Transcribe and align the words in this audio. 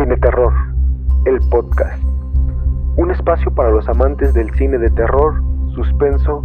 Cine 0.00 0.16
Terror, 0.16 0.54
el 1.26 1.38
podcast. 1.50 2.02
Un 2.96 3.10
espacio 3.10 3.54
para 3.54 3.70
los 3.70 3.86
amantes 3.86 4.32
del 4.32 4.50
cine 4.54 4.78
de 4.78 4.88
terror, 4.88 5.42
suspenso 5.74 6.42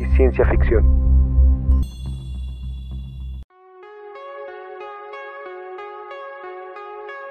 y 0.00 0.06
ciencia 0.16 0.44
ficción. 0.46 0.82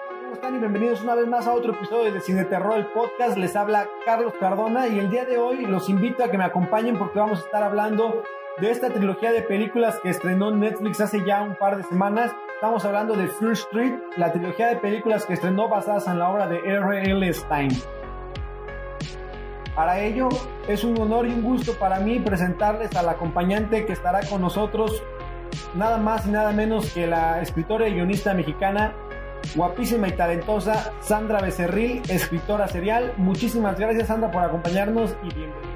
¿Cómo 0.08 0.34
están? 0.34 0.56
Y 0.56 0.60
bienvenidos 0.60 1.04
una 1.04 1.16
vez 1.16 1.28
más 1.28 1.46
a 1.46 1.52
otro 1.52 1.74
episodio 1.74 2.14
de 2.14 2.22
Cine 2.22 2.46
Terror, 2.46 2.78
el 2.78 2.86
podcast. 2.86 3.36
Les 3.38 3.54
habla 3.58 3.86
Carlos 4.06 4.34
Cardona 4.40 4.88
y 4.88 4.98
el 4.98 5.10
día 5.10 5.26
de 5.26 5.38
hoy 5.38 5.66
los 5.66 5.90
invito 5.90 6.24
a 6.24 6.32
que 6.32 6.38
me 6.38 6.46
acompañen 6.46 6.98
porque 6.98 7.20
vamos 7.20 7.42
a 7.42 7.44
estar 7.44 7.64
hablando 7.64 8.24
de 8.62 8.72
esta 8.72 8.92
trilogía 8.92 9.34
de 9.34 9.42
películas 9.42 10.00
que 10.02 10.10
estrenó 10.10 10.52
Netflix 10.52 11.02
hace 11.02 11.26
ya 11.26 11.42
un 11.42 11.56
par 11.56 11.76
de 11.76 11.84
semanas. 11.84 12.34
Estamos 12.56 12.86
hablando 12.86 13.16
de 13.16 13.28
Fear 13.28 13.52
Street, 13.52 13.94
la 14.16 14.32
trilogía 14.32 14.68
de 14.68 14.78
películas 14.78 15.26
que 15.26 15.34
estrenó 15.34 15.68
basadas 15.68 16.08
en 16.08 16.18
la 16.18 16.30
obra 16.30 16.48
de 16.48 16.58
R.L. 16.60 17.34
Stein. 17.34 17.70
Para 19.76 20.00
ello, 20.00 20.30
es 20.66 20.86
un 20.86 20.98
honor 20.98 21.28
y 21.28 21.34
un 21.34 21.44
gusto 21.44 21.74
para 21.74 22.00
mí 22.00 22.18
presentarles 22.20 22.96
al 22.96 23.10
acompañante 23.10 23.86
que 23.86 23.92
estará 23.92 24.22
con 24.30 24.40
nosotros, 24.40 25.04
nada 25.76 25.98
más 25.98 26.26
y 26.28 26.32
nada 26.32 26.54
menos 26.54 26.94
que 26.94 27.06
la 27.06 27.42
escritora 27.42 27.90
y 27.90 27.96
guionista 27.96 28.34
mexicana, 28.34 28.94
guapísima 29.54 30.08
y 30.08 30.14
talentosa 30.14 30.94
Sandra 31.02 31.42
Becerril, 31.42 32.04
escritora 32.08 32.70
serial. 32.70 33.14
Muchísimas 33.18 33.78
gracias 33.78 34.08
Sandra 34.08 34.32
por 34.32 34.44
acompañarnos 34.44 35.14
y 35.24 35.34
bienvenida. 35.34 35.76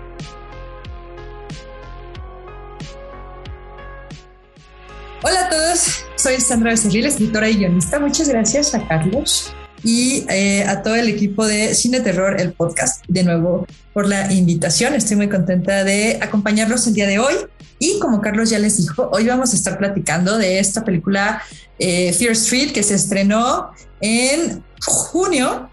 Hola 5.21 5.45
a 5.45 5.49
todos, 5.49 6.08
soy 6.19 6.41
Sandra 6.41 6.71
Becerril, 6.71 7.05
escritora 7.05 7.49
y 7.49 7.55
guionista. 7.55 7.97
Muchas 7.97 8.27
gracias 8.27 8.75
a 8.75 8.85
Carlos 8.85 9.53
y 9.83 10.25
eh, 10.29 10.65
a 10.65 10.81
todo 10.83 10.95
el 10.95 11.07
equipo 11.07 11.47
de 11.47 11.73
Cine 11.73 12.01
Terror, 12.01 12.41
el 12.41 12.51
podcast, 12.51 13.05
de 13.07 13.23
nuevo 13.23 13.65
por 13.93 14.05
la 14.05 14.31
invitación. 14.33 14.95
Estoy 14.95 15.15
muy 15.15 15.29
contenta 15.29 15.85
de 15.85 16.19
acompañarlos 16.21 16.85
el 16.87 16.93
día 16.93 17.07
de 17.07 17.19
hoy. 17.19 17.35
Y 17.79 17.99
como 17.99 18.19
Carlos 18.19 18.49
ya 18.49 18.59
les 18.59 18.75
dijo, 18.77 19.09
hoy 19.13 19.27
vamos 19.27 19.53
a 19.53 19.55
estar 19.55 19.77
platicando 19.77 20.37
de 20.37 20.59
esta 20.59 20.83
película 20.83 21.41
eh, 21.77 22.11
Fear 22.11 22.33
Street 22.33 22.73
que 22.73 22.83
se 22.83 22.95
estrenó 22.95 23.71
en 24.01 24.61
junio 24.81 25.69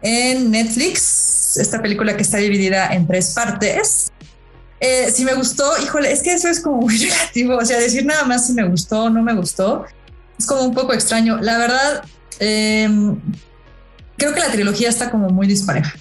en 0.00 0.50
Netflix. 0.50 1.58
Esta 1.58 1.82
película 1.82 2.16
que 2.16 2.22
está 2.22 2.38
dividida 2.38 2.94
en 2.94 3.06
tres 3.06 3.34
partes. 3.34 4.10
Eh, 4.80 5.10
si 5.10 5.24
me 5.24 5.34
gustó, 5.34 5.64
híjole, 5.82 6.12
es 6.12 6.22
que 6.22 6.34
eso 6.34 6.48
es 6.48 6.60
como 6.60 6.82
muy 6.82 6.96
relativo. 6.98 7.56
O 7.56 7.64
sea, 7.64 7.78
decir 7.78 8.04
nada 8.04 8.24
más 8.24 8.46
si 8.46 8.52
me 8.52 8.64
gustó 8.64 9.04
o 9.04 9.10
no 9.10 9.22
me 9.22 9.34
gustó 9.34 9.84
es 10.38 10.46
como 10.46 10.62
un 10.62 10.74
poco 10.74 10.92
extraño. 10.92 11.38
La 11.40 11.58
verdad, 11.58 12.04
eh, 12.40 12.88
creo 14.16 14.34
que 14.34 14.40
la 14.40 14.50
trilogía 14.50 14.88
está 14.88 15.10
como 15.10 15.30
muy 15.30 15.46
dispareja. 15.46 15.94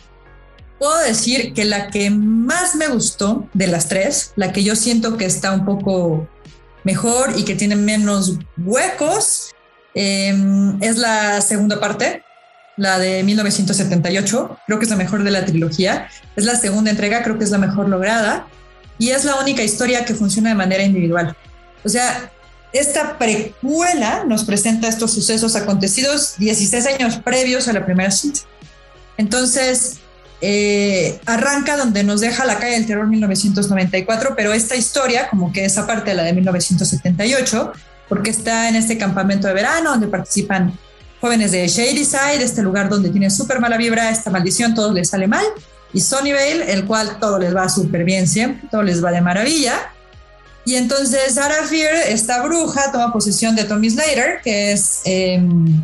Puedo 0.78 0.98
decir 1.00 1.54
que 1.54 1.64
la 1.64 1.90
que 1.90 2.09
más 2.09 2.76
me 2.76 2.88
gustó 2.88 3.48
de 3.54 3.67
las 3.67 3.88
tres, 3.88 4.34
la 4.36 4.52
que 4.52 4.64
yo 4.64 4.76
siento 4.76 5.16
que 5.16 5.26
está 5.26 5.54
un 5.54 5.64
poco 5.64 6.28
mejor 6.84 7.34
y 7.38 7.44
que 7.44 7.56
tiene 7.56 7.78
menos 7.78 8.38
huecos, 8.58 9.52
eh, 9.95 10.36
es 10.82 10.98
la 10.98 11.39
segunda 11.39 11.80
parte, 11.80 12.23
la 12.76 13.00
de 13.00 13.23
1978. 13.23 14.60
Creo 14.67 14.80
que 14.80 14.84
es 14.84 14.92
la 14.92 14.98
mejor 14.98 15.23
de 15.23 15.32
la 15.32 15.45
trilogía. 15.45 16.10
Es 16.36 16.44
la 16.44 16.58
segunda 16.58 16.92
entrega, 16.92 17.23
creo 17.23 17.38
que 17.38 17.45
es 17.45 17.52
la 17.52 17.58
mejor 17.58 17.88
lograda 17.88 18.45
y 18.98 19.10
es 19.10 19.26
la 19.26 19.36
única 19.36 19.64
historia 19.64 20.06
que 20.06 20.14
funciona 20.14 20.50
de 20.50 20.56
manera 20.56 20.84
individual. 20.84 21.36
O 21.84 21.90
sea, 21.90 22.32
esta 22.74 23.18
precuela 23.18 24.24
nos 24.26 24.44
presenta 24.44 24.88
estos 24.88 25.14
sucesos 25.14 25.56
acontecidos 25.56 26.36
16 26.38 26.86
años 26.88 27.18
previos 27.18 27.68
a 27.68 27.73
la 27.73 27.86
primera 27.86 28.12
cita. 28.12 28.42
Entonces, 29.18 29.98
eh, 30.42 31.20
arranca 31.26 31.78
donde 31.78 32.04
nos 32.04 32.22
deja 32.22 32.46
la 32.46 32.60
calle 32.60 32.73
del 32.73 32.86
terror 32.86 33.08
1994, 33.08 34.34
pero 34.36 34.54
esta 34.54 34.76
historia, 34.76 35.30
como 35.30 35.54
que 35.54 35.64
esa 35.64 35.88
parte 35.88 36.11
de 36.11 36.17
la 36.17 36.23
de 36.23 36.34
1978, 36.34 37.72
porque 38.10 38.30
está 38.30 38.67
en 38.70 38.76
este 38.76 38.98
campamento 38.98 39.48
de 39.48 39.54
verano 39.54 39.92
donde 39.92 40.08
participan 40.08 40.78
jóvenes 41.22 41.52
de 41.52 41.67
Shadyside, 41.67 42.44
este 42.44 42.61
lugar 42.61 42.89
donde 42.89 43.10
tiene 43.10 43.30
súper 43.30 43.60
mala 43.60 43.78
vibra, 43.78 44.10
esta 44.10 44.30
maldición, 44.30 44.76
todo 44.76 44.92
les 44.94 45.10
sale 45.10 45.28
mal 45.28 45.45
y 45.94 46.02
Sunnyvale, 46.02 46.72
el 46.73 46.86
cual 46.86 47.20
todo 47.20 47.40
les 47.40 47.56
va 47.56 47.70
súper 47.70 48.04
bien 48.04 48.28
siempre, 48.28 48.68
todo 48.70 48.84
les 48.84 49.04
va 49.04 49.12
de 49.12 49.22
maravilla. 49.22 49.92
Y 50.66 50.76
entonces 50.76 51.36
Sarah 51.36 51.64
Fear, 51.64 51.96
esta 52.08 52.44
bruja, 52.44 52.92
toma 52.92 53.14
posesión 53.14 53.56
de 53.56 53.66
Tommy 53.66 53.90
Slater, 53.90 54.42
que 54.44 54.72
es, 54.72 55.02
em, 55.06 55.82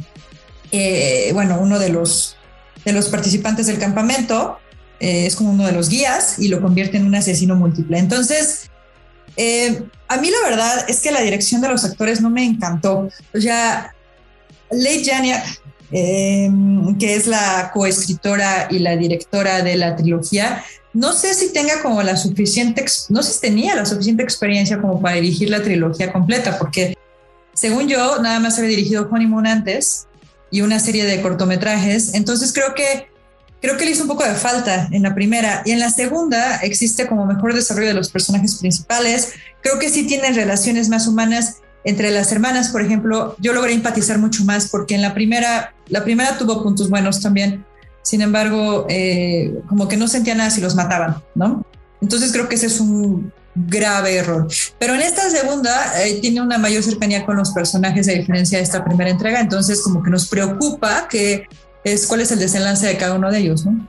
eh, 0.72 1.30
bueno, 1.34 1.60
uno 1.62 1.78
de 1.78 1.90
los, 1.90 2.36
de 2.84 2.92
los 2.92 3.10
participantes 3.10 3.68
del 3.68 3.78
campamento, 3.78 4.58
eh, 5.00 5.26
es 5.28 5.36
como 5.36 5.52
uno 5.52 5.66
de 5.66 5.72
los 5.72 5.90
guías 5.90 6.40
y 6.40 6.48
lo 6.48 6.62
convierte 6.62 6.98
en 6.98 7.06
un 7.06 7.16
asesino 7.16 7.56
múltiple. 7.56 7.98
Entonces, 8.00 8.70
eh, 9.38 9.84
a 10.08 10.18
mí 10.18 10.30
la 10.30 10.50
verdad 10.50 10.86
es 10.90 11.00
que 11.00 11.12
la 11.12 11.22
dirección 11.22 11.62
de 11.62 11.70
los 11.70 11.86
actores 11.86 12.22
no 12.22 12.30
me 12.30 12.44
encantó. 12.44 13.10
O 13.34 13.40
sea, 13.40 13.94
Leigh 14.72 15.06
Janiak 15.06 15.61
Em, 15.94 16.97
que 16.97 17.16
es 17.16 17.28
la 17.28 17.69
coescritora 17.74 18.68
y 18.69 18.79
la 18.79 18.96
directora 18.96 19.62
de 19.62 19.75
la 19.75 19.97
trilogía. 19.97 20.63
No 20.94 21.12
sé 21.12 21.34
si 21.34 21.52
tenga 21.52 21.81
como 21.81 22.02
la 22.02 22.16
suficiente, 22.16 22.85
no 23.09 23.22
sé 23.22 23.34
si 23.34 23.41
tenía 23.41 23.75
la 23.75 23.85
suficiente 23.85 24.24
experiencia 24.24 24.79
como 24.79 25.02
para 25.02 25.16
dirigir 25.16 25.50
la 25.50 25.62
trilogía 25.62 26.13
completa, 26.13 26.57
porque 26.57 26.97
según 27.53 27.90
yo, 27.90 28.22
nada 28.22 28.40
más 28.40 28.57
había 28.57 28.69
dirigido 28.69 29.09
Honeymoon 29.12 29.47
antes 29.47 30.07
y 30.50 30.62
una 30.62 30.79
serie 30.79 31.03
de 31.03 31.22
cortometrajes. 31.22 32.13
Entonces 32.13 32.53
creo 32.53 32.73
que 32.73 33.09
creo 33.62 33.75
que 33.75 33.85
le 33.85 33.91
hizo 33.91 34.03
un 34.03 34.08
poco 34.08 34.23
de 34.23 34.34
falta 34.35 34.88
en 34.91 35.03
la 35.03 35.13
primera 35.13 35.62
y 35.66 35.72
en 35.72 35.79
la 35.79 35.90
segunda 35.90 36.58
existe 36.62 37.06
como 37.06 37.25
mejor 37.25 37.53
desarrollo 37.53 37.90
de 37.90 37.94
los 37.96 38.09
personajes 38.09 38.56
principales. 38.56 39.34
Creo 39.62 39.78
que 39.78 39.90
sí 39.90 40.08
tienen 40.08 40.35
relaciones 40.35 40.88
más 40.88 41.06
humanas 41.06 41.58
entre 41.84 42.12
las 42.12 42.31
hermanas, 42.31 42.69
por 42.69 42.81
ejemplo, 42.81 43.36
yo 43.40 43.53
logré 43.53 43.74
empatizar 43.74 44.19
mucho 44.19 44.44
más 44.46 44.69
porque 44.69 44.96
en 44.96 45.02
la 45.02 45.14
primera, 45.14 45.74
la 45.88 46.03
primera 46.03 46.38
tuvo 46.38 46.64
puntos 46.64 46.90
buenos 46.90 47.22
también. 47.22 47.66
Sin 48.03 48.22
embargo, 48.22 48.86
eh, 48.90 49.53
como 49.68 49.88
que 49.88 49.97
no 49.97 50.08
sentía 50.08 50.36
nada 50.36 50.50
si 50.50 50.62
los 50.62 50.75
mataban, 50.75 51.22
¿no? 51.36 51.66
Entonces 52.02 52.31
creo 52.31 52.50
que 52.50 52.56
ese 52.56 52.68
es 52.68 52.80
un 52.80 53.31
grave 53.56 54.16
error. 54.16 54.47
Pero 54.80 54.96
en 54.96 55.02
esta 55.02 55.30
segunda 55.30 56.03
eh, 56.03 56.20
tiene 56.22 56.41
una 56.41 56.58
mayor 56.58 56.84
cercanía 56.84 57.25
con 57.25 57.38
los 57.38 57.52
personajes 57.52 58.08
a 58.08 58.12
diferencia 58.12 58.58
de 58.58 58.64
esta 58.64 58.84
primera 58.84 59.09
entrega, 59.09 59.40
entonces 59.40 59.81
como 59.81 60.02
que 60.02 60.09
nos 60.09 60.28
preocupa 60.28 61.08
que 61.08 61.47
es 61.84 62.08
cuál 62.08 62.22
es 62.22 62.31
el 62.31 62.40
desenlace 62.40 62.88
de 62.88 62.97
cada 62.97 63.16
uno 63.16 63.31
de 63.31 63.40
ellos, 63.40 63.66
¿no? 63.66 63.88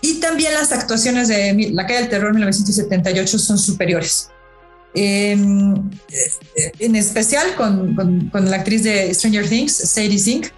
Y 0.00 0.14
también 0.14 0.52
las 0.54 0.72
actuaciones 0.72 1.28
de 1.28 1.70
La 1.72 1.86
calle 1.86 2.00
del 2.00 2.08
terror 2.08 2.32
1978 2.32 3.38
son 3.38 3.56
superiores. 3.56 4.30
Em, 4.94 5.90
en 6.78 6.96
especial 6.96 7.54
con, 7.56 7.94
con, 8.30 8.50
la 8.50 8.56
actriz 8.56 8.82
de 8.82 9.12
Stranger 9.14 9.48
Things, 9.48 9.74
Sadie 9.74 10.18
Sink, 10.18 10.48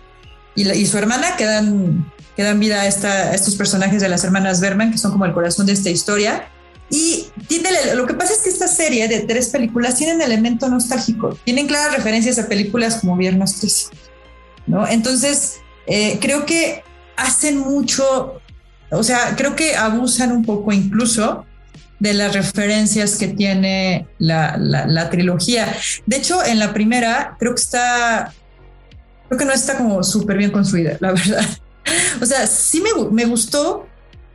y, 0.57 0.69
y 0.69 0.87
su 0.87 0.99
hermana, 0.99 1.37
que 1.37 1.45
dan, 1.45 2.13
que 2.37 2.43
dan 2.43 2.59
vida 2.59 2.81
a, 2.81 2.87
esta, 2.87 3.35
estos 3.35 3.55
personajes 3.55 4.03
de 4.03 4.09
las 4.09 4.25
hermanas 4.25 4.61
Berman, 4.61 4.91
que 4.91 4.99
son 4.99 5.13
como 5.13 5.25
el 5.25 5.33
corazón 5.33 5.67
de 5.67 5.73
esta 5.73 5.91
historia. 5.91 6.49
Y 6.91 7.27
tiene, 7.47 7.71
lo 7.95 8.07
que 8.07 8.15
pasa 8.15 8.33
es 8.33 8.41
que 8.41 8.51
esta 8.51 8.69
serie 8.69 9.09
de 9.09 9.21
tres 9.21 9.49
películas 9.49 9.97
tienen 9.97 10.21
elemento 10.21 10.69
nostálgico, 10.69 11.39
tienen 11.45 11.67
claras 11.67 11.97
referencias 11.97 12.39
a 12.39 12.47
películas 12.47 12.97
como 12.97 13.17
Viernes 13.17 13.57
13, 13.61 13.87
¿no? 14.67 14.87
Entonces, 14.87 15.61
eh, 15.87 16.19
creo 16.21 16.45
que 16.45 16.83
hacen 17.17 17.59
mucho, 17.59 18.41
o 18.91 19.03
sea, 19.03 19.35
creo 19.37 19.57
que 19.57 19.77
abusan 19.77 20.33
un 20.33 20.45
poco 20.45 20.73
incluso 20.73 21.47
de 22.05 22.13
las 22.13 22.35
referencias 22.35 23.17
que 23.17 23.29
tiene 23.29 24.07
la, 24.19 24.59
la, 24.59 25.09
trilogía. 25.09 25.75
De 26.05 26.19
hecho, 26.19 26.45
en 26.45 26.59
la 26.59 26.75
primera 26.75 27.35
creo 27.39 27.55
que 27.55 27.63
está, 27.63 28.35
creo 29.27 29.39
que 29.39 29.47
no 29.47 29.53
está 29.55 29.79
como 29.79 30.05
súper 30.05 30.37
bien 30.37 30.51
construida, 30.51 30.99
la 31.01 31.13
verdad. 31.13 31.45
O 32.23 32.25
sea, 32.25 32.47
sí 32.47 32.83
me, 32.83 33.11
me 33.11 33.27
gustó, 33.27 33.87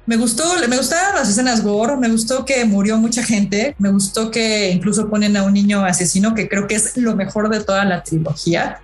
me 0.06 0.18
gustó, 0.18 0.44
me 0.68 0.78
gustaron 0.78 1.16
las 1.16 1.30
escenas 1.30 1.64
gore, 1.64 1.98
me 1.98 2.08
gustó 2.08 2.46
que 2.46 2.64
murió 2.64 2.98
mucha 2.98 3.24
gente, 3.24 3.76
me 3.80 3.92
gustó 3.92 4.30
que 4.30 4.70
incluso 4.70 5.10
ponen 5.10 5.36
a 5.36 5.42
un 5.42 5.54
niño 5.54 5.84
asesino, 5.84 6.36
que 6.36 6.48
creo 6.48 6.68
que 6.68 6.76
es 6.76 6.96
lo 6.98 7.16
mejor 7.16 7.50
de 7.50 7.64
toda 7.64 7.86
la 7.86 8.04
trilogía. 8.04 8.82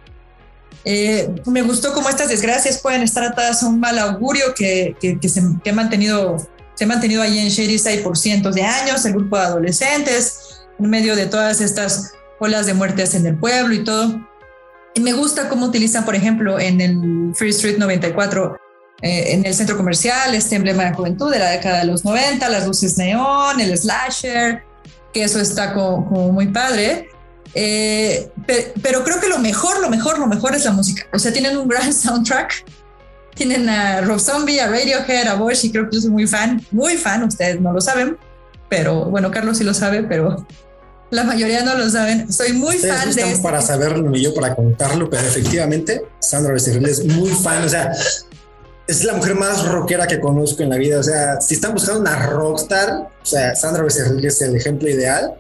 Eh, 0.84 1.30
me 1.46 1.62
gustó 1.62 1.94
cómo 1.94 2.10
estas 2.10 2.30
desgracias 2.30 2.80
pueden 2.80 3.04
estar 3.04 3.24
atadas 3.24 3.62
a 3.62 3.68
un 3.68 3.80
mal 3.80 4.00
augurio 4.00 4.56
que, 4.56 4.96
que, 5.00 5.20
que 5.20 5.30
se 5.30 5.44
que 5.64 5.70
ha 5.70 5.74
mantenido 5.74 6.38
se 6.76 6.84
ha 6.84 6.88
mantenido 6.88 7.22
ahí 7.22 7.40
en 7.40 7.50
Shadyside 7.50 8.04
por 8.04 8.18
cientos 8.18 8.54
de 8.54 8.64
años, 8.64 9.06
el 9.06 9.14
grupo 9.14 9.38
de 9.38 9.44
adolescentes, 9.44 10.62
en 10.78 10.90
medio 10.90 11.16
de 11.16 11.26
todas 11.26 11.62
estas 11.62 12.12
olas 12.40 12.66
de 12.66 12.74
muertes 12.74 13.16
en 13.16 13.26
el 13.26 13.38
pueblo 13.38 13.74
y 13.74 13.84
todo. 13.84 14.20
Y 14.94 15.00
me 15.02 15.14
gusta 15.14 15.50
cómo 15.50 15.66
utilizan, 15.66 16.06
por 16.06 16.16
ejemplo, 16.16 16.60
en 16.60 16.82
el 16.82 17.34
Free 17.36 17.50
Street 17.50 17.78
94, 17.78 18.58
eh, 19.02 19.34
en 19.34 19.46
el 19.46 19.54
centro 19.54 19.76
comercial, 19.76 20.34
este 20.36 20.56
emblema 20.56 20.86
de 20.86 20.94
juventud 20.94 21.32
de 21.32 21.40
la 21.40 21.52
década 21.52 21.80
de 21.80 21.86
los 21.86 22.06
90, 22.06 22.48
las 22.50 22.66
luces 22.66 22.98
neón, 22.98 23.60
el 23.60 23.78
slasher, 23.78 24.64
que 25.14 25.24
eso 25.24 25.40
está 25.40 25.74
como, 25.74 26.32
muy 26.32 26.48
padre. 26.48 27.10
Eh, 27.54 28.30
pero 28.82 29.04
creo 29.04 29.20
que 29.22 29.28
lo 29.28 29.40
mejor, 29.40 29.80
lo 29.80 29.90
mejor, 29.90 30.20
lo 30.20 30.28
mejor 30.28 30.56
es 30.56 30.66
la 30.66 30.72
música. 30.72 31.08
O 31.14 31.20
sea, 31.20 31.32
tienen 31.32 31.58
un 31.58 31.68
gran 31.68 31.94
soundtrack 31.94 32.66
tienen 33.36 33.70
a 33.70 34.02
Rob 34.02 34.20
Zombie, 34.20 34.60
a 34.60 34.68
Radiohead, 34.68 35.28
a 35.28 35.36
Bush, 35.36 35.66
y 35.66 35.72
creo 35.72 35.90
que 35.90 35.98
yo 35.98 36.02
soy 36.02 36.12
muy 36.12 36.26
fan, 36.26 36.66
muy 36.72 36.98
fan, 36.98 37.24
ustedes 37.24 37.62
no 37.62 37.72
lo 37.72 37.82
saben, 37.82 38.18
pero 38.70 39.06
bueno, 39.06 39.30
Carlos 39.30 39.58
sí 39.58 39.64
lo 39.64 39.74
sabe, 39.74 40.04
pero 40.04 40.46
la 41.12 41.24
mayoría 41.24 41.64
no 41.64 41.76
lo 41.76 41.90
saben. 41.90 42.32
Soy 42.32 42.54
muy 42.54 42.78
fan 42.78 43.14
de. 43.14 43.22
Este 43.22 43.44
para 43.44 43.62
saberlo 43.62 44.16
y 44.16 44.24
yo 44.24 44.34
para 44.34 44.56
contarlo, 44.56 45.10
pero 45.10 45.22
efectivamente, 45.24 46.04
Sandra 46.20 46.54
Becerril 46.54 46.88
es 46.88 47.06
muy 47.06 47.30
fan. 47.30 47.64
O 47.64 47.70
sea, 47.70 47.92
es 48.88 49.04
la 49.04 49.14
mujer 49.14 49.36
más 49.36 49.66
rockera 49.68 50.08
que 50.08 50.20
conozco 50.20 50.64
en 50.64 50.70
la 50.70 50.78
vida. 50.78 51.00
O 51.00 51.04
sea, 51.04 51.40
si 51.42 51.56
están 51.56 51.74
buscando 51.74 52.02
una 52.02 52.28
rockstar, 52.28 53.10
o 53.22 53.26
sea, 53.26 53.56
Sandra 53.56 53.84
Becerril 53.84 54.26
es 54.26 54.42
el 54.42 54.56
ejemplo 54.56 54.90
ideal. 54.90 55.36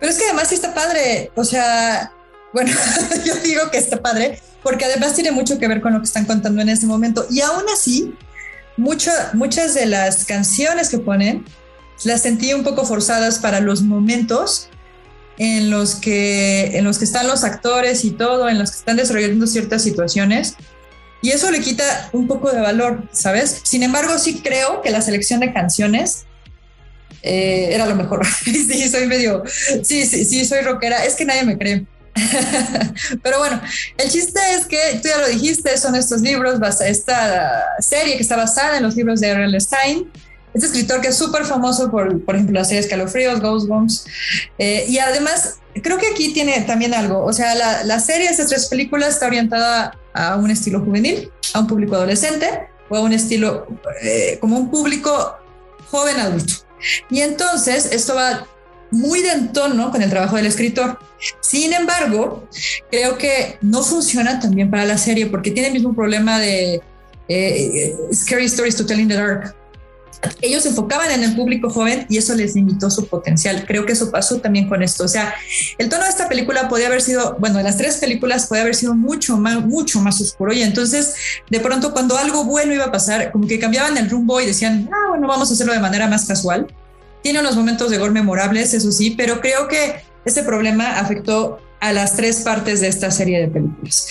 Pero 0.00 0.10
es 0.10 0.18
que 0.18 0.24
además 0.24 0.48
sí 0.48 0.54
está 0.54 0.72
padre. 0.72 1.30
O 1.34 1.44
sea, 1.44 2.12
bueno, 2.52 2.72
yo 3.24 3.34
digo 3.36 3.70
que 3.70 3.78
está 3.78 4.00
padre 4.00 4.40
porque 4.64 4.86
además 4.86 5.14
tiene 5.14 5.30
mucho 5.30 5.58
que 5.58 5.68
ver 5.68 5.80
con 5.80 5.92
lo 5.92 6.00
que 6.00 6.06
están 6.06 6.24
contando 6.24 6.60
en 6.60 6.70
este 6.70 6.86
momento. 6.86 7.26
Y 7.30 7.42
aún 7.42 7.62
así, 7.72 8.12
muchas 8.76 9.74
de 9.74 9.86
las 9.86 10.24
canciones 10.24 10.88
que 10.88 10.98
ponen 10.98 11.44
las 12.02 12.22
sentí 12.22 12.52
un 12.52 12.64
poco 12.64 12.84
forzadas 12.84 13.38
para 13.38 13.60
los 13.60 13.82
momentos 13.82 14.68
en 15.38 15.70
los 15.70 15.94
que 15.96 16.76
en 16.76 16.84
los 16.84 16.98
que 16.98 17.04
están 17.04 17.28
los 17.28 17.44
actores 17.44 18.04
y 18.04 18.10
todo, 18.10 18.48
en 18.48 18.58
los 18.58 18.72
que 18.72 18.78
están 18.78 18.96
desarrollando 18.96 19.46
ciertas 19.46 19.82
situaciones 19.82 20.56
y 21.24 21.30
eso 21.30 21.50
le 21.50 21.60
quita 21.60 22.10
un 22.12 22.26
poco 22.26 22.52
de 22.52 22.60
valor, 22.60 23.08
¿sabes? 23.10 23.62
Sin 23.62 23.82
embargo, 23.82 24.18
sí 24.18 24.42
creo 24.42 24.82
que 24.82 24.90
la 24.90 25.00
selección 25.00 25.40
de 25.40 25.54
canciones 25.54 26.26
eh, 27.22 27.70
era 27.72 27.86
lo 27.86 27.96
mejor. 27.96 28.26
sí, 28.44 28.88
soy 28.90 29.06
medio, 29.06 29.42
sí, 29.82 30.04
sí, 30.04 30.26
sí, 30.26 30.44
soy 30.44 30.60
rockera. 30.60 31.04
Es 31.06 31.14
que 31.14 31.24
nadie 31.24 31.44
me 31.44 31.56
cree. 31.56 31.86
Pero 33.22 33.38
bueno, 33.38 33.60
el 33.98 34.10
chiste 34.10 34.40
es 34.56 34.66
que 34.66 35.00
tú 35.02 35.08
ya 35.08 35.18
lo 35.18 35.28
dijiste, 35.28 35.76
son 35.76 35.94
estos 35.94 36.20
libros, 36.20 36.60
esta 36.80 37.64
serie 37.80 38.16
que 38.16 38.22
está 38.22 38.36
basada 38.36 38.76
en 38.76 38.84
los 38.84 38.94
libros 38.96 39.20
de 39.20 39.28
R.L. 39.28 39.60
Stein. 39.60 40.10
Este 40.54 40.66
escritor 40.66 41.00
que 41.00 41.08
es 41.08 41.16
súper 41.16 41.44
famoso 41.44 41.90
por, 41.90 42.24
por 42.24 42.36
ejemplo, 42.36 42.60
la 42.60 42.64
serie 42.64 42.80
Escalofríos, 42.80 43.40
Ghostbumps. 43.40 44.06
Eh, 44.58 44.86
y 44.88 44.98
además, 44.98 45.58
creo 45.82 45.98
que 45.98 46.06
aquí 46.06 46.32
tiene 46.32 46.60
también 46.60 46.94
algo. 46.94 47.24
O 47.24 47.32
sea, 47.32 47.56
la, 47.56 47.82
la 47.82 47.98
serie 47.98 48.28
estas 48.28 48.46
tres 48.46 48.66
películas 48.66 49.14
está 49.14 49.26
orientada 49.26 49.98
a 50.12 50.36
un 50.36 50.50
estilo 50.50 50.80
juvenil, 50.80 51.32
a 51.52 51.60
un 51.60 51.66
público 51.66 51.96
adolescente 51.96 52.68
o 52.88 52.96
a 52.96 53.00
un 53.00 53.12
estilo 53.12 53.66
eh, 54.02 54.38
como 54.40 54.56
un 54.56 54.70
público 54.70 55.36
joven 55.90 56.20
adulto. 56.20 56.54
Y 57.10 57.20
entonces 57.20 57.86
esto 57.92 58.14
va 58.14 58.46
muy 58.94 59.22
de 59.22 59.32
entono 59.32 59.90
con 59.90 60.02
el 60.02 60.10
trabajo 60.10 60.36
del 60.36 60.46
escritor. 60.46 60.98
Sin 61.40 61.72
embargo, 61.72 62.48
creo 62.90 63.18
que 63.18 63.58
no 63.60 63.82
funciona 63.82 64.40
también 64.40 64.70
para 64.70 64.84
la 64.84 64.98
serie 64.98 65.26
porque 65.26 65.50
tiene 65.50 65.68
el 65.68 65.74
mismo 65.74 65.94
problema 65.94 66.38
de 66.38 66.80
eh, 67.28 67.96
Scary 68.12 68.46
Stories 68.46 68.76
to 68.76 68.86
Tell 68.86 69.00
in 69.00 69.08
the 69.08 69.14
Dark 69.14 69.54
ellos 70.40 70.64
enfocaban 70.66 71.10
en 71.10 71.22
el 71.22 71.34
público 71.34 71.70
joven 71.70 72.06
y 72.08 72.18
eso 72.18 72.34
les 72.34 72.54
limitó 72.54 72.90
su 72.90 73.06
potencial. 73.06 73.64
Creo 73.66 73.84
que 73.86 73.92
eso 73.92 74.10
pasó 74.10 74.38
también 74.38 74.68
con 74.68 74.82
esto. 74.82 75.04
O 75.04 75.08
sea, 75.08 75.34
el 75.78 75.88
tono 75.88 76.04
de 76.04 76.10
esta 76.10 76.28
película 76.28 76.68
podía 76.68 76.86
haber 76.86 77.02
sido, 77.02 77.36
bueno, 77.38 77.58
de 77.58 77.64
las 77.64 77.76
tres 77.76 77.96
películas 77.96 78.46
podía 78.46 78.62
haber 78.62 78.74
sido 78.74 78.94
mucho 78.94 79.36
más, 79.36 79.64
mucho 79.64 80.00
más 80.00 80.20
oscuro. 80.20 80.52
Y 80.52 80.62
entonces, 80.62 81.14
de 81.50 81.60
pronto, 81.60 81.92
cuando 81.92 82.16
algo 82.16 82.44
bueno 82.44 82.72
iba 82.72 82.84
a 82.84 82.92
pasar, 82.92 83.32
como 83.32 83.46
que 83.46 83.58
cambiaban 83.58 83.96
el 83.96 84.08
rumbo 84.08 84.40
y 84.40 84.46
decían, 84.46 84.88
ah, 84.92 85.10
bueno, 85.10 85.28
vamos 85.28 85.50
a 85.50 85.54
hacerlo 85.54 85.72
de 85.72 85.80
manera 85.80 86.06
más 86.06 86.26
casual. 86.26 86.66
Tiene 87.24 87.40
unos 87.40 87.56
momentos 87.56 87.90
de 87.90 87.96
gol 87.96 88.12
memorables, 88.12 88.74
eso 88.74 88.92
sí, 88.92 89.12
pero 89.12 89.40
creo 89.40 89.66
que 89.66 89.94
este 90.26 90.42
problema 90.42 90.98
afectó 90.98 91.58
a 91.80 91.90
las 91.94 92.16
tres 92.16 92.42
partes 92.42 92.82
de 92.82 92.88
esta 92.88 93.10
serie 93.10 93.40
de 93.40 93.48
películas. 93.48 94.08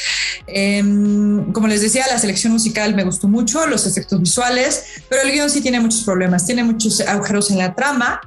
Em, 0.48 1.51
como 1.51 1.68
les 1.68 1.81
decía, 1.81 2.07
la 2.10 2.18
selección 2.18 2.54
musical 2.54 2.95
me 2.95 3.04
gustó 3.04 3.27
mucho, 3.27 3.68
los 3.68 3.86
efectos 3.86 4.19
visuales, 4.19 4.86
pero 5.10 5.21
el 5.21 5.31
guion 5.31 5.51
sí 5.51 5.62
tiene 5.62 5.80
muchos 5.80 6.01
problemas, 6.01 6.48
tiene 6.48 6.63
muchos 6.63 7.01
agujeros 7.01 7.51
en 7.51 7.60
la 7.60 7.75
trama, 7.75 8.19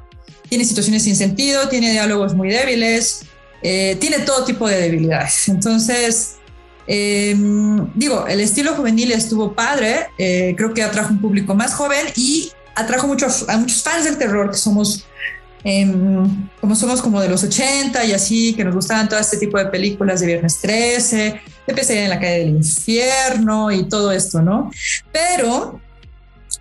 tiene 0.48 0.64
situaciones 0.64 1.02
sin 1.02 1.16
sentido, 1.16 1.68
tiene 1.68 1.90
diálogos 1.90 2.36
muy 2.36 2.48
débiles, 2.48 3.22
eh, 3.62 3.96
tiene 3.98 4.20
todo 4.20 4.44
tipo 4.44 4.68
de 4.68 4.80
debilidades. 4.82 5.48
Entonces, 5.48 6.36
em, 6.86 7.92
digo, 7.94 8.24
el 8.28 8.38
estilo 8.38 8.76
juvenil 8.76 9.10
estuvo 9.10 9.52
padre, 9.52 10.10
eh, 10.16 10.54
creo 10.56 10.72
que 10.72 10.84
atrajo 10.84 11.10
un 11.10 11.20
público 11.20 11.56
más 11.56 11.74
joven 11.74 12.06
y 12.14 12.52
atrajo 12.76 13.08
mucho, 13.08 13.26
a 13.48 13.56
muchos 13.56 13.82
fans 13.82 14.04
del 14.04 14.16
terror 14.16 14.50
que 14.50 14.56
somos 14.56 15.06
Em, 15.68 16.48
como 16.60 16.76
somos 16.76 17.02
como 17.02 17.20
de 17.20 17.28
los 17.28 17.42
80 17.42 18.04
y 18.04 18.12
así, 18.12 18.54
que 18.54 18.64
nos 18.64 18.72
gustaban 18.72 19.08
todo 19.08 19.18
este 19.18 19.36
tipo 19.36 19.58
de 19.58 19.66
películas 19.66 20.20
de 20.20 20.26
Viernes 20.26 20.60
13, 20.60 21.40
de 21.66 21.74
Pesadilla 21.74 22.04
en 22.04 22.10
la 22.10 22.20
calle 22.20 22.38
del 22.38 22.48
infierno 22.50 23.72
y 23.72 23.88
todo 23.88 24.12
esto, 24.12 24.42
¿no? 24.42 24.70
Pero 25.10 25.80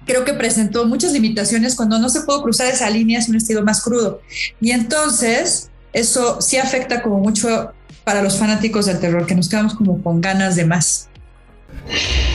creo 0.07 0.25
que 0.25 0.33
presentó 0.33 0.87
muchas 0.87 1.11
limitaciones 1.11 1.75
cuando 1.75 1.99
no 1.99 2.09
se 2.09 2.21
pudo 2.21 2.41
cruzar 2.41 2.65
esa 2.65 2.89
línea 2.89 3.19
hacia 3.19 3.29
un 3.29 3.37
estilo 3.37 3.61
más 3.61 3.79
crudo. 3.83 4.21
Y 4.59 4.71
entonces 4.71 5.69
eso 5.93 6.41
sí 6.41 6.57
afecta 6.57 7.03
como 7.03 7.19
mucho 7.19 7.73
para 8.03 8.23
los 8.23 8.39
fanáticos 8.39 8.87
del 8.87 8.99
terror, 8.99 9.27
que 9.27 9.35
nos 9.35 9.49
quedamos 9.49 9.75
como 9.75 10.01
con 10.01 10.19
ganas 10.19 10.55
de 10.55 10.65
más. 10.65 11.09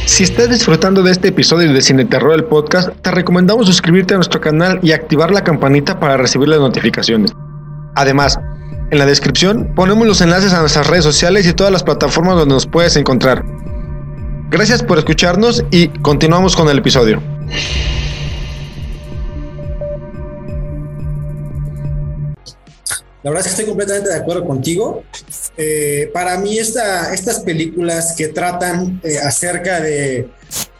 Si 0.06 0.24
estás 0.24 0.50
disfrutando 0.50 1.02
de 1.02 1.12
este 1.12 1.28
episodio 1.28 1.72
de 1.72 1.80
Cine 1.80 2.04
Terror 2.04 2.34
el 2.34 2.44
podcast, 2.44 2.90
te 3.00 3.10
recomendamos 3.10 3.66
suscribirte 3.66 4.14
a 4.14 4.16
nuestro 4.16 4.40
canal 4.40 4.80
y 4.82 4.92
activar 4.92 5.30
la 5.30 5.44
campanita 5.44 6.00
para 6.00 6.16
recibir 6.16 6.48
las 6.48 6.60
notificaciones. 6.60 7.32
Además, 7.94 8.38
en 8.90 8.98
la 8.98 9.06
descripción 9.06 9.72
ponemos 9.74 10.06
los 10.06 10.20
enlaces 10.20 10.52
a 10.52 10.60
nuestras 10.60 10.88
redes 10.88 11.04
sociales 11.04 11.46
y 11.46 11.52
todas 11.52 11.72
las 11.72 11.82
plataformas 11.82 12.36
donde 12.36 12.54
nos 12.54 12.66
puedes 12.66 12.96
encontrar. 12.96 13.44
Gracias 14.50 14.82
por 14.82 14.98
escucharnos 14.98 15.64
y 15.70 15.88
continuamos 15.88 16.56
con 16.56 16.68
el 16.68 16.78
episodio. 16.78 17.22
La 23.22 23.30
verdad 23.30 23.46
es 23.46 23.52
que 23.52 23.60
estoy 23.60 23.66
completamente 23.66 24.08
de 24.08 24.16
acuerdo 24.16 24.46
contigo. 24.46 25.04
Eh, 25.56 26.10
para 26.12 26.38
mí 26.38 26.58
esta, 26.58 27.12
estas 27.12 27.40
películas 27.40 28.14
que 28.16 28.28
tratan 28.28 29.00
eh, 29.04 29.18
acerca 29.18 29.80
de 29.80 30.28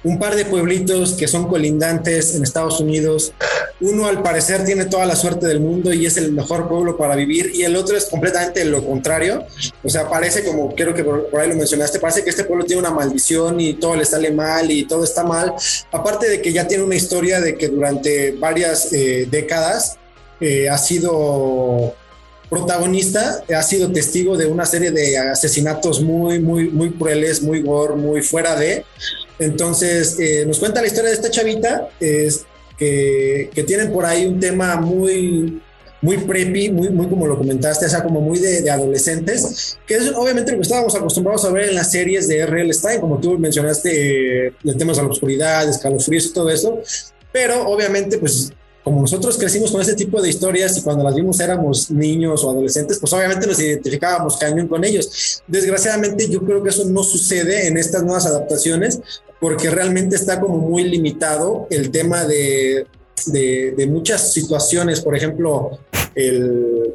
un 0.03 0.19
par 0.19 0.35
de 0.35 0.47
pueblitos 0.47 1.13
que 1.13 1.29
son 1.29 1.47
colindantes 1.47 2.35
en 2.35 2.43
Estados 2.43 2.81
Unidos, 2.81 3.35
uno 3.83 4.07
al 4.07 4.23
parecer 4.23 4.65
tiene 4.65 4.87
toda 4.87 5.05
la 5.05 5.15
suerte 5.17 5.47
del 5.47 5.61
mundo 5.61 5.93
y 5.93 6.07
es 6.07 6.17
el 6.17 6.33
mejor 6.33 6.67
pueblo 6.67 6.97
para 6.97 7.15
vivir 7.15 7.53
y 7.55 7.65
el 7.65 7.77
otro 7.77 7.99
es 7.99 8.07
completamente 8.07 8.65
lo 8.65 8.87
contrario. 8.87 9.45
O 9.85 9.91
sea, 9.91 10.09
parece 10.09 10.43
como, 10.43 10.75
creo 10.75 10.95
que 10.95 11.05
por, 11.05 11.29
ahí 11.39 11.49
lo 11.51 11.57
mencionaste, 11.57 12.01
parece 12.01 12.25
que 12.25 12.31
este 12.31 12.45
pueblo 12.45 12.65
tiene 12.65 12.81
una 12.81 12.91
maldición 12.91 13.61
y 13.61 13.75
todo 13.75 13.97
le 13.97 14.07
sale 14.07 14.31
mal 14.33 14.71
y 14.71 14.87
todo 14.87 15.05
está 15.05 15.25
mal. 15.25 15.53
Aparte 15.93 16.31
de 16.31 16.41
que 16.41 16.55
ya 16.55 16.67
tiene 16.67 16.85
una 16.85 16.97
historia 16.97 17.39
de 17.43 17.57
que 17.57 17.69
durante 17.69 18.33
varias 18.33 18.91
eh, 18.95 19.29
décadas 19.31 19.99
ha 20.71 20.79
sido 20.79 21.95
protagonista 22.51 23.45
ha 23.57 23.63
sido 23.63 23.91
testigo 23.93 24.37
de 24.37 24.47
una 24.47 24.67
serie 24.67 24.91
de 24.91 25.17
asesinatos 25.17 26.03
muy, 26.03 26.41
muy, 26.41 26.69
muy 26.69 26.91
crueles, 26.91 27.41
muy 27.41 27.63
gore, 27.63 27.95
muy 27.95 28.23
fuera 28.23 28.57
de. 28.57 28.85
Entonces, 29.39 30.19
eh, 30.19 30.45
nos 30.47 30.59
cuenta 30.59 30.81
la 30.81 30.89
historia 30.89 31.11
de 31.11 31.17
esta 31.17 31.31
chavita, 31.31 31.89
es 32.01 32.45
que, 32.77 33.51
que, 33.55 33.63
tienen 33.63 33.93
por 33.93 34.05
ahí 34.05 34.27
un 34.27 34.41
tema 34.41 34.77
muy, 34.77 35.63
muy 36.03 36.19
preppy, 36.19 36.71
muy, 36.71 36.91
muy 36.91 37.07
como 37.07 37.27
lo 37.27 37.39
comentaste, 37.39 37.87
o 37.87 37.89
sea, 37.89 38.03
como 38.03 38.21
muy 38.21 38.39
de, 38.39 38.63
de, 38.63 38.71
adolescentes, 38.71 39.79
que 39.87 39.95
es 39.95 40.13
obviamente 40.15 40.51
lo 40.51 40.59
que 40.59 40.63
estábamos 40.63 40.95
acostumbrados 40.95 41.45
a 41.45 41.53
ver 41.53 41.69
en 41.69 41.77
las 41.77 41.91
series 41.93 42.27
de 42.27 42.39
R.L. 42.41 42.73
Stein, 42.75 43.01
como 43.01 43.21
tú 43.21 43.39
mencionaste, 43.39 44.47
eh, 44.49 44.53
el 44.65 44.77
tema 44.77 44.93
de 44.93 45.03
la 45.03 45.09
oscuridad, 45.09 45.69
escalofríos 45.69 46.27
y 46.27 46.33
todo 46.33 46.51
eso, 46.51 46.83
pero 47.33 47.69
obviamente 47.69 48.19
pues 48.19 48.53
como 48.91 49.03
nosotros 49.03 49.39
crecimos 49.39 49.71
con 49.71 49.81
ese 49.81 49.95
tipo 49.95 50.21
de 50.21 50.29
historias 50.29 50.77
y 50.77 50.83
cuando 50.83 51.05
las 51.05 51.15
vimos 51.15 51.39
éramos 51.39 51.93
niños 51.93 52.43
o 52.43 52.51
adolescentes, 52.51 52.99
pues 52.99 53.13
obviamente 53.13 53.47
nos 53.47 53.61
identificábamos 53.61 54.37
cañón 54.37 54.67
con 54.67 54.85
ellos. 54.85 55.45
Desgraciadamente 55.47 56.29
yo 56.29 56.43
creo 56.45 56.61
que 56.61 56.71
eso 56.71 56.85
no 56.87 57.05
sucede 57.05 57.69
en 57.69 57.77
estas 57.77 58.03
nuevas 58.03 58.27
adaptaciones 58.27 59.01
porque 59.39 59.71
realmente 59.71 60.17
está 60.17 60.41
como 60.41 60.59
muy 60.59 60.83
limitado 60.83 61.69
el 61.71 61.93
tema 61.93 62.25
de, 62.25 62.89
de, 63.27 63.87
muchas 63.89 64.33
situaciones, 64.33 65.01
por 65.01 65.17
ejemplo, 65.17 65.79
el... 66.17 66.93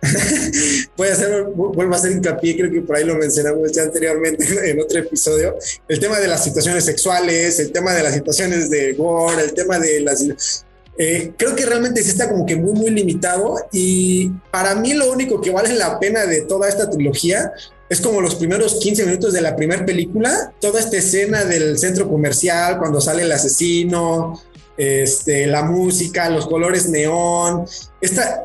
A 0.98 1.12
hacer, 1.12 1.44
vuelvo 1.44 1.94
a 1.94 1.96
hacer 1.96 2.12
hincapié, 2.12 2.56
creo 2.56 2.70
que 2.70 2.82
por 2.82 2.94
ahí 2.94 3.04
lo 3.04 3.14
mencionamos 3.14 3.72
ya 3.72 3.84
anteriormente 3.84 4.44
en 4.70 4.80
otro 4.80 4.98
episodio, 4.98 5.56
el 5.88 5.98
tema 5.98 6.20
de 6.20 6.28
las 6.28 6.44
situaciones 6.44 6.84
sexuales, 6.84 7.58
el 7.58 7.72
tema 7.72 7.94
de 7.94 8.02
las 8.02 8.14
situaciones 8.14 8.68
de 8.68 8.92
gore, 8.92 9.42
el 9.42 9.54
tema 9.54 9.78
de 9.78 10.00
las 10.00 10.66
eh, 10.98 11.32
creo 11.36 11.54
que 11.54 11.64
realmente 11.64 12.02
sí 12.02 12.10
está 12.10 12.28
como 12.28 12.44
que 12.44 12.56
muy, 12.56 12.72
muy 12.72 12.90
limitado 12.90 13.56
y 13.70 14.30
para 14.50 14.74
mí 14.74 14.94
lo 14.94 15.12
único 15.12 15.40
que 15.40 15.50
vale 15.50 15.74
la 15.74 16.00
pena 16.00 16.26
de 16.26 16.42
toda 16.42 16.68
esta 16.68 16.90
trilogía 16.90 17.52
es 17.88 18.00
como 18.00 18.20
los 18.20 18.34
primeros 18.34 18.80
15 18.80 19.06
minutos 19.06 19.32
de 19.32 19.40
la 19.40 19.54
primera 19.54 19.86
película, 19.86 20.52
toda 20.60 20.80
esta 20.80 20.96
escena 20.96 21.44
del 21.44 21.78
centro 21.78 22.08
comercial, 22.08 22.78
cuando 22.78 23.00
sale 23.00 23.22
el 23.22 23.32
asesino, 23.32 24.42
este, 24.76 25.46
la 25.46 25.62
música, 25.62 26.28
los 26.28 26.46
colores 26.46 26.88
neón, 26.88 27.64
esta, 28.00 28.42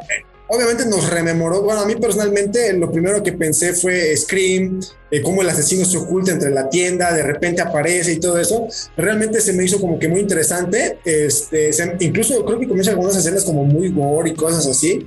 obviamente 0.54 0.86
nos 0.86 1.10
rememoró, 1.10 1.64
bueno, 1.64 1.82
a 1.82 1.86
mí 1.86 1.96
personalmente 1.96 2.74
lo 2.74 2.92
primero 2.92 3.24
que 3.24 3.34
pensé 3.34 3.74
fue 3.74 4.16
Scream, 4.16 4.80
eh, 5.10 5.22
cómo 5.22 5.42
el 5.42 5.50
asesino 5.50 5.84
se 5.86 5.98
oculta 5.98 6.32
entre 6.32 6.52
la 6.52 6.70
tienda, 6.70 7.14
de 7.14 7.24
repente 7.24 7.62
aparece 7.62 8.14
y 8.14 8.20
todo 8.20 8.38
eso. 8.40 8.68
Realmente 8.96 9.42
se 9.42 9.54
me 9.54 9.64
hizo 9.64 9.80
como 9.80 9.98
que 10.00 10.08
muy 10.08 10.22
interesante. 10.22 11.00
Este, 11.06 11.72
incluso 12.00 12.46
creo 12.46 12.60
que 12.60 12.68
comienza 12.68 12.92
algunas 12.92 13.16
escenas 13.16 13.44
como 13.44 13.64
muy 13.64 13.90
gore 13.90 14.30
y 14.30 14.34
cosas 14.34 14.66
así. 14.68 15.06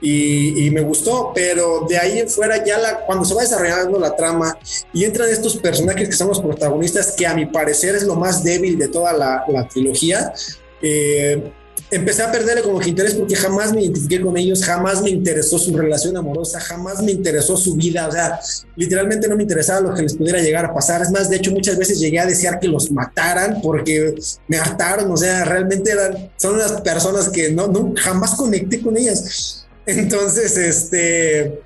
Y, 0.00 0.70
me 0.72 0.80
gustó, 0.80 1.32
pero 1.34 1.86
de 1.88 1.98
ahí 1.98 2.18
en 2.18 2.28
fuera 2.28 2.64
ya 2.64 3.04
cuando 3.06 3.24
se 3.24 3.34
va 3.34 3.42
desarrollando 3.42 3.98
la 4.00 4.16
trama 4.16 4.58
y 4.92 5.04
entran 5.04 5.28
estos 5.28 5.56
personajes 5.58 6.08
que 6.08 6.14
son 6.14 6.28
los 6.28 6.40
protagonistas, 6.40 7.12
que 7.12 7.26
a 7.26 7.34
mi 7.34 7.46
parecer 7.46 7.94
es 7.94 8.04
lo 8.04 8.16
más 8.16 8.42
débil 8.42 8.78
de 8.78 8.88
toda 8.88 9.12
la, 9.12 9.44
la 9.48 9.68
trilogía, 9.68 10.32
eh, 10.80 11.52
empecé 11.92 12.22
a 12.22 12.32
perderle 12.32 12.62
como 12.62 12.78
que 12.80 12.88
interés 12.88 13.14
porque 13.14 13.36
jamás 13.36 13.72
me 13.72 13.82
identifiqué 13.82 14.20
con 14.20 14.36
ellos, 14.36 14.64
jamás 14.64 15.02
me 15.02 15.10
interesó 15.10 15.58
su 15.58 15.76
relación 15.76 16.16
amorosa, 16.16 16.58
jamás 16.58 17.02
me 17.02 17.12
interesó 17.12 17.56
su 17.56 17.74
vida, 17.74 18.08
o 18.08 18.12
sea, 18.12 18.40
literalmente 18.76 19.28
no 19.28 19.36
me 19.36 19.42
interesaba 19.42 19.80
lo 19.80 19.94
que 19.94 20.02
les 20.02 20.14
pudiera 20.14 20.40
llegar 20.40 20.64
a 20.64 20.74
pasar. 20.74 21.02
Es 21.02 21.10
más, 21.10 21.28
de 21.28 21.36
hecho, 21.36 21.52
muchas 21.52 21.76
veces 21.76 22.00
llegué 22.00 22.18
a 22.18 22.26
desear 22.26 22.58
que 22.58 22.66
los 22.66 22.90
mataran 22.90 23.60
porque 23.62 24.14
me 24.48 24.56
hartaron, 24.56 25.10
o 25.12 25.16
sea, 25.16 25.44
realmente 25.44 25.90
eran, 25.90 26.30
son 26.36 26.54
unas 26.54 26.80
personas 26.80 27.28
que 27.28 27.50
no, 27.50 27.68
no 27.68 27.92
jamás 27.96 28.34
conecté 28.34 28.80
con 28.80 28.96
ellas. 28.96 29.66
Entonces, 29.84 30.56
este 30.56 31.60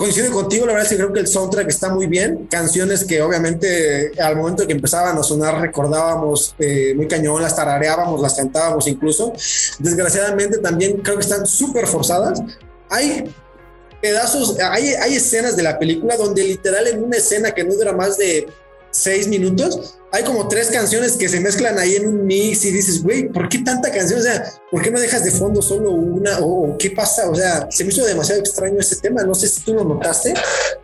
coincido 0.00 0.32
contigo, 0.32 0.64
la 0.64 0.72
verdad 0.72 0.86
es 0.86 0.92
que 0.92 0.96
creo 0.96 1.12
que 1.12 1.20
el 1.20 1.26
soundtrack 1.26 1.68
está 1.68 1.90
muy 1.90 2.06
bien. 2.06 2.46
Canciones 2.50 3.04
que 3.04 3.20
obviamente 3.20 4.12
al 4.18 4.34
momento 4.34 4.66
que 4.66 4.72
empezaban 4.72 5.18
a 5.18 5.22
sonar 5.22 5.60
recordábamos 5.60 6.54
eh, 6.58 6.94
muy 6.96 7.06
cañón, 7.06 7.42
las 7.42 7.54
tarareábamos, 7.54 8.18
las 8.22 8.34
cantábamos 8.34 8.86
incluso. 8.88 9.34
Desgraciadamente 9.78 10.56
también 10.56 11.02
creo 11.02 11.16
que 11.16 11.22
están 11.22 11.44
súper 11.44 11.86
forzadas. 11.86 12.40
Hay 12.88 13.30
pedazos, 14.00 14.58
hay, 14.58 14.94
hay 14.94 15.16
escenas 15.16 15.54
de 15.54 15.64
la 15.64 15.78
película 15.78 16.16
donde 16.16 16.44
literal 16.44 16.86
en 16.86 17.04
una 17.04 17.18
escena 17.18 17.50
que 17.50 17.62
no 17.62 17.74
dura 17.74 17.92
más 17.92 18.16
de 18.16 18.48
seis 18.90 19.28
minutos, 19.28 19.96
hay 20.12 20.24
como 20.24 20.48
tres 20.48 20.70
canciones 20.70 21.12
que 21.12 21.28
se 21.28 21.38
mezclan 21.40 21.78
ahí 21.78 21.94
en 21.94 22.08
un 22.08 22.26
mix 22.26 22.64
y 22.64 22.72
dices, 22.72 23.02
güey, 23.02 23.28
¿por 23.28 23.48
qué 23.48 23.58
tanta 23.58 23.92
canción? 23.92 24.18
O 24.18 24.22
sea, 24.22 24.44
¿por 24.70 24.82
qué 24.82 24.90
no 24.90 24.98
dejas 24.98 25.24
de 25.24 25.30
fondo 25.30 25.62
solo 25.62 25.92
una? 25.92 26.40
¿O 26.40 26.76
qué 26.76 26.90
pasa? 26.90 27.30
O 27.30 27.34
sea, 27.34 27.68
se 27.70 27.84
me 27.84 27.90
hizo 27.92 28.04
demasiado 28.04 28.40
extraño 28.40 28.80
ese 28.80 28.96
tema, 28.96 29.22
no 29.22 29.34
sé 29.34 29.48
si 29.48 29.60
tú 29.60 29.72
lo 29.72 29.84
notaste, 29.84 30.34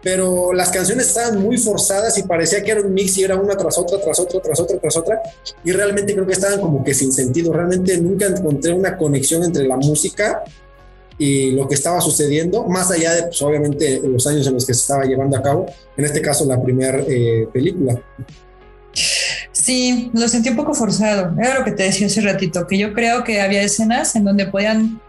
pero 0.00 0.52
las 0.52 0.70
canciones 0.70 1.08
estaban 1.08 1.42
muy 1.42 1.58
forzadas 1.58 2.16
y 2.18 2.22
parecía 2.22 2.62
que 2.62 2.70
era 2.70 2.82
un 2.82 2.94
mix 2.94 3.18
y 3.18 3.24
era 3.24 3.36
una 3.36 3.56
tras 3.56 3.76
otra, 3.78 4.00
tras 4.00 4.20
otra, 4.20 4.40
tras 4.40 4.60
otra, 4.60 4.78
tras 4.78 4.96
otra, 4.96 5.20
y 5.64 5.72
realmente 5.72 6.14
creo 6.14 6.26
que 6.26 6.34
estaban 6.34 6.60
como 6.60 6.84
que 6.84 6.94
sin 6.94 7.12
sentido, 7.12 7.52
realmente 7.52 7.96
nunca 7.98 8.26
encontré 8.26 8.72
una 8.72 8.96
conexión 8.96 9.42
entre 9.42 9.66
la 9.66 9.76
música 9.76 10.44
y 11.18 11.52
lo 11.52 11.66
que 11.68 11.74
estaba 11.74 12.00
sucediendo, 12.00 12.64
más 12.64 12.90
allá 12.90 13.14
de, 13.14 13.22
pues, 13.24 13.40
obviamente, 13.42 14.00
los 14.04 14.26
años 14.26 14.46
en 14.46 14.54
los 14.54 14.66
que 14.66 14.74
se 14.74 14.80
estaba 14.80 15.04
llevando 15.04 15.36
a 15.36 15.42
cabo, 15.42 15.66
en 15.96 16.04
este 16.04 16.20
caso, 16.20 16.44
la 16.44 16.62
primera 16.62 16.98
eh, 17.08 17.48
película. 17.52 18.00
Sí, 19.52 20.10
lo 20.12 20.28
sentí 20.28 20.50
un 20.50 20.56
poco 20.56 20.74
forzado. 20.74 21.34
Era 21.38 21.58
lo 21.58 21.64
que 21.64 21.72
te 21.72 21.84
decía 21.84 22.06
hace 22.06 22.20
ratito, 22.20 22.66
que 22.66 22.78
yo 22.78 22.92
creo 22.92 23.24
que 23.24 23.40
había 23.40 23.62
escenas 23.62 24.14
en 24.14 24.24
donde 24.24 24.46
podían 24.46 25.00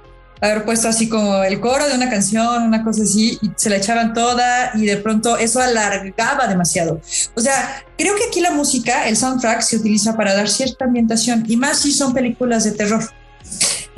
haber 0.41 0.65
puesto 0.65 0.87
así 0.87 1.09
como 1.09 1.43
el 1.43 1.59
coro 1.59 1.87
de 1.87 1.95
una 1.95 2.09
canción, 2.09 2.63
una 2.63 2.83
cosa 2.83 3.03
así, 3.03 3.37
y 3.41 3.51
se 3.55 3.69
la 3.69 3.77
echaban 3.77 4.13
toda 4.13 4.71
y 4.75 4.85
de 4.85 4.97
pronto 4.97 5.37
eso 5.37 5.59
alargaba 5.59 6.47
demasiado. 6.47 7.01
O 7.35 7.41
sea, 7.41 7.83
creo 7.97 8.15
que 8.15 8.25
aquí 8.25 8.39
la 8.39 8.51
música, 8.51 9.07
el 9.07 9.17
soundtrack, 9.17 9.61
se 9.61 9.77
utiliza 9.77 10.15
para 10.15 10.33
dar 10.33 10.49
cierta 10.49 10.85
ambientación 10.85 11.43
y 11.47 11.57
más 11.57 11.79
si 11.79 11.91
son 11.91 12.13
películas 12.13 12.63
de 12.63 12.71
terror. 12.71 13.03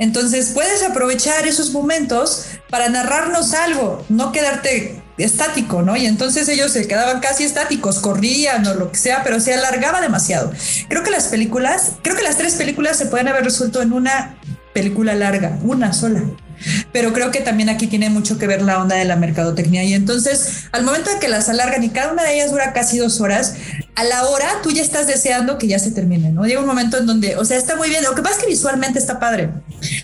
Entonces 0.00 0.52
puedes 0.54 0.82
aprovechar 0.82 1.46
esos 1.46 1.72
momentos 1.72 2.46
para 2.70 2.88
narrarnos 2.88 3.52
algo, 3.52 4.04
no 4.08 4.32
quedarte 4.32 5.02
estático, 5.18 5.82
¿no? 5.82 5.94
Y 5.96 6.06
entonces 6.06 6.48
ellos 6.48 6.72
se 6.72 6.88
quedaban 6.88 7.20
casi 7.20 7.44
estáticos, 7.44 8.00
corrían 8.00 8.66
o 8.66 8.74
lo 8.74 8.90
que 8.90 8.98
sea, 8.98 9.22
pero 9.22 9.38
se 9.40 9.52
alargaba 9.52 10.00
demasiado. 10.00 10.52
Creo 10.88 11.02
que 11.02 11.10
las 11.10 11.28
películas, 11.28 11.92
creo 12.02 12.16
que 12.16 12.22
las 12.22 12.38
tres 12.38 12.54
películas 12.54 12.96
se 12.96 13.06
pueden 13.06 13.28
haber 13.28 13.44
resuelto 13.44 13.82
en 13.82 13.92
una 13.92 14.38
película 14.72 15.14
larga, 15.14 15.58
una 15.62 15.92
sola. 15.92 16.22
Pero 16.92 17.12
creo 17.12 17.30
que 17.30 17.40
también 17.40 17.68
aquí 17.68 17.86
tiene 17.86 18.10
mucho 18.10 18.38
que 18.38 18.46
ver 18.46 18.62
la 18.62 18.80
onda 18.80 18.96
de 18.96 19.04
la 19.04 19.16
mercadotecnia. 19.16 19.84
Y 19.84 19.94
entonces, 19.94 20.64
al 20.72 20.84
momento 20.84 21.10
de 21.10 21.18
que 21.18 21.28
las 21.28 21.48
alargan 21.48 21.82
y 21.84 21.90
cada 21.90 22.12
una 22.12 22.22
de 22.22 22.34
ellas 22.34 22.50
dura 22.50 22.72
casi 22.72 22.98
dos 22.98 23.20
horas, 23.20 23.54
a 23.94 24.04
la 24.04 24.24
hora 24.24 24.46
tú 24.62 24.70
ya 24.70 24.82
estás 24.82 25.06
deseando 25.06 25.58
que 25.58 25.68
ya 25.68 25.78
se 25.78 25.90
termine, 25.90 26.32
¿no? 26.32 26.44
Llega 26.44 26.60
un 26.60 26.66
momento 26.66 26.98
en 26.98 27.06
donde, 27.06 27.36
o 27.36 27.44
sea, 27.44 27.56
está 27.56 27.76
muy 27.76 27.88
bien. 27.88 28.04
Lo 28.04 28.14
que 28.14 28.22
pasa 28.22 28.36
es 28.36 28.42
que 28.42 28.50
visualmente 28.50 28.98
está 28.98 29.18
padre. 29.18 29.50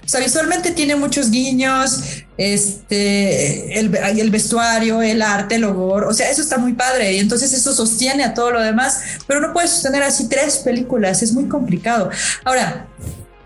O 0.04 0.08
sea, 0.08 0.20
visualmente 0.20 0.70
tiene 0.72 0.96
muchos 0.96 1.30
guiños, 1.30 2.24
este, 2.36 3.78
el, 3.78 4.30
vestuario, 4.30 5.02
el 5.02 5.22
arte, 5.22 5.56
el 5.56 5.64
olor, 5.64 6.04
o 6.04 6.14
sea, 6.14 6.30
eso 6.30 6.42
está 6.42 6.58
muy 6.58 6.74
padre. 6.74 7.12
Y 7.14 7.18
entonces 7.18 7.52
eso 7.52 7.74
sostiene 7.74 8.24
a 8.24 8.34
todo 8.34 8.50
lo 8.52 8.60
demás, 8.60 9.00
pero 9.26 9.40
no 9.40 9.52
puedes 9.52 9.70
sostener 9.70 10.02
así 10.02 10.28
tres 10.28 10.58
películas, 10.58 11.22
es 11.22 11.32
muy 11.32 11.48
complicado. 11.48 12.10
Ahora, 12.44 12.88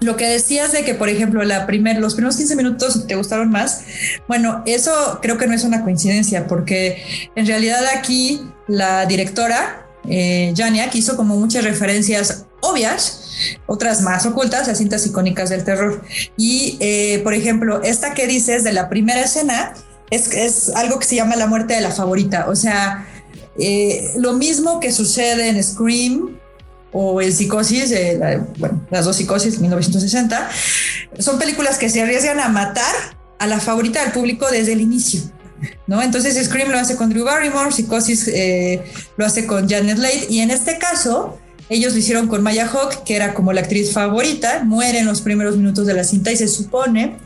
lo 0.00 0.16
que 0.16 0.26
decías 0.26 0.72
de 0.72 0.82
que, 0.82 0.94
por 0.94 1.08
ejemplo, 1.08 1.42
la 1.44 1.66
primer, 1.66 1.98
los 1.98 2.14
primeros 2.14 2.36
15 2.36 2.56
minutos 2.56 3.06
te 3.06 3.14
gustaron 3.16 3.50
más, 3.50 3.82
bueno, 4.26 4.62
eso 4.66 5.18
creo 5.20 5.36
que 5.36 5.46
no 5.46 5.54
es 5.54 5.64
una 5.64 5.82
coincidencia, 5.82 6.46
porque 6.46 7.02
en 7.36 7.46
realidad 7.46 7.84
aquí 7.94 8.40
la 8.66 9.04
directora, 9.04 9.86
eh, 10.08 10.54
Jania, 10.56 10.88
hizo 10.94 11.16
como 11.16 11.36
muchas 11.36 11.64
referencias 11.64 12.46
obvias, 12.60 13.56
otras 13.66 14.02
más 14.02 14.26
ocultas 14.26 14.68
a 14.68 14.74
cintas 14.74 15.06
icónicas 15.06 15.50
del 15.50 15.64
terror. 15.64 16.02
Y, 16.36 16.76
eh, 16.80 17.20
por 17.22 17.34
ejemplo, 17.34 17.82
esta 17.82 18.14
que 18.14 18.26
dices 18.26 18.64
de 18.64 18.72
la 18.72 18.88
primera 18.88 19.22
escena 19.22 19.74
es, 20.10 20.32
es 20.32 20.70
algo 20.70 20.98
que 20.98 21.06
se 21.06 21.16
llama 21.16 21.36
la 21.36 21.46
muerte 21.46 21.74
de 21.74 21.80
la 21.80 21.90
favorita, 21.90 22.46
o 22.48 22.56
sea, 22.56 23.06
eh, 23.58 24.12
lo 24.16 24.32
mismo 24.32 24.80
que 24.80 24.90
sucede 24.90 25.48
en 25.48 25.62
Scream, 25.62 26.40
o 26.92 27.20
el 27.20 27.32
Psicosis, 27.32 27.94
bueno, 28.58 28.84
las 28.90 29.04
dos 29.04 29.16
Psicosis, 29.16 29.60
1960, 29.60 30.50
son 31.18 31.38
películas 31.38 31.78
que 31.78 31.88
se 31.88 32.02
arriesgan 32.02 32.40
a 32.40 32.48
matar 32.48 32.94
a 33.38 33.46
la 33.46 33.60
favorita 33.60 34.02
del 34.02 34.12
público 34.12 34.50
desde 34.50 34.72
el 34.72 34.80
inicio. 34.80 35.20
¿No? 35.86 36.00
Entonces 36.00 36.42
Scream 36.42 36.70
lo 36.70 36.78
hace 36.78 36.96
con 36.96 37.10
Drew 37.10 37.24
Barrymore, 37.24 37.70
Psicosis 37.70 38.28
eh, 38.28 38.82
lo 39.18 39.26
hace 39.26 39.46
con 39.46 39.68
Janet 39.68 39.98
Leigh 39.98 40.26
y 40.30 40.38
en 40.40 40.50
este 40.50 40.78
caso 40.78 41.38
ellos 41.70 41.92
lo 41.92 42.00
hicieron 42.00 42.26
con 42.26 42.42
Maya 42.42 42.66
Hawk, 42.66 43.04
que 43.04 43.14
era 43.14 43.32
como 43.32 43.52
la 43.52 43.60
actriz 43.60 43.92
favorita, 43.92 44.64
muere 44.64 44.98
en 44.98 45.06
los 45.06 45.22
primeros 45.22 45.56
minutos 45.56 45.86
de 45.86 45.94
la 45.94 46.02
cinta 46.02 46.32
y 46.32 46.36
se 46.36 46.48
supone 46.48 47.16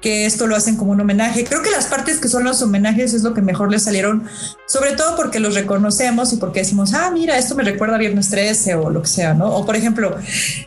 que 0.00 0.26
esto 0.26 0.48
lo 0.48 0.56
hacen 0.56 0.76
como 0.76 0.90
un 0.90 1.00
homenaje. 1.00 1.44
Creo 1.44 1.62
que 1.62 1.70
las 1.70 1.86
partes 1.86 2.18
que 2.18 2.28
son 2.28 2.42
los 2.42 2.60
homenajes 2.60 3.14
es 3.14 3.22
lo 3.22 3.34
que 3.34 3.40
mejor 3.40 3.70
les 3.70 3.84
salieron, 3.84 4.24
sobre 4.66 4.92
todo 4.92 5.14
porque 5.14 5.38
los 5.38 5.54
reconocemos 5.54 6.32
y 6.32 6.36
porque 6.36 6.60
decimos, 6.60 6.92
ah, 6.92 7.12
mira, 7.12 7.38
esto 7.38 7.54
me 7.54 7.62
recuerda 7.62 7.94
a 7.94 7.98
Viernes 7.98 8.30
13 8.30 8.74
o 8.74 8.90
lo 8.90 9.00
que 9.00 9.08
sea, 9.08 9.32
¿no? 9.32 9.46
O 9.54 9.64
por 9.64 9.76
ejemplo, 9.76 10.16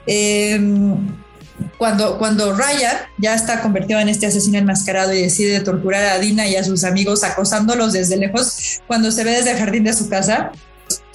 em, 0.05 0.95
cuando, 1.77 2.17
cuando 2.17 2.53
Ryan 2.53 2.95
ya 3.17 3.35
está 3.35 3.61
convertido 3.61 3.99
en 3.99 4.07
este 4.07 4.25
asesino 4.25 4.57
enmascarado 4.57 5.13
y 5.13 5.21
decide 5.21 5.59
torturar 5.59 6.05
a 6.05 6.19
Dina 6.19 6.47
y 6.47 6.55
a 6.55 6.63
sus 6.63 6.85
amigos 6.85 7.25
acosándolos 7.25 7.91
desde 7.91 8.15
lejos, 8.15 8.81
cuando 8.87 9.11
se 9.11 9.25
ve 9.25 9.31
desde 9.31 9.51
el 9.51 9.57
jardín 9.57 9.83
de 9.83 9.91
su 9.91 10.07
casa, 10.07 10.53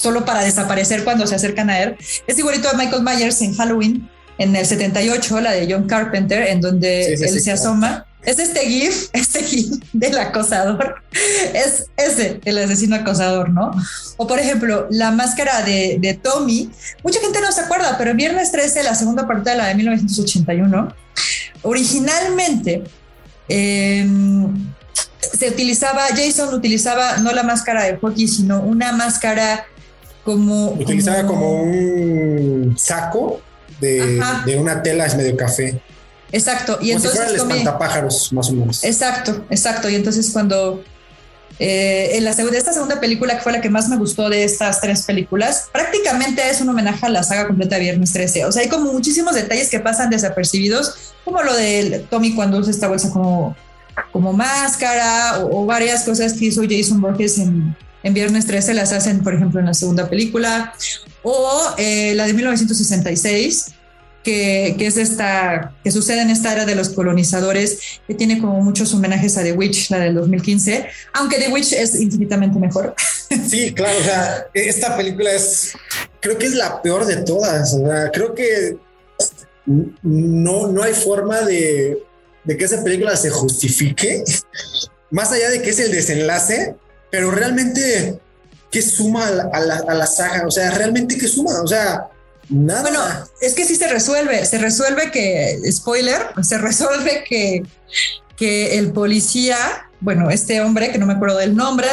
solo 0.02 0.24
para 0.24 0.42
desaparecer 0.42 1.04
cuando 1.04 1.26
se 1.26 1.36
acercan 1.36 1.70
a 1.70 1.80
él. 1.80 1.96
Es 2.26 2.36
igualito 2.36 2.68
a 2.68 2.72
Michael 2.72 3.04
Myers 3.04 3.40
en 3.40 3.54
Halloween, 3.54 4.08
en 4.38 4.56
el 4.56 4.66
78, 4.66 5.40
la 5.40 5.52
de 5.52 5.72
John 5.72 5.86
Carpenter, 5.86 6.48
en 6.48 6.60
donde 6.60 7.14
él 7.14 7.40
se 7.40 7.52
asoma. 7.52 8.04
Es 8.24 8.38
este 8.40 8.60
GIF, 8.60 9.08
este 9.12 9.44
GIF 9.44 9.80
del 9.92 10.18
acosador. 10.18 11.02
Es 11.54 11.86
ese, 11.96 12.40
el 12.44 12.58
asesino 12.58 12.96
acosador, 12.96 13.50
¿no? 13.50 13.70
O 14.16 14.26
por 14.26 14.40
ejemplo, 14.40 14.88
la 14.90 15.12
máscara 15.12 15.62
de, 15.62 15.98
de 16.00 16.14
Tommy. 16.14 16.70
Mucha 17.04 17.20
gente 17.20 17.40
no 17.40 17.52
se 17.52 17.60
acuerda, 17.60 17.96
pero 17.96 18.10
en 18.10 18.16
Viernes 18.16 18.50
13, 18.50 18.82
la 18.82 18.96
segunda 18.96 19.26
parte 19.26 19.50
de 19.50 19.56
la 19.56 19.66
de 19.68 19.76
1981, 19.76 20.94
originalmente 21.62 22.82
em, 23.48 24.72
se 25.20 25.48
utilizaba, 25.48 26.06
Jason 26.08 26.52
utilizaba 26.52 27.18
no 27.18 27.32
la 27.32 27.44
máscara 27.44 27.84
de 27.84 27.96
hockey, 27.98 28.26
sino 28.26 28.60
una 28.60 28.92
máscara 28.92 29.66
como... 30.24 30.70
Utilizaba 30.72 31.26
como, 31.26 31.62
un 31.62 32.74
saco 32.78 33.40
de, 33.80 34.56
una 34.58 34.82
tela 34.82 35.06
es 35.06 35.16
medio 35.16 35.36
café. 35.36 35.80
Exacto. 36.30 36.78
Y 36.80 36.92
entonces, 36.92 37.12
si 37.12 37.16
fuera 37.16 37.30
el 37.30 37.36
espantapájaros, 37.36 38.32
más 38.32 38.48
o 38.48 38.52
menos. 38.52 38.84
Exacto, 38.84 39.44
exacto. 39.50 39.88
Y 39.90 39.96
entonces 39.96 40.30
cuando 40.30 40.82
eh, 41.58 42.16
en 42.16 42.24
la 42.24 42.32
segunda, 42.32 42.58
esta 42.58 42.72
segunda 42.72 42.98
película, 42.98 43.36
que 43.36 43.42
fue 43.42 43.52
la 43.52 43.60
que 43.60 43.70
más 43.70 43.88
me 43.88 43.96
gustó 43.96 44.28
de 44.28 44.44
estas 44.44 44.80
tres 44.80 45.02
películas, 45.02 45.68
prácticamente 45.72 46.42
es 46.48 46.60
un 46.60 46.68
homenaje 46.70 47.06
a 47.06 47.08
la 47.08 47.22
saga 47.22 47.46
completa 47.46 47.76
de 47.76 47.82
Viernes 47.82 48.12
13. 48.12 48.46
O 48.46 48.52
sea, 48.52 48.62
hay 48.62 48.68
como 48.68 48.92
muchísimos 48.92 49.34
detalles 49.34 49.68
que 49.68 49.78
pasan 49.78 50.10
desapercibidos, 50.10 51.14
como 51.24 51.42
lo 51.42 51.54
de 51.54 52.04
Tommy 52.10 52.34
cuando 52.34 52.58
usa 52.58 52.70
esta 52.70 52.88
bolsa 52.88 53.10
como, 53.10 53.54
como 54.10 54.32
máscara, 54.32 55.38
o, 55.40 55.62
o 55.62 55.66
varias 55.66 56.04
cosas 56.04 56.32
que 56.32 56.46
hizo 56.46 56.62
Jason 56.68 57.00
Borges 57.00 57.38
en, 57.38 57.76
en 58.02 58.14
Viernes 58.14 58.46
13 58.46 58.74
las 58.74 58.92
hacen, 58.92 59.22
por 59.22 59.34
ejemplo, 59.34 59.60
en 59.60 59.66
la 59.66 59.74
segunda 59.74 60.08
película, 60.08 60.74
o 61.22 61.74
eh, 61.78 62.14
la 62.14 62.26
de 62.26 62.32
1966, 62.32 63.72
que, 64.22 64.76
es 64.78 64.96
esta, 64.96 65.72
que 65.82 65.90
sucede 65.90 66.22
en 66.22 66.30
esta 66.30 66.52
era 66.52 66.64
de 66.64 66.74
los 66.74 66.90
colonizadores, 66.90 68.00
que 68.06 68.14
tiene 68.14 68.40
como 68.40 68.60
muchos 68.60 68.94
homenajes 68.94 69.36
a 69.36 69.42
The 69.42 69.52
Witch, 69.52 69.90
la 69.90 69.98
del 69.98 70.14
2015, 70.14 70.86
aunque 71.14 71.38
The 71.38 71.48
Witch 71.48 71.72
es 71.72 72.00
infinitamente 72.00 72.58
mejor. 72.58 72.94
Sí, 73.48 73.72
claro, 73.72 73.98
o 73.98 74.02
sea, 74.04 74.46
esta 74.52 74.94
película 74.94 75.32
es, 75.32 75.72
creo 76.20 76.36
que 76.36 76.44
es 76.44 76.54
la 76.54 76.82
peor 76.82 77.06
de 77.06 77.16
todas, 77.16 77.72
o 77.72 77.78
sea, 77.78 78.10
creo 78.10 78.34
que 78.34 78.76
no, 79.64 80.68
no 80.68 80.82
hay 80.82 80.92
forma 80.92 81.40
de, 81.40 81.98
de 82.44 82.56
que 82.58 82.64
esa 82.64 82.84
película 82.84 83.16
se 83.16 83.30
justifique, 83.30 84.22
más 85.10 85.32
allá 85.32 85.48
de 85.48 85.62
que 85.62 85.70
es 85.70 85.78
el 85.78 85.92
desenlace, 85.92 86.74
pero 87.12 87.30
realmente, 87.30 88.18
¿qué 88.70 88.80
suma 88.80 89.26
a 89.26 89.60
la, 89.60 89.76
a 89.86 89.94
la 89.94 90.06
saga? 90.06 90.46
O 90.46 90.50
sea, 90.50 90.70
realmente, 90.70 91.18
¿qué 91.18 91.28
suma? 91.28 91.60
O 91.62 91.66
sea, 91.68 92.08
Nada. 92.48 92.82
Bueno, 92.82 93.00
es 93.40 93.54
que 93.54 93.64
sí 93.64 93.76
se 93.76 93.88
resuelve, 93.88 94.44
se 94.44 94.58
resuelve 94.58 95.10
que, 95.10 95.58
spoiler, 95.70 96.20
se 96.42 96.58
resuelve 96.58 97.24
que, 97.26 97.62
que 98.36 98.78
el 98.78 98.92
policía, 98.92 99.56
bueno, 100.00 100.28
este 100.28 100.60
hombre, 100.60 100.90
que 100.90 100.98
no 100.98 101.06
me 101.06 101.14
acuerdo 101.14 101.38
del 101.38 101.56
nombre 101.56 101.86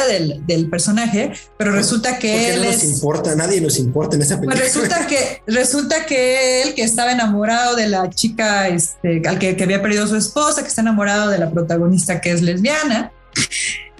del, 0.46 0.68
personaje, 0.68 1.32
pero 1.56 1.72
resulta 1.72 2.18
que 2.18 2.50
él 2.50 2.62
no 2.62 2.72
nos 2.72 2.84
importa, 2.84 3.34
nadie 3.36 3.60
nos 3.60 3.78
importa 3.78 4.16
en 4.16 4.22
esa 4.22 4.38
pues 4.38 4.48
película. 4.48 4.64
resulta 4.64 5.06
que, 5.06 5.42
resulta 5.46 6.04
que 6.04 6.62
él, 6.62 6.74
que 6.74 6.82
estaba 6.82 7.12
enamorado 7.12 7.76
de 7.76 7.88
la 7.88 8.10
chica, 8.10 8.68
este, 8.68 9.22
al 9.26 9.38
que, 9.38 9.56
que 9.56 9.64
había 9.64 9.80
perdido 9.80 10.06
su 10.08 10.16
esposa, 10.16 10.62
que 10.62 10.68
está 10.68 10.82
enamorado 10.82 11.30
de 11.30 11.38
la 11.38 11.50
protagonista 11.50 12.20
que 12.20 12.32
es 12.32 12.42
lesbiana, 12.42 13.12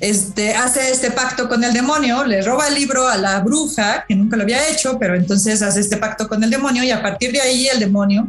este, 0.01 0.55
hace 0.55 0.91
este 0.91 1.11
pacto 1.11 1.49
con 1.49 1.63
el 1.63 1.75
demonio, 1.75 2.25
le 2.25 2.41
roba 2.41 2.69
el 2.69 2.75
libro 2.75 3.07
a 3.07 3.19
la 3.19 3.41
bruja, 3.41 4.05
que 4.09 4.15
nunca 4.15 4.37
lo 4.37 4.45
había 4.45 4.69
hecho, 4.69 4.99
pero 4.99 5.15
entonces 5.15 5.61
hace 5.61 5.81
este 5.81 5.99
pacto 5.99 6.27
con 6.27 6.43
el 6.43 6.51
demonio 6.51 6.83
y 6.83 6.91
a 6.91 7.03
partir 7.03 7.33
de 7.33 7.41
ahí 7.41 7.69
el 7.69 7.79
demonio, 7.79 8.29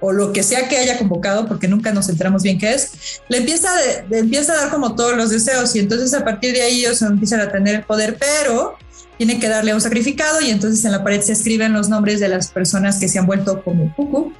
o 0.00 0.12
lo 0.12 0.32
que 0.32 0.42
sea 0.42 0.68
que 0.68 0.78
haya 0.78 0.98
convocado, 0.98 1.46
porque 1.46 1.68
nunca 1.68 1.92
nos 1.92 2.08
enteramos 2.08 2.42
bien 2.42 2.58
qué 2.58 2.74
es, 2.74 3.20
le 3.28 3.38
empieza, 3.38 3.70
empieza 4.10 4.52
a 4.52 4.56
dar 4.56 4.70
como 4.70 4.96
todos 4.96 5.16
los 5.16 5.30
deseos 5.30 5.74
y 5.76 5.78
entonces 5.78 6.12
a 6.12 6.24
partir 6.24 6.52
de 6.54 6.62
ahí 6.62 6.80
ellos 6.80 7.00
empiezan 7.02 7.40
a 7.40 7.52
tener 7.52 7.86
poder, 7.86 8.16
pero 8.18 8.76
tiene 9.16 9.38
que 9.38 9.48
darle 9.48 9.74
un 9.74 9.80
sacrificado 9.80 10.40
y 10.40 10.50
entonces 10.50 10.84
en 10.84 10.90
la 10.90 11.04
pared 11.04 11.20
se 11.20 11.32
escriben 11.32 11.72
los 11.72 11.88
nombres 11.88 12.18
de 12.18 12.28
las 12.28 12.48
personas 12.48 12.98
que 12.98 13.08
se 13.08 13.20
han 13.20 13.26
vuelto 13.26 13.62
como 13.62 13.94
Cucu 13.94 14.32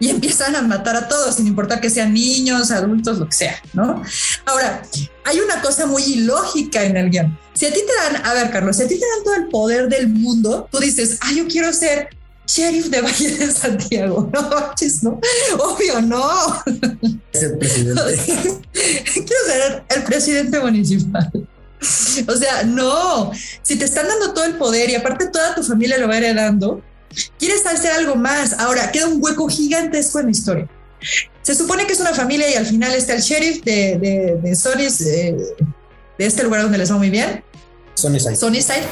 y 0.00 0.10
empiezan 0.10 0.54
a 0.56 0.62
matar 0.62 0.96
a 0.96 1.08
todos, 1.08 1.36
sin 1.36 1.46
importar 1.46 1.80
que 1.80 1.90
sean 1.90 2.12
niños, 2.14 2.70
adultos, 2.70 3.18
lo 3.18 3.26
que 3.26 3.36
sea, 3.36 3.56
¿no? 3.72 4.02
Ahora, 4.44 4.82
hay 5.24 5.40
una 5.40 5.60
cosa 5.60 5.86
muy 5.86 6.02
ilógica 6.02 6.84
en 6.84 6.96
el 6.96 7.10
guion. 7.10 7.38
Si 7.54 7.66
a 7.66 7.72
ti 7.72 7.80
te 7.80 8.12
dan, 8.12 8.24
a 8.24 8.34
ver, 8.34 8.50
Carlos, 8.50 8.76
si 8.76 8.84
a 8.84 8.88
ti 8.88 8.94
te 8.94 9.06
dan 9.06 9.24
todo 9.24 9.34
el 9.34 9.48
poder 9.48 9.88
del 9.88 10.08
mundo, 10.08 10.68
tú 10.70 10.78
dices, 10.78 11.18
ah, 11.22 11.32
yo 11.34 11.48
quiero 11.48 11.72
ser 11.72 12.08
sheriff 12.46 12.86
de 12.86 13.00
Valle 13.00 13.36
de 13.36 13.50
Santiago. 13.50 14.30
No, 14.38 14.40
no, 15.02 15.20
obvio, 15.58 16.00
no. 16.00 16.62
Es 17.32 17.42
el 17.42 17.58
presidente. 17.58 18.02
quiero 18.72 19.46
ser 19.46 19.84
el 19.88 20.02
presidente 20.04 20.60
municipal. 20.60 21.30
O 22.26 22.36
sea, 22.36 22.64
no, 22.64 23.30
si 23.62 23.76
te 23.76 23.84
están 23.84 24.08
dando 24.08 24.32
todo 24.34 24.44
el 24.44 24.56
poder 24.56 24.90
y 24.90 24.96
aparte 24.96 25.28
toda 25.28 25.54
tu 25.54 25.62
familia 25.62 25.98
lo 25.98 26.08
va 26.08 26.16
heredando, 26.16 26.82
quieres 27.38 27.64
hacer 27.66 27.92
algo 27.92 28.16
más. 28.16 28.54
Ahora, 28.58 28.90
queda 28.90 29.06
un 29.06 29.22
hueco 29.22 29.48
gigantesco 29.48 30.18
en 30.18 30.26
la 30.26 30.30
historia. 30.32 30.68
Se 31.42 31.54
supone 31.54 31.86
que 31.86 31.92
es 31.92 32.00
una 32.00 32.12
familia 32.12 32.50
y 32.50 32.54
al 32.54 32.66
final 32.66 32.92
está 32.94 33.14
el 33.14 33.22
sheriff 33.22 33.62
de, 33.64 33.98
de, 33.98 34.40
de 34.42 35.54
de 36.18 36.26
este 36.26 36.42
lugar 36.42 36.62
donde 36.62 36.78
les 36.78 36.90
va 36.90 36.96
muy 36.96 37.10
bien. 37.10 37.44
Sunnyside. 37.94 38.36
Sunnyside. 38.36 38.84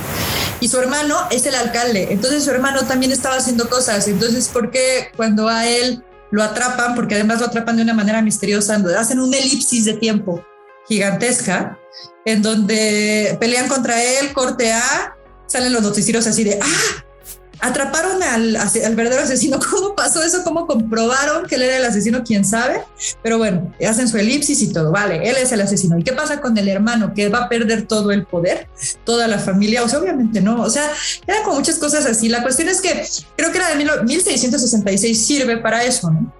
Y 0.61 0.68
su 0.68 0.78
hermano 0.78 1.16
es 1.30 1.46
el 1.46 1.54
alcalde. 1.54 2.08
Entonces 2.11 2.44
su 2.44 2.50
hermano 2.50 2.82
también 2.87 3.12
estaba 3.12 3.37
haciendo 3.37 3.68
cosas. 3.68 4.08
Entonces, 4.08 4.49
¿por 4.49 4.70
qué 4.70 5.11
cuando 5.16 5.49
a 5.49 5.66
él 5.66 6.02
lo 6.30 6.42
atrapan? 6.42 6.94
Porque 6.94 7.14
además 7.14 7.40
lo 7.40 7.46
atrapan 7.46 7.76
de 7.76 7.82
una 7.82 7.94
manera 7.94 8.23
misteriosa, 8.23 8.80
hacen 8.99 9.20
un 9.20 9.35
elipsis 9.35 9.85
de 9.85 9.94
tiempo 9.94 10.44
gigantesca, 10.88 11.78
en 12.25 12.42
donde 12.42 13.37
pelean 13.40 13.68
contra 13.68 14.02
él, 14.02 14.32
corte 14.32 14.73
A, 14.73 15.16
salen 15.46 15.73
los 15.73 15.82
noticieros 15.82 16.26
así 16.26 16.44
de, 16.44 16.58
ah, 16.62 17.04
atraparon 17.60 18.22
al, 18.22 18.56
al, 18.56 18.96
verdadero 18.96 19.22
asesino. 19.22 19.58
¿Cómo 19.70 19.94
pasó 19.94 20.22
eso? 20.22 20.42
¿Cómo 20.44 20.66
comprobaron 20.66 21.46
que 21.46 21.56
él 21.56 21.62
era 21.62 21.76
el 21.76 21.84
asesino? 21.84 22.22
¿Quién 22.25 22.44
sabe? 22.44 22.82
Pero 23.23 23.38
bueno, 23.38 23.73
hacen 23.86 24.08
su 24.08 24.16
elipsis 24.16 24.60
y 24.62 24.73
todo. 24.73 24.92
Vale, 24.92 25.28
él 25.28 25.36
es 25.36 25.52
el 25.52 25.60
asesino. 25.60 25.99
¿Y 25.99 26.02
qué 26.02 26.12
pasa 26.12 26.40
con 26.40 26.56
el 26.56 26.69
hermano 26.69 27.14
que 27.14 27.28
va 27.28 27.45
a 27.45 27.49
perder 27.49 27.86
todo 27.86 28.12
el 28.12 28.26
poder? 28.26 28.69
Toda 29.04 29.28
la 29.28 29.38
familia. 29.38 29.82
O 29.82 29.88
sea, 29.88 29.99
obviamente 29.99 30.40
no. 30.40 30.62
O 30.62 30.71
sea, 30.71 30.90
eran 31.26 31.42
como 31.45 31.56
muchas 31.56 31.76
cosas 31.76 32.06
así. 32.06 32.28
La 32.28 32.42
cuestión 32.42 32.69
es 32.69 32.80
que 32.80 33.06
creo 33.36 33.52
que 33.52 33.58
era 33.58 33.75
de 33.75 33.76
1666 33.76 35.26
sirve 35.26 35.56
para 35.58 35.84
eso, 35.84 36.10
¿no? 36.10 36.32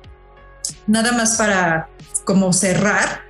Nada 0.87 1.13
más 1.13 1.37
para 1.37 1.89
como 2.27 2.53
cerrar 2.53 3.23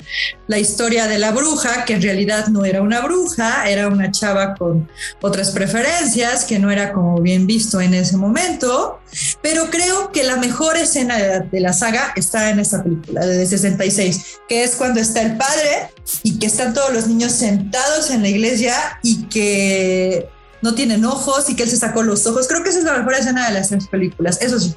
la 0.48 0.58
historia 0.58 1.06
de 1.06 1.18
la 1.18 1.30
bruja, 1.30 1.84
que 1.84 1.94
en 1.94 2.02
realidad 2.02 2.48
no 2.48 2.64
era 2.64 2.82
una 2.82 3.00
bruja, 3.02 3.68
era 3.68 3.88
una 3.88 4.10
chava 4.10 4.54
con 4.54 4.88
otras 5.20 5.50
preferencias, 5.50 6.44
que 6.44 6.58
no 6.58 6.70
era 6.70 6.92
como 6.92 7.20
bien 7.20 7.46
visto 7.46 7.80
en 7.80 7.94
ese 7.94 8.16
momento, 8.16 9.00
pero 9.42 9.70
creo 9.70 10.10
que 10.10 10.24
la 10.24 10.36
mejor 10.36 10.76
escena 10.76 11.18
de 11.40 11.60
la, 11.60 11.72
saga 11.72 12.12
está 12.16 12.50
en 12.50 12.58
esta 12.58 12.82
película 12.82 13.26
de 13.26 13.46
66, 13.46 14.40
que 14.48 14.64
es 14.64 14.76
cuando 14.76 14.98
está 14.98 15.20
el 15.20 15.36
padre 15.36 15.90
y 16.22 16.38
que 16.38 16.46
están 16.46 16.72
todos 16.72 16.92
los 16.92 17.06
niños 17.06 17.32
sentados 17.32 18.10
en 18.10 18.22
la 18.22 18.28
iglesia 18.28 18.98
y 19.02 19.24
que 19.24 20.28
no 20.62 20.74
tienen 20.74 21.04
ojos 21.04 21.50
y 21.50 21.54
que 21.54 21.64
él 21.64 21.70
se 21.70 21.76
sacó 21.76 22.02
los 22.02 22.26
ojos. 22.26 22.48
Creo 22.48 22.62
que 22.62 22.70
esa 22.70 22.78
es 22.78 22.84
la 22.84 22.96
mejor 22.96 23.14
escena 23.14 23.48
de 23.48 23.54
las 23.54 23.68
tres 23.68 23.86
películas, 23.88 24.38
eso 24.40 24.58
sí. 24.58 24.74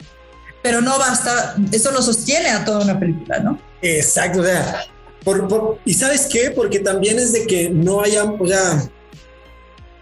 Pero 0.61 0.81
no 0.81 0.99
basta, 0.99 1.55
eso 1.71 1.91
no 1.91 2.01
sostiene 2.01 2.49
a 2.49 2.65
toda 2.65 2.83
una 2.83 2.99
película, 2.99 3.39
¿no? 3.39 3.68
Exacto, 3.81 4.41
o 4.41 4.43
sea, 4.43 4.85
y 5.85 5.93
sabes 5.93 6.27
qué, 6.31 6.51
porque 6.51 6.79
también 6.79 7.19
es 7.19 7.33
de 7.33 7.45
que 7.45 7.69
no 7.69 8.01
haya, 8.01 8.23
o 8.25 8.47
sea, 8.47 8.89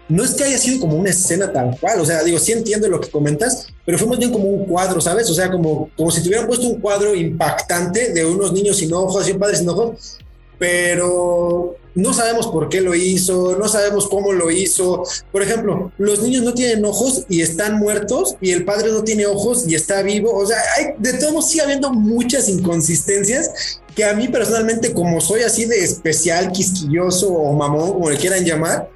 no 0.08 0.24
es 0.24 0.34
que 0.34 0.44
haya 0.44 0.58
sido 0.58 0.80
como 0.80 0.96
una 0.96 1.10
escena 1.10 1.52
tal 1.52 1.76
cual, 1.78 2.00
o 2.00 2.06
sea, 2.06 2.22
digo, 2.22 2.38
sí 2.38 2.52
entiendo 2.52 2.88
lo 2.88 3.00
que 3.00 3.10
comentas, 3.10 3.68
pero 3.84 3.98
fue 3.98 4.08
más 4.08 4.18
bien 4.18 4.32
como 4.32 4.44
un 4.44 4.64
cuadro, 4.66 5.00
¿sabes? 5.00 5.28
O 5.28 5.34
sea, 5.34 5.50
como, 5.50 5.90
como 5.96 6.10
si 6.10 6.22
te 6.22 6.28
hubieran 6.28 6.46
puesto 6.46 6.66
un 6.66 6.80
cuadro 6.80 7.14
impactante 7.14 8.12
de 8.12 8.24
unos 8.24 8.52
niños 8.52 8.78
sin 8.78 8.92
ojos 8.92 9.28
y 9.28 9.32
un 9.32 9.38
padre 9.38 9.56
sin 9.56 9.68
ojos, 9.68 10.18
pero 10.58 11.76
no 11.94 12.12
sabemos 12.12 12.46
por 12.48 12.68
qué 12.68 12.80
lo 12.80 12.94
hizo, 12.94 13.56
no 13.56 13.68
sabemos 13.68 14.08
cómo 14.08 14.32
lo 14.32 14.50
hizo. 14.50 15.04
Por 15.32 15.42
ejemplo, 15.42 15.92
los 15.98 16.22
niños 16.22 16.44
no 16.44 16.54
tienen 16.54 16.84
ojos 16.84 17.24
y 17.28 17.42
están 17.42 17.78
muertos 17.78 18.36
y 18.40 18.52
el 18.52 18.64
padre 18.64 18.92
no 18.92 19.02
tiene 19.02 19.26
ojos 19.26 19.64
y 19.66 19.74
está 19.74 20.02
vivo. 20.02 20.32
O 20.32 20.46
sea, 20.46 20.58
hay, 20.76 20.86
de 20.98 21.14
todos 21.14 21.48
sigue 21.48 21.62
habiendo 21.62 21.90
muchas 21.90 22.48
inconsistencias 22.48 23.80
que 23.96 24.04
a 24.04 24.14
mí 24.14 24.28
personalmente, 24.28 24.92
como 24.92 25.20
soy 25.20 25.42
así 25.42 25.64
de 25.64 25.82
especial, 25.82 26.52
quisquilloso 26.52 27.32
o 27.32 27.52
mamón, 27.54 27.94
como 27.94 28.10
le 28.10 28.16
quieran 28.16 28.44
llamar, 28.44 28.88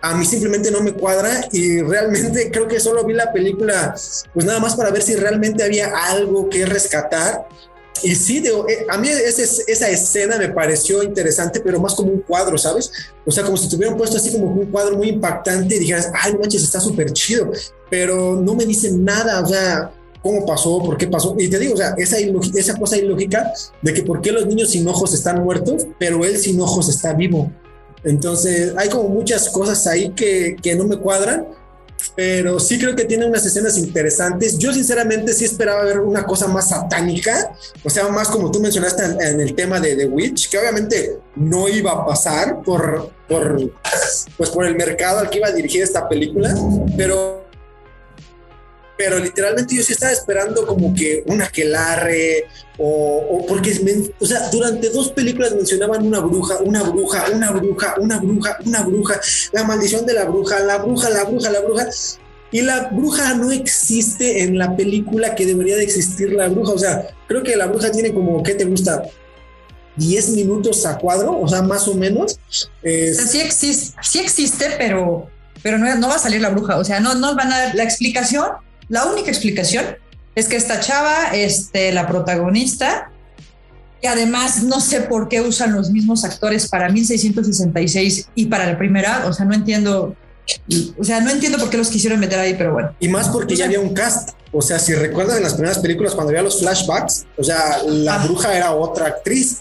a 0.00 0.14
mí 0.14 0.24
simplemente 0.24 0.70
no 0.70 0.80
me 0.80 0.92
cuadra 0.92 1.48
y 1.52 1.82
realmente 1.82 2.50
creo 2.52 2.68
que 2.68 2.80
solo 2.80 3.04
vi 3.04 3.14
la 3.14 3.32
película 3.32 3.94
pues 4.32 4.46
nada 4.46 4.60
más 4.60 4.76
para 4.76 4.90
ver 4.90 5.02
si 5.02 5.16
realmente 5.16 5.64
había 5.64 5.92
algo 6.06 6.48
que 6.48 6.64
rescatar 6.64 7.48
y 8.02 8.14
sí, 8.14 8.42
eh, 8.46 8.86
a 8.88 8.98
mí 8.98 9.08
esa 9.08 9.88
escena 9.88 10.38
me 10.38 10.48
pareció 10.48 11.02
interesante, 11.02 11.60
pero 11.60 11.80
más 11.80 11.94
como 11.94 12.12
un 12.12 12.20
cuadro, 12.20 12.56
¿sabes? 12.58 12.90
O 13.24 13.30
sea, 13.30 13.44
como 13.44 13.56
si 13.56 13.68
te 13.68 13.76
hubieran 13.76 13.96
puesto 13.96 14.16
así 14.16 14.32
como 14.32 14.46
un 14.46 14.66
cuadro 14.66 14.96
muy 14.96 15.08
impactante 15.08 15.76
y 15.76 15.78
dijeras, 15.78 16.10
ay, 16.14 16.34
manches, 16.34 16.62
está 16.62 16.80
súper 16.80 17.12
chido, 17.12 17.50
pero 17.90 18.40
no 18.40 18.54
me 18.54 18.64
dicen 18.64 19.04
nada, 19.04 19.42
o 19.42 19.46
sea, 19.46 19.92
cómo 20.22 20.44
pasó, 20.44 20.82
por 20.82 20.96
qué 20.96 21.06
pasó. 21.06 21.34
Y 21.38 21.48
te 21.48 21.58
digo, 21.58 21.74
o 21.74 21.76
sea, 21.76 21.94
esa, 21.96 22.16
esa 22.18 22.76
cosa 22.76 22.96
ilógica 22.96 23.52
de 23.82 23.94
que 23.94 24.02
por 24.02 24.20
qué 24.20 24.32
los 24.32 24.46
niños 24.46 24.70
sin 24.70 24.86
ojos 24.88 25.14
están 25.14 25.42
muertos, 25.42 25.86
pero 25.98 26.24
él 26.24 26.36
sin 26.38 26.60
ojos 26.60 26.88
está 26.88 27.12
vivo. 27.12 27.50
Entonces, 28.04 28.72
hay 28.76 28.88
como 28.88 29.08
muchas 29.08 29.48
cosas 29.48 29.86
ahí 29.86 30.10
que, 30.10 30.56
que 30.62 30.74
no 30.74 30.84
me 30.84 30.98
cuadran 30.98 31.46
pero 32.14 32.60
sí 32.60 32.78
creo 32.78 32.94
que 32.94 33.04
tiene 33.04 33.26
unas 33.26 33.44
escenas 33.44 33.78
interesantes. 33.78 34.58
Yo 34.58 34.72
sinceramente 34.72 35.32
sí 35.32 35.44
esperaba 35.44 35.84
ver 35.84 36.00
una 36.00 36.24
cosa 36.24 36.46
más 36.48 36.68
satánica, 36.68 37.54
o 37.84 37.90
sea, 37.90 38.08
más 38.08 38.28
como 38.28 38.50
tú 38.50 38.60
mencionaste 38.60 39.04
en, 39.04 39.40
el 39.40 39.54
tema 39.54 39.80
de 39.80 39.96
The 39.96 40.06
Witch, 40.06 40.48
que 40.50 40.58
obviamente 40.58 41.18
no 41.34 41.68
iba 41.68 41.92
a 41.92 42.06
pasar 42.06 42.62
por, 42.62 43.10
por, 43.28 43.72
pues 44.36 44.50
por 44.50 44.66
el 44.66 44.76
mercado 44.76 45.20
al 45.20 45.30
que 45.30 45.38
iba 45.38 45.48
a 45.48 45.52
dirigir 45.52 45.82
esta 45.82 46.08
película, 46.08 46.54
pero 46.96 47.45
pero 48.96 49.18
literalmente 49.18 49.74
yo 49.74 49.82
sí 49.82 49.92
estaba 49.92 50.12
esperando 50.12 50.66
como 50.66 50.94
que 50.94 51.22
una 51.26 51.48
quelarre 51.48 52.46
o, 52.78 53.44
porque, 53.48 54.12
o 54.20 54.26
sea, 54.26 54.50
durante 54.50 54.90
dos 54.90 55.10
películas 55.12 55.54
mencionaban 55.54 56.06
una 56.06 56.20
bruja, 56.20 56.58
una 56.58 56.82
bruja, 56.82 57.24
una 57.32 57.50
bruja, 57.52 57.94
una 57.98 58.18
bruja, 58.18 58.58
una 58.64 58.82
bruja, 58.82 59.20
la 59.52 59.64
maldición 59.64 60.04
de 60.04 60.14
la 60.14 60.24
bruja, 60.24 60.60
la 60.60 60.78
bruja, 60.78 61.08
la 61.10 61.24
bruja, 61.24 61.50
la 61.50 61.60
bruja. 61.60 61.88
Y 62.52 62.60
la 62.60 62.88
bruja 62.92 63.34
no 63.34 63.50
existe 63.50 64.42
en 64.42 64.58
la 64.58 64.76
película 64.76 65.34
que 65.34 65.46
debería 65.46 65.76
de 65.76 65.82
existir 65.84 66.32
la 66.32 66.48
bruja. 66.48 66.72
O 66.72 66.78
sea, 66.78 67.08
creo 67.26 67.42
que 67.42 67.56
la 67.56 67.66
bruja 67.66 67.90
tiene 67.90 68.12
como, 68.12 68.42
¿qué 68.42 68.54
te 68.54 68.64
gusta? 68.64 69.02
10 69.96 70.30
minutos 70.30 70.84
a 70.84 70.98
cuadro, 70.98 71.40
o 71.40 71.48
sea, 71.48 71.62
más 71.62 71.88
o 71.88 71.94
menos. 71.94 72.38
sí, 72.50 73.40
existe, 73.40 73.96
sí 74.02 74.18
existe, 74.18 74.66
pero, 74.76 75.28
pero 75.62 75.78
no, 75.78 75.92
no 75.96 76.08
va 76.08 76.16
a 76.16 76.18
salir 76.18 76.42
la 76.42 76.50
bruja. 76.50 76.76
O 76.76 76.84
sea, 76.84 77.00
no 77.00 77.14
nos 77.14 77.34
van 77.34 77.52
a 77.52 77.58
dar 77.58 77.74
la 77.74 77.82
explicación 77.82 78.48
la 78.88 79.06
única 79.06 79.30
explicación 79.30 79.84
es 80.34 80.48
que 80.48 80.56
esta 80.56 80.80
chava, 80.80 81.30
este, 81.34 81.92
la 81.92 82.06
protagonista, 82.06 83.10
que 84.02 84.08
además 84.08 84.62
no 84.62 84.80
sé 84.80 85.00
por 85.00 85.28
qué 85.28 85.40
usan 85.40 85.72
los 85.72 85.90
mismos 85.90 86.24
actores 86.24 86.68
para 86.68 86.88
1666 86.90 88.28
y 88.34 88.46
para 88.46 88.66
la 88.66 88.76
primera, 88.78 89.24
o 89.26 89.32
sea, 89.32 89.46
no 89.46 89.54
entiendo, 89.54 90.14
o 90.98 91.04
sea, 91.04 91.20
no 91.20 91.30
entiendo 91.30 91.58
por 91.58 91.70
qué 91.70 91.78
los 91.78 91.88
quisieron 91.88 92.20
meter 92.20 92.38
ahí, 92.38 92.54
pero 92.54 92.72
bueno. 92.74 92.94
Y 93.00 93.08
más 93.08 93.28
porque 93.30 93.56
ya 93.56 93.64
había 93.64 93.80
un 93.80 93.94
cast, 93.94 94.30
o 94.52 94.60
sea, 94.60 94.78
si 94.78 94.94
recuerdan 94.94 95.38
en 95.38 95.42
las 95.42 95.54
primeras 95.54 95.78
películas 95.78 96.14
cuando 96.14 96.30
había 96.30 96.42
los 96.42 96.60
flashbacks, 96.60 97.24
o 97.38 97.42
sea, 97.42 97.78
la 97.86 98.16
Ah. 98.20 98.26
bruja 98.26 98.54
era 98.56 98.72
otra 98.72 99.06
actriz. 99.06 99.60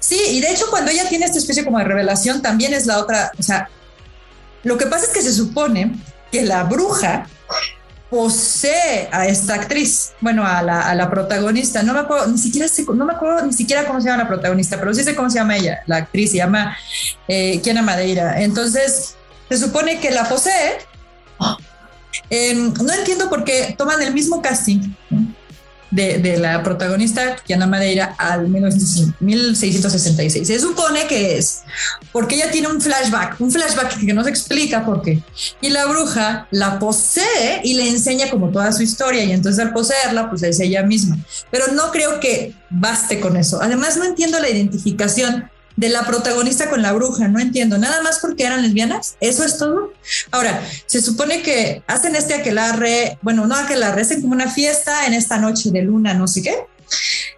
Sí, 0.00 0.18
y 0.30 0.40
de 0.40 0.50
hecho 0.50 0.66
cuando 0.70 0.90
ella 0.90 1.08
tiene 1.08 1.26
esta 1.26 1.38
especie 1.38 1.64
como 1.64 1.78
de 1.78 1.84
revelación, 1.84 2.40
también 2.42 2.72
es 2.72 2.86
la 2.86 2.98
otra, 2.98 3.32
o 3.38 3.42
sea, 3.42 3.68
lo 4.62 4.78
que 4.78 4.86
pasa 4.86 5.06
es 5.06 5.10
que 5.12 5.20
se 5.20 5.32
supone 5.32 5.96
que 6.30 6.42
la 6.42 6.64
bruja 6.64 7.26
posee 8.12 9.08
a 9.10 9.26
esta 9.26 9.54
actriz, 9.54 10.12
bueno, 10.20 10.44
a 10.46 10.62
la, 10.62 11.10
protagonista, 11.10 11.82
no 11.82 11.94
me 11.94 12.00
acuerdo, 12.00 12.26
ni 12.26 12.36
siquiera 12.36 12.66
no 12.94 13.06
me 13.06 13.14
acuerdo 13.14 13.46
ni 13.46 13.54
siquiera 13.54 13.86
cómo 13.86 14.02
se 14.02 14.08
llama 14.08 14.24
la 14.24 14.28
protagonista, 14.28 14.78
pero 14.78 14.92
sí 14.92 15.02
sé 15.02 15.16
cómo 15.16 15.30
se 15.30 15.38
llama 15.38 15.56
ella, 15.56 15.82
la 15.86 15.96
actriz, 15.96 16.32
se 16.32 16.36
llama 16.36 16.76
eh, 17.26 17.58
Kiana 17.62 17.80
Madeira. 17.80 18.42
Entonces, 18.42 19.16
se 19.48 19.56
supone 19.56 19.98
que 19.98 20.10
la 20.10 20.28
posee. 20.28 20.78
Eh, 22.28 22.54
no 22.54 22.92
entiendo 22.92 23.30
por 23.30 23.42
qué 23.42 23.74
toman 23.76 24.00
el 24.02 24.12
mismo 24.12 24.42
casting. 24.42 24.80
De, 25.92 26.38
la 26.38 26.62
protagonista 26.62 27.36
Kiana 27.36 27.66
Madeira 27.66 28.14
al 28.18 28.48
1900 28.48 29.20
1666. 29.20 30.46
Se 30.46 30.58
supone 30.58 31.06
que 31.06 31.38
es 31.38 31.62
porque 32.10 32.36
ella 32.36 32.50
tiene 32.50 32.68
un 32.68 32.80
flashback, 32.80 33.40
un 33.40 33.50
flashback 33.50 34.04
que 34.04 34.12
no 34.12 34.24
se 34.24 34.30
explica 34.30 34.84
por 34.84 35.02
qué. 35.02 35.22
Y 35.60 35.70
la 35.70 35.86
bruja 35.86 36.48
la 36.50 36.78
posee 36.78 37.60
y 37.62 37.74
le 37.74 37.88
enseña 37.88 38.30
como 38.30 38.50
toda 38.50 38.72
su 38.72 38.82
historia 38.82 39.24
y 39.24 39.32
entonces 39.32 39.64
al 39.64 39.72
poseerla 39.72 40.30
pues 40.30 40.42
es 40.42 40.58
ella 40.60 40.82
misma. 40.82 41.18
Pero 41.50 41.66
no 41.72 41.90
creo 41.90 42.18
que 42.20 42.54
baste 42.70 43.20
con 43.20 43.36
eso. 43.36 43.60
Además 43.62 43.96
no 43.96 44.04
entiendo 44.04 44.40
la 44.40 44.48
identificación 44.48 45.50
de 45.76 45.88
la 45.88 46.04
protagonista 46.06 46.68
con 46.68 46.82
la 46.82 46.92
bruja, 46.92 47.28
no 47.28 47.40
entiendo, 47.40 47.78
nada 47.78 48.02
más 48.02 48.18
porque 48.20 48.44
eran 48.44 48.62
lesbianas, 48.62 49.16
eso 49.20 49.44
es 49.44 49.58
todo. 49.58 49.92
Ahora, 50.30 50.62
se 50.86 51.00
supone 51.00 51.42
que 51.42 51.82
hacen 51.86 52.14
este 52.14 52.34
aquelarre, 52.34 53.18
bueno, 53.22 53.46
no 53.46 53.54
aquelarre, 53.54 54.02
hacen 54.02 54.20
como 54.20 54.34
una 54.34 54.50
fiesta 54.50 55.06
en 55.06 55.14
esta 55.14 55.38
noche 55.38 55.70
de 55.70 55.82
luna, 55.82 56.14
no 56.14 56.28
sé 56.28 56.42
qué, 56.42 56.54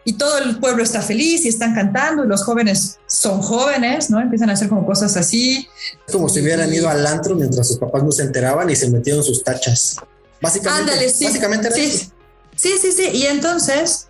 y 0.04 0.14
todo 0.14 0.38
el 0.38 0.58
pueblo 0.58 0.82
está 0.82 1.00
feliz 1.00 1.44
y 1.44 1.48
están 1.48 1.74
cantando 1.74 2.24
y 2.24 2.28
los 2.28 2.44
jóvenes 2.44 2.98
son 3.06 3.40
jóvenes, 3.40 4.10
¿no? 4.10 4.20
Empiezan 4.20 4.50
a 4.50 4.54
hacer 4.54 4.68
como 4.68 4.84
cosas 4.84 5.16
así. 5.16 5.66
Como 6.10 6.28
si 6.28 6.40
hubieran 6.40 6.72
ido 6.72 6.88
al 6.88 7.06
antro 7.06 7.34
mientras 7.34 7.68
sus 7.68 7.78
papás 7.78 8.02
no 8.02 8.12
se 8.12 8.22
enteraban 8.22 8.68
y 8.68 8.76
se 8.76 8.90
metieron 8.90 9.22
sus 9.22 9.42
tachas. 9.42 9.96
Básicamente, 10.40 10.92
Ándale, 10.92 11.10
sí. 11.10 11.24
básicamente 11.24 11.70
sí, 11.70 12.10
sí, 12.54 12.72
sí, 12.80 12.92
sí. 12.92 13.08
Y 13.14 13.26
entonces 13.26 14.08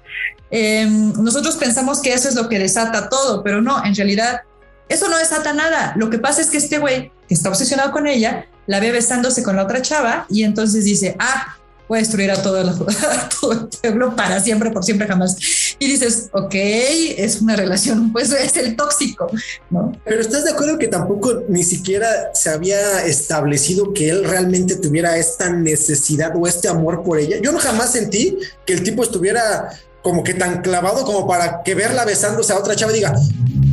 eh, 0.50 0.86
nosotros 0.86 1.56
pensamos 1.56 2.00
que 2.00 2.12
eso 2.12 2.28
es 2.28 2.34
lo 2.34 2.48
que 2.48 2.58
desata 2.58 3.08
todo, 3.08 3.42
pero 3.42 3.60
no, 3.60 3.84
en 3.84 3.94
realidad 3.94 4.42
eso 4.88 5.08
no 5.08 5.18
desata 5.18 5.52
nada. 5.52 5.94
Lo 5.96 6.10
que 6.10 6.18
pasa 6.18 6.40
es 6.40 6.50
que 6.50 6.58
este 6.58 6.78
güey 6.78 7.10
que 7.28 7.34
está 7.34 7.48
obsesionado 7.48 7.90
con 7.90 8.06
ella 8.06 8.46
la 8.66 8.80
ve 8.80 8.92
besándose 8.92 9.42
con 9.42 9.56
la 9.56 9.64
otra 9.64 9.82
chava 9.82 10.26
y 10.28 10.44
entonces 10.44 10.84
dice, 10.84 11.16
ah, 11.18 11.56
voy 11.88 11.98
a 11.98 12.00
destruir 12.00 12.30
a 12.30 12.42
todo, 12.42 12.62
la, 12.62 12.74
todo 13.40 13.52
el 13.52 13.68
pueblo 13.68 14.16
para 14.16 14.40
siempre, 14.40 14.70
por 14.70 14.84
siempre, 14.84 15.06
jamás. 15.06 15.36
Y 15.78 15.86
dices, 15.86 16.28
ok, 16.32 16.54
es 16.54 17.40
una 17.40 17.56
relación, 17.56 18.12
pues 18.12 18.32
es 18.40 18.56
el 18.56 18.76
tóxico, 18.76 19.30
¿no? 19.70 19.92
Pero 20.04 20.20
estás 20.20 20.44
de 20.44 20.52
acuerdo 20.52 20.78
que 20.78 20.88
tampoco 20.88 21.42
ni 21.48 21.62
siquiera 21.62 22.30
se 22.32 22.50
había 22.50 23.04
establecido 23.04 23.92
que 23.92 24.08
él 24.08 24.24
realmente 24.24 24.76
tuviera 24.76 25.16
esta 25.18 25.50
necesidad 25.50 26.32
o 26.36 26.46
este 26.46 26.68
amor 26.68 27.02
por 27.02 27.18
ella. 27.18 27.38
Yo 27.42 27.52
no 27.52 27.58
jamás 27.58 27.92
sentí 27.92 28.38
que 28.66 28.74
el 28.74 28.82
tipo 28.82 29.02
estuviera 29.02 29.70
como 30.04 30.22
que 30.22 30.34
tan 30.34 30.60
clavado 30.60 31.02
como 31.06 31.26
para 31.26 31.62
que 31.62 31.74
verla 31.74 32.04
besándose 32.04 32.52
a 32.52 32.58
otra 32.58 32.76
chava 32.76 32.92
y 32.92 32.96
diga, 32.96 33.14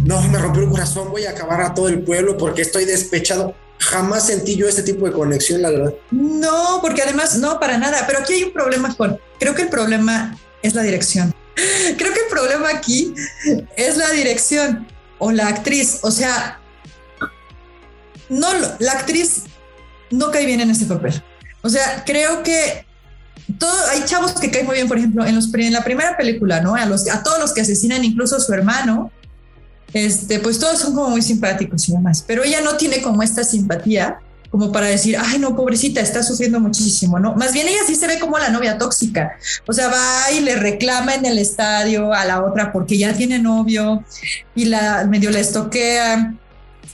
no, 0.06 0.22
me 0.30 0.40
rompió 0.40 0.64
el 0.64 0.70
corazón, 0.70 1.12
voy 1.12 1.26
a 1.26 1.32
acabar 1.32 1.62
a 1.62 1.74
todo 1.74 1.90
el 1.90 2.04
pueblo 2.04 2.38
porque 2.38 2.62
estoy 2.62 2.86
despechado. 2.86 3.54
Jamás 3.80 4.28
sentí 4.28 4.56
yo 4.56 4.66
este 4.66 4.82
tipo 4.82 5.06
de 5.06 5.12
conexión, 5.12 5.62
la 5.62 5.72
verdad. 5.72 5.94
No, 6.10 6.80
porque 6.82 7.02
además, 7.02 7.38
no, 7.38 7.60
para 7.60 7.78
nada. 7.78 8.06
Pero 8.08 8.20
aquí 8.20 8.34
hay 8.34 8.44
un 8.46 8.54
problema 8.54 8.96
con, 8.96 9.20
creo 9.40 9.54
que 9.54 9.64
el 9.64 9.70
problema 9.70 10.38
es 10.64 10.74
la 10.74 10.84
dirección. 10.84 11.36
Creo 11.98 12.14
que 12.14 12.22
el 12.22 12.28
problema 12.30 12.70
aquí 12.70 13.14
es 13.76 13.98
la 13.98 14.10
dirección 14.12 14.88
o 15.20 15.32
la 15.34 15.50
actriz. 15.50 16.00
O 16.02 16.12
sea, 16.12 16.62
no, 18.30 18.48
la 18.80 18.94
actriz 18.94 19.44
no 20.12 20.32
cae 20.32 20.46
bien 20.46 20.62
en 20.62 20.70
este 20.70 20.86
papel. 20.86 21.22
O 21.62 21.70
sea, 21.70 22.04
creo 22.06 22.42
que 22.42 22.86
todo, 23.52 23.74
hay 23.92 24.04
chavos 24.06 24.34
que 24.34 24.52
caen 24.52 24.66
muy 24.66 24.76
bien, 24.76 24.88
por 24.88 24.98
ejemplo, 24.98 25.26
en, 25.26 25.36
los, 25.36 25.54
en 25.54 25.74
la 25.74 25.84
primera 25.84 26.18
película, 26.18 26.62
¿no? 26.62 26.76
A, 26.76 26.86
los, 26.86 27.10
a 27.10 27.24
todos 27.24 27.40
los 27.40 27.54
que 27.54 27.62
asesinan, 27.62 28.04
incluso 28.04 28.36
a 28.36 28.40
su 28.40 28.54
hermano, 28.54 29.12
este, 29.94 30.40
pues 30.40 30.60
todos 30.60 30.80
son 30.80 30.94
como 30.96 31.10
muy 31.10 31.22
simpáticos 31.22 31.88
y 31.90 31.94
demás, 31.94 32.24
pero 32.26 32.44
ella 32.44 32.62
no 32.62 32.78
tiene 32.78 33.02
como 33.02 33.24
esta 33.24 33.44
simpatía 33.44 34.20
como 34.52 34.70
para 34.74 34.88
decir, 34.88 35.16
ay, 35.18 35.40
no, 35.40 35.56
pobrecita, 35.56 36.02
está 36.02 36.22
sufriendo 36.24 36.60
muchísimo, 36.60 37.18
¿no? 37.20 37.34
Más 37.36 37.54
bien 37.54 37.70
ella 37.70 37.80
sí 37.88 37.96
se 37.96 38.06
ve 38.06 38.20
como 38.20 38.38
la 38.38 38.50
novia 38.50 38.78
tóxica, 38.78 39.38
o 39.66 39.72
sea, 39.72 39.88
va 39.88 40.30
y 40.38 40.42
le 40.42 40.58
reclama 40.58 41.16
en 41.16 41.26
el 41.26 41.38
estadio 41.38 42.14
a 42.14 42.26
la 42.26 42.44
otra 42.44 42.74
porque 42.74 42.98
ya 42.98 43.14
tiene 43.14 43.40
novio 43.40 44.04
y 44.54 44.66
la 44.66 45.06
medio 45.06 45.32
la 45.32 45.40
estoquea 45.40 46.36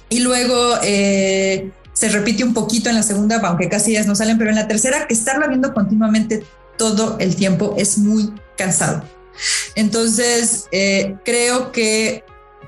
y 0.08 0.20
luego 0.20 0.76
eh, 0.84 1.72
se 1.98 2.10
repite 2.10 2.44
un 2.44 2.54
poquito 2.54 2.90
en 2.90 2.96
la 2.96 3.02
segunda, 3.02 3.40
aunque 3.40 3.70
casi 3.70 3.90
ellas 3.90 4.06
no 4.06 4.14
salen, 4.14 4.38
pero 4.38 4.52
en 4.52 4.56
la 4.56 4.68
tercera, 4.68 5.08
que 5.08 5.16
estarla 5.16 5.48
viendo 5.48 5.74
continuamente 5.74 6.44
todo 6.78 7.18
el 7.20 7.36
tiempo 7.36 7.74
es 7.76 7.98
muy 7.98 8.32
cansado. 8.56 9.04
Entonces, 9.74 10.68
eh, 10.72 11.16
creo 11.26 11.72
que 11.72 12.24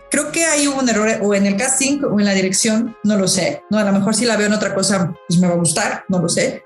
creo 0.09 0.31
que 0.31 0.45
hay 0.45 0.67
un 0.67 0.87
error 0.89 1.19
o 1.21 1.33
en 1.33 1.45
el 1.45 1.55
casting 1.55 2.01
o 2.03 2.19
en 2.19 2.25
la 2.25 2.33
dirección, 2.33 2.95
no 3.03 3.17
lo 3.17 3.27
sé. 3.27 3.63
No, 3.69 3.77
a 3.77 3.83
lo 3.83 3.91
mejor 3.91 4.15
si 4.15 4.25
la 4.25 4.37
veo 4.37 4.47
en 4.47 4.53
otra 4.53 4.73
cosa, 4.73 5.13
pues 5.27 5.39
me 5.39 5.47
va 5.47 5.53
a 5.53 5.57
gustar, 5.57 6.05
no 6.09 6.19
lo 6.19 6.29
sé. 6.29 6.63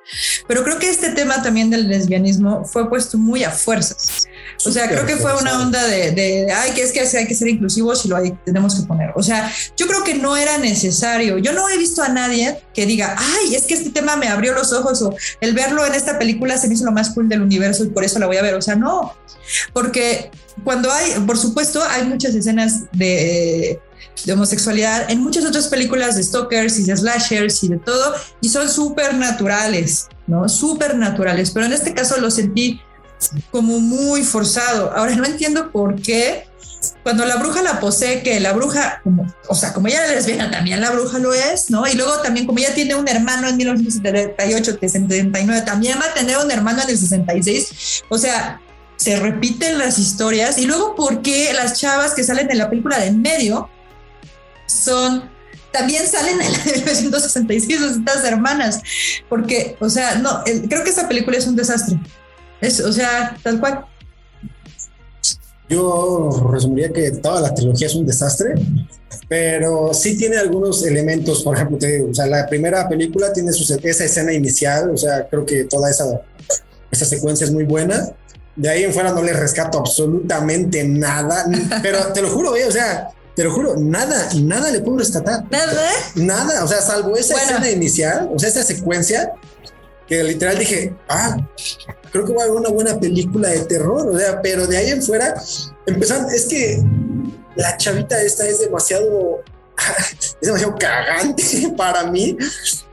Pero 0.48 0.64
creo 0.64 0.80
que 0.80 0.90
este 0.90 1.10
tema 1.10 1.42
también 1.42 1.70
del 1.70 1.88
lesbianismo 1.88 2.66
fue 2.66 2.90
puesto 2.90 3.18
muy 3.18 3.44
a 3.44 3.52
fuerzas. 3.52 4.28
O 4.66 4.72
sea, 4.72 4.88
creo 4.88 5.06
que 5.06 5.18
fue 5.18 5.36
una 5.40 5.62
onda 5.62 5.86
de, 5.88 6.12
de, 6.12 6.52
ay, 6.52 6.72
que 6.72 6.82
es 6.82 6.92
que 6.92 7.02
hay 7.02 7.28
que 7.28 7.36
ser 7.36 7.50
inclusivos 7.50 8.06
y 8.06 8.08
lo 8.08 8.18
hay, 8.18 8.32
tenemos 8.46 8.76
que 8.80 8.88
poner. 8.88 9.12
O 9.16 9.24
sea, 9.24 9.52
yo 9.76 9.88
creo 9.88 10.04
que 10.04 10.16
no 10.16 10.38
era 10.38 10.58
necesario. 10.58 11.38
Yo 11.38 11.52
no 11.54 11.70
he 11.70 11.78
visto 11.78 12.02
a 12.02 12.10
nadie 12.10 12.60
que 12.74 12.86
diga, 12.86 13.16
ay, 13.18 13.56
es 13.56 13.64
que 13.64 13.74
este 13.74 13.90
tema 13.90 14.16
me 14.16 14.28
abrió 14.28 14.54
los 14.54 14.72
ojos 14.74 15.02
o 15.02 15.16
el 15.42 15.54
verlo 15.54 15.86
en 15.86 15.94
esta 15.94 16.18
película 16.18 16.58
se 16.58 16.68
me 16.68 16.76
hizo 16.76 16.86
lo 16.86 16.92
más 16.92 17.12
cool 17.12 17.28
del 17.28 17.42
universo 17.42 17.84
y 17.84 17.90
por 17.90 18.04
eso 18.04 18.20
la 18.20 18.28
voy 18.28 18.38
a 18.38 18.42
ver. 18.42 18.56
O 18.56 18.62
sea, 18.62 18.76
no, 18.76 19.14
porque 19.74 20.32
cuando 20.64 20.92
hay, 20.92 21.12
por 21.26 21.38
supuesto, 21.38 21.82
hay 21.90 22.06
muchas 22.06 22.36
escenas 22.36 22.84
de, 22.92 23.80
de, 24.26 24.34
homosexualidad 24.34 25.10
en 25.10 25.22
muchas 25.22 25.46
otras 25.46 25.68
películas 25.68 26.16
de 26.16 26.24
stalkers 26.24 26.80
y 26.80 26.86
de 26.86 26.96
slashers 26.96 27.64
y 27.64 27.70
de 27.70 27.78
todo, 27.78 28.14
y 28.42 28.50
son 28.50 28.70
súper 28.70 29.16
naturales, 29.16 30.08
¿no? 30.28 30.48
Súper 30.48 30.96
naturales, 30.96 31.52
pero 31.52 31.66
en 31.66 31.74
este 31.74 31.94
caso 31.94 32.20
lo 32.20 32.30
sentí 32.30 32.82
como 33.52 33.80
muy 33.80 34.24
forzado. 34.24 34.92
Ahora 34.96 35.16
no 35.16 35.26
entiendo 35.26 35.72
por 35.72 36.02
qué 36.02 36.46
cuando 37.02 37.26
la 37.26 37.38
bruja 37.38 37.62
la 37.62 37.80
posee, 37.80 38.24
que 38.24 38.40
la 38.40 38.54
bruja, 38.54 39.02
como, 39.04 39.26
o 39.48 39.56
sea, 39.56 39.74
como 39.74 39.88
ella 39.88 40.06
es 40.06 40.12
lesbiana, 40.12 40.52
también 40.52 40.82
la 40.82 40.92
bruja 40.92 41.20
lo 41.20 41.34
es, 41.34 41.70
¿no? 41.70 41.88
Y 41.88 41.94
luego 41.94 42.20
también 42.20 42.46
como 42.46 42.60
ella 42.60 42.74
tiene 42.74 42.96
un 42.96 43.08
hermano 43.08 43.48
en 43.48 43.58
1978, 43.58 44.78
79, 44.82 45.62
también 45.62 46.00
va 46.00 46.06
a 46.08 46.14
tener 46.14 46.38
un 46.38 46.52
hermano 46.52 46.82
en 46.82 46.90
el 46.90 46.98
66, 46.98 48.04
o 48.10 48.18
sea, 48.18 48.62
se 49.04 49.20
repiten 49.20 49.78
las 49.78 50.00
historias 50.00 50.58
y 50.58 50.66
luego 50.66 50.96
por 50.96 51.22
qué 51.22 51.52
las 51.52 51.78
chavas 51.78 52.14
que 52.14 52.24
salen 52.24 52.50
en 52.50 52.58
la 52.58 52.70
película 52.70 52.98
de 53.00 53.08
en 53.08 53.22
medio 53.22 53.68
son 54.66 55.30
también 55.74 56.08
salen 56.08 56.40
en 56.40 56.50
la 56.50 56.58
de 56.64 57.02
1966 57.02 57.82
estas 57.82 58.24
hermanas 58.24 58.82
porque 59.28 59.76
o 59.82 59.90
sea 59.90 60.16
no 60.16 60.42
creo 60.46 60.86
que 60.86 60.90
esta 60.90 61.10
película 61.10 61.38
es 61.38 61.46
un 61.48 61.58
desastre. 61.58 62.00
Es 62.62 62.80
o 62.80 62.94
sea 62.94 63.38
tal 63.44 63.60
cual. 63.60 63.86
Yo 65.68 66.50
resumiría 66.50 66.94
que 66.94 67.12
toda 67.12 67.42
la 67.42 67.54
trilogía 67.54 67.88
es 67.88 67.96
un 67.96 68.06
desastre 68.06 68.54
pero 69.28 69.94
sí 69.94 70.16
tiene 70.18 70.38
algunos 70.38 70.86
elementos 70.86 71.44
por 71.44 71.58
ejemplo 71.58 71.78
te, 71.78 72.04
o 72.04 72.14
sea 72.14 72.26
la 72.26 72.48
primera 72.48 72.88
película 72.88 73.34
tiene 73.34 73.52
su, 73.52 73.64
esa 73.84 74.06
escena 74.06 74.32
inicial 74.32 74.92
o 74.92 74.98
sea 74.98 75.28
creo 75.28 75.46
que 75.46 75.66
toda 75.66 75.90
esa 75.90 76.06
esa 76.90 77.06
secuencia 77.06 77.44
es 77.44 77.52
muy 77.52 77.66
buena 77.66 78.16
de 78.56 78.70
ahí 78.70 78.84
en 78.84 78.94
fuera 78.94 79.12
no 79.12 79.22
le 79.22 79.34
rescato 79.34 79.80
absolutamente 79.80 80.84
nada, 80.84 81.46
pero 81.82 82.14
te 82.14 82.22
lo 82.22 82.30
juro, 82.30 82.56
eh, 82.56 82.66
o 82.66 82.72
sea, 82.72 83.10
te 83.36 83.44
lo 83.44 83.52
juro, 83.52 83.76
nada, 83.78 84.30
nada 84.36 84.70
le 84.72 84.82
puedo 84.82 85.00
rescatar. 85.00 85.44
Nada, 85.50 85.90
nada, 86.16 86.64
o 86.64 86.68
sea, 86.68 86.82
salvo 86.82 87.16
esa 87.18 87.34
bueno. 87.34 87.50
escena 87.50 87.72
inicial, 87.72 88.30
o 88.34 88.38
sea, 88.38 88.50
esa 88.50 88.64
secuencia 88.64 89.34
que 90.08 90.24
literal 90.24 90.60
dije, 90.60 90.94
ah, 91.10 91.38
creo 92.12 92.26
que 92.26 92.34
va 92.34 92.44
a 92.44 92.46
haber 92.46 92.58
una 92.58 92.70
buena 92.70 93.00
película 93.00 93.50
de 93.50 93.62
terror, 93.62 94.08
o 94.08 94.18
sea, 94.18 94.42
pero 94.42 94.68
de 94.68 94.78
ahí 94.78 94.92
en 94.92 95.02
fuera 95.02 95.34
empezaron, 95.86 96.30
es 96.32 96.46
que 96.46 96.84
la 97.56 97.78
chavita 97.78 98.22
esta 98.22 98.48
es 98.48 98.60
demasiado 98.60 99.44
es 100.20 100.38
demasiado 100.42 100.76
cagante 100.76 101.74
para 101.78 102.06
mí. 102.06 102.38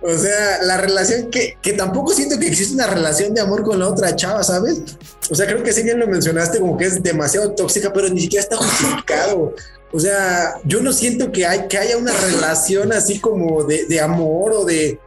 O 0.00 0.16
sea, 0.16 0.62
la 0.62 0.76
relación 0.76 1.30
que, 1.30 1.56
que 1.60 1.72
tampoco 1.74 2.12
siento 2.12 2.38
que 2.38 2.48
existe 2.48 2.74
una 2.74 2.86
relación 2.86 3.34
de 3.34 3.40
amor 3.40 3.62
con 3.62 3.78
la 3.78 3.88
otra 3.88 4.16
chava, 4.16 4.42
¿sabes? 4.42 4.82
O 5.30 5.34
sea, 5.34 5.46
creo 5.46 5.62
que 5.62 5.72
sí 5.72 5.82
bien 5.82 5.98
lo 5.98 6.06
mencionaste 6.06 6.58
como 6.58 6.76
que 6.76 6.86
es 6.86 7.02
demasiado 7.02 7.52
tóxica, 7.52 7.92
pero 7.92 8.08
ni 8.08 8.22
siquiera 8.22 8.42
está 8.42 8.56
justificado. 8.56 9.54
O 9.92 9.98
sea, 9.98 10.54
yo 10.64 10.80
no 10.80 10.92
siento 10.92 11.32
que, 11.32 11.46
hay, 11.46 11.66
que 11.66 11.78
haya 11.78 11.96
una 11.96 12.12
relación 12.12 12.92
así 12.92 13.18
como 13.18 13.64
de, 13.64 13.86
de 13.86 14.00
amor 14.00 14.52
o 14.52 14.64
de... 14.64 15.00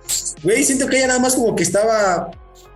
Güey, 0.44 0.64
siento 0.64 0.88
que 0.88 0.98
ella 0.98 1.08
nada 1.08 1.20
más 1.20 1.36
como 1.36 1.56
que 1.56 1.64
estaba, 1.64 2.32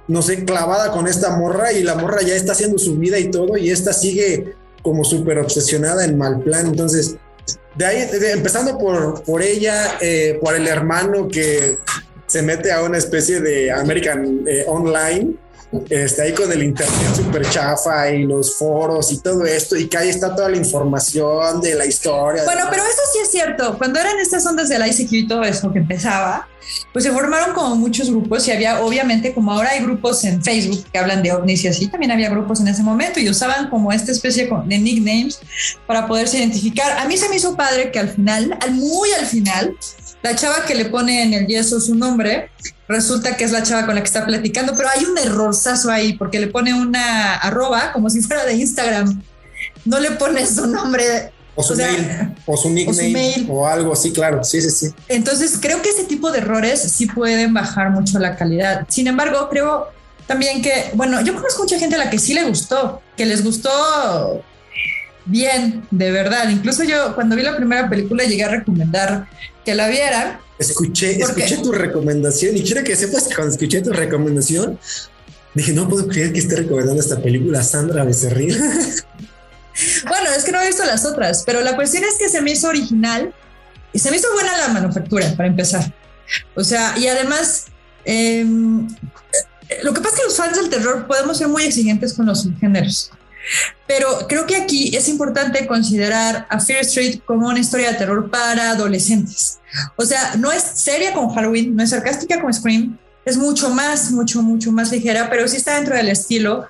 no 0.08 0.22
sé, 0.22 0.46
clavada 0.46 0.92
con 0.92 1.08
esta 1.08 1.36
morra 1.36 1.74
y 1.74 1.84
la 1.84 1.96
morra 1.96 2.22
ya 2.22 2.36
está 2.36 2.54
haciendo 2.54 2.78
su 2.78 2.96
vida 2.96 3.20
y 3.20 3.30
todo 3.30 3.58
y 3.58 3.72
esta 3.72 3.92
sigue 3.92 4.56
como 4.82 5.04
súper 5.04 5.40
obsesionada 5.40 6.06
en 6.06 6.18
mal 6.18 6.42
plan. 6.42 6.68
Entonces, 6.68 7.18
de 7.78 7.86
ahí, 7.86 8.10
empezando 8.32 8.78
por, 8.78 9.24
por 9.24 9.42
ella, 9.42 9.98
eh, 10.02 10.38
por 10.42 10.56
el 10.56 10.68
hermano 10.68 11.28
que 11.28 11.78
se 12.26 12.42
mete 12.42 12.72
a 12.72 12.82
una 12.82 12.98
especie 12.98 13.40
de 13.40 13.72
American 13.72 14.44
eh, 14.48 14.66
Online 14.68 15.36
este, 15.90 16.22
ahí 16.22 16.34
con 16.34 16.52
el 16.52 16.64
internet 16.64 17.16
súper 17.16 17.50
chafa 17.50 18.10
y 18.10 18.24
los 18.24 18.56
foros 18.56 19.12
y 19.12 19.20
todo 19.20 19.46
esto, 19.46 19.76
y 19.76 19.88
que 19.88 19.98
ahí 19.98 20.10
está 20.10 20.36
toda 20.36 20.50
la 20.50 20.58
información 20.58 21.60
de 21.62 21.76
la 21.76 21.86
historia. 21.86 22.44
Bueno, 22.46 22.66
pero 22.70 22.84
eso 22.84 23.02
sí 23.14 23.20
es 23.24 23.32
cierto. 23.32 23.78
Cuando 23.78 24.00
eran 24.00 24.18
estas 24.20 24.46
ondas 24.46 24.70
del 24.70 24.86
ICQ 24.86 25.12
y 25.12 25.28
todo 25.28 25.44
eso 25.44 25.72
que 25.72 25.80
empezaba, 25.80 26.48
pues 26.94 27.06
se 27.06 27.12
formaron 27.12 27.54
como 27.54 27.76
muchos 27.76 28.10
grupos 28.10 28.48
y 28.48 28.52
había, 28.52 28.82
obviamente, 28.82 29.34
como 29.34 29.52
ahora 29.52 29.72
hay 29.72 29.84
grupos 29.84 30.24
en 30.24 30.42
Facebook 30.44 30.86
que 30.92 30.98
hablan 30.98 31.22
de 31.22 31.32
ovnis 31.32 31.64
y 31.64 31.68
así, 31.68 31.88
también 31.88 32.12
había 32.12 32.30
grupos 32.30 32.60
en 32.62 32.68
ese 32.68 32.84
momento 32.84 33.20
y 33.20 33.30
usaban 33.30 33.70
como 33.70 33.92
esta 33.92 34.12
especie 34.12 34.50
de 34.66 34.78
nicknames 34.78 35.40
para 35.86 36.08
poderse 36.08 36.38
identificar. 36.38 36.98
A 36.98 37.06
mí 37.06 37.18
se 37.18 37.30
me 37.30 37.36
hizo 37.36 37.56
padre 37.56 37.92
que 37.92 38.00
al 38.00 38.10
final, 38.10 38.58
al 38.62 38.72
muy 38.72 39.12
al 39.14 39.26
final, 39.26 39.76
la 40.24 40.36
chava 40.36 40.66
que 40.66 40.76
le 40.76 40.86
pone 40.86 41.24
en 41.24 41.34
el 41.34 41.48
yeso 41.48 41.80
su 41.80 41.96
nombre, 41.96 42.50
resulta 42.88 43.38
que 43.38 43.44
es 43.44 43.52
la 43.52 43.64
chava 43.64 43.86
con 43.86 43.96
la 43.96 44.02
que 44.02 44.08
está 44.08 44.26
platicando, 44.26 44.74
pero 44.76 44.90
hay 44.90 45.06
un 45.06 45.18
errorzazo 45.18 45.92
ahí 45.92 46.14
porque 46.14 46.40
le 46.40 46.48
pone 46.48 46.74
una 46.74 47.36
arroba 47.36 47.92
como 47.94 48.10
si 48.10 48.22
fuera 48.22 48.46
de 48.46 48.54
Instagram. 48.56 49.22
No 49.86 50.00
le 50.00 50.12
pone 50.12 50.46
su 50.46 50.68
nombre. 50.68 51.32
O 51.56 51.64
su 51.64 51.76
mail, 51.76 52.36
o 52.46 52.56
su 52.56 52.70
nickname, 52.70 53.48
o, 53.50 53.66
algo 53.66 53.94
así, 53.94 54.12
claro, 54.12 54.44
sí, 54.44 54.62
sí, 54.62 54.70
sí. 54.70 54.94
Entonces 55.08 55.58
creo 55.60 55.82
que 55.82 55.90
ese 55.90 56.04
tipo 56.04 56.32
de 56.32 56.38
errores 56.38 56.80
sí 56.80 57.08
pueden 57.08 57.52
bajar 57.52 57.90
mucho 57.90 58.20
la 58.20 58.36
calidad. 58.36 58.86
Sin 58.90 59.08
embargo, 59.08 59.50
creo 59.50 59.88
también 60.28 60.62
que, 60.62 60.92
bueno, 60.94 61.22
yo 61.22 61.34
conozco 61.34 61.64
mucha 61.64 61.80
gente 61.80 61.96
a 61.96 62.00
la 62.00 62.10
que 62.12 62.20
sí 62.20 62.36
le 62.36 62.44
gustó, 62.44 63.02
que 63.16 63.26
les 63.26 63.44
gustó 63.44 64.44
bien, 65.28 65.86
de 65.92 66.12
verdad. 66.12 66.50
Incluso 66.50 66.84
yo 66.84 67.14
cuando 67.16 67.36
vi 67.36 67.44
la 67.44 67.56
primera 67.56 67.90
película 67.90 68.24
llegué 68.24 68.44
a 68.44 68.50
recomendar 68.50 69.28
que 69.64 69.76
la 69.76 69.88
vieran. 69.88 70.40
Escuché, 70.60 71.22
escuché 71.22 71.58
tu 71.58 71.72
recomendación 71.72 72.58
y 72.58 72.64
quiero 72.64 72.84
que 72.84 72.96
sepas 72.96 73.28
que 73.28 73.36
cuando 73.36 73.54
escuché 73.54 73.82
tu 73.82 73.92
recomendación 73.92 74.80
dije, 75.54 75.74
no 75.74 75.90
puedo 75.90 76.08
creer 76.08 76.34
que 76.34 76.40
esté 76.40 76.56
recomendando 76.56 77.02
esta 77.02 77.20
película 77.22 77.64
Sandra 77.64 78.04
Becerril. 78.04 78.58
bueno, 80.08 80.30
es 80.36 80.44
que 80.44 80.52
no 80.52 80.62
he 80.62 80.68
visto 80.68 80.86
las 80.86 81.06
otras, 81.06 81.44
pero 81.46 81.62
la 81.62 81.76
cuestión 81.76 82.04
es 82.04 82.16
que 82.18 82.30
se 82.30 82.42
me 82.42 82.52
hizo 82.52 82.68
original 82.68 83.34
y 83.94 84.00
se 84.00 84.12
me 84.12 84.18
hizo 84.18 84.32
buena 84.34 84.58
la 84.58 84.68
manufactura, 84.70 85.34
para 85.36 85.50
empezar. 85.50 85.94
O 86.56 86.64
sea, 86.64 86.98
y 86.98 87.08
además, 87.08 87.66
em, 88.06 88.88
lo 89.84 89.94
que 89.94 90.02
pasa 90.02 90.16
es 90.16 90.22
que 90.22 90.28
los 90.28 90.38
fans 90.38 90.58
del 90.58 90.70
terror 90.70 91.08
podemos 91.08 91.38
ser 91.38 91.48
muy 91.48 91.64
exigentes 91.64 92.14
con 92.14 92.26
los 92.26 92.48
géneros. 92.60 93.12
Pero 93.88 94.28
creo 94.28 94.46
que 94.46 94.56
aquí 94.56 94.96
es 94.96 95.08
importante 95.08 95.66
considerar 95.68 96.46
a 96.50 96.60
Fear 96.60 96.82
Street 96.82 97.20
como 97.26 97.48
una 97.48 97.60
historia 97.60 97.92
de 97.92 97.98
terror 97.98 98.30
para 98.30 98.72
adolescentes. 98.72 99.60
O 99.96 100.04
sea, 100.04 100.36
no 100.36 100.52
es 100.52 100.64
seria 100.64 101.14
como 101.14 101.34
Halloween, 101.34 101.76
no 101.76 101.84
es 101.84 101.92
sarcástica 101.92 102.40
como 102.40 102.52
Scream, 102.52 102.98
es 103.26 103.38
mucho 103.38 103.70
más, 103.70 104.12
mucho, 104.12 104.42
mucho 104.42 104.72
más 104.72 104.92
ligera, 104.92 105.30
pero 105.30 105.48
sí 105.48 105.58
está 105.58 105.76
dentro 105.76 105.96
del 105.96 106.10
estilo 106.10 106.68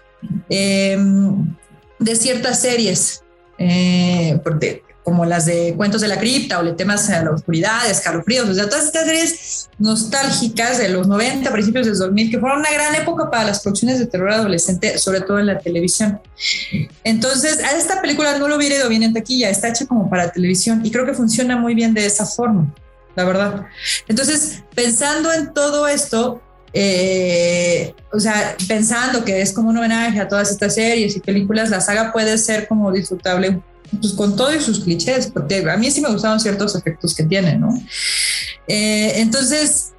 em, 0.50 1.56
de 2.00 2.16
ciertas 2.16 2.60
series. 2.62 3.24
Eh, 3.60 4.40
porque 4.44 4.84
como 5.08 5.24
las 5.24 5.46
de 5.46 5.74
Cuentos 5.78 6.02
de 6.02 6.10
la 6.10 6.20
Cripta 6.20 6.60
o 6.60 6.64
le 6.64 6.74
temas 6.74 7.10
a 7.10 7.24
la 7.24 7.32
oscuridad, 7.32 7.90
escalofríos, 7.90 8.50
o 8.50 8.54
sea, 8.54 8.68
todas 8.68 8.88
estas 8.88 9.06
series 9.06 9.70
nostálgicas 9.80 10.80
de 10.80 10.90
los 10.90 11.08
90, 11.08 11.50
principios 11.50 11.86
del 11.86 11.98
2000, 11.98 12.30
que 12.30 12.38
fueron 12.40 12.60
una 12.60 12.74
gran 12.74 12.94
época 12.94 13.32
para 13.32 13.46
las 13.46 13.62
producciones 13.62 14.00
de 14.00 14.08
terror 14.08 14.30
adolescente, 14.34 14.98
sobre 14.98 15.22
todo 15.22 15.40
en 15.40 15.46
la 15.46 15.60
televisión. 15.60 16.20
Entonces, 17.06 17.64
a 17.64 17.78
esta 17.78 18.02
película 18.02 18.38
no 18.38 18.50
lo 18.50 18.58
hubiera 18.58 18.76
ido 18.76 18.90
bien 18.90 19.02
en 19.02 19.14
taquilla, 19.14 19.50
está 19.50 19.70
hecha 19.70 19.86
como 19.86 20.10
para 20.10 20.30
televisión 20.30 20.86
y 20.86 20.92
creo 20.92 21.06
que 21.06 21.14
funciona 21.14 21.56
muy 21.56 21.74
bien 21.74 21.94
de 21.94 22.06
esa 22.06 22.26
forma, 22.26 22.76
la 23.16 23.24
verdad. 23.24 23.66
Entonces, 24.10 24.62
pensando 24.76 25.32
en 25.32 25.54
todo 25.54 25.88
esto, 25.88 26.42
eh, 26.74 27.96
o 28.12 28.20
sea, 28.20 28.58
pensando 28.68 29.24
que 29.24 29.42
es 29.42 29.54
como 29.54 29.70
un 29.70 29.78
homenaje 29.78 30.20
a 30.20 30.28
todas 30.28 30.52
estas 30.52 30.76
series 30.76 31.16
y 31.16 31.22
películas, 31.22 31.70
la 31.70 31.80
saga 31.80 32.12
puede 32.12 32.38
ser 32.38 32.68
como 32.68 32.92
disfrutable 32.92 33.62
pues 34.02 34.14
con 34.14 34.36
todos 34.36 34.64
sus 34.64 34.82
clichés, 34.82 35.28
porque 35.28 35.70
a 35.70 35.78
mí 35.78 35.90
sí 35.92 36.02
me 36.02 36.10
gustaron 36.10 36.40
ciertos 36.40 36.76
efectos 36.76 37.16
que 37.16 37.24
tiene, 37.24 37.58
¿no? 37.58 37.70
Eh, 38.68 39.14
entonces, 39.16 39.94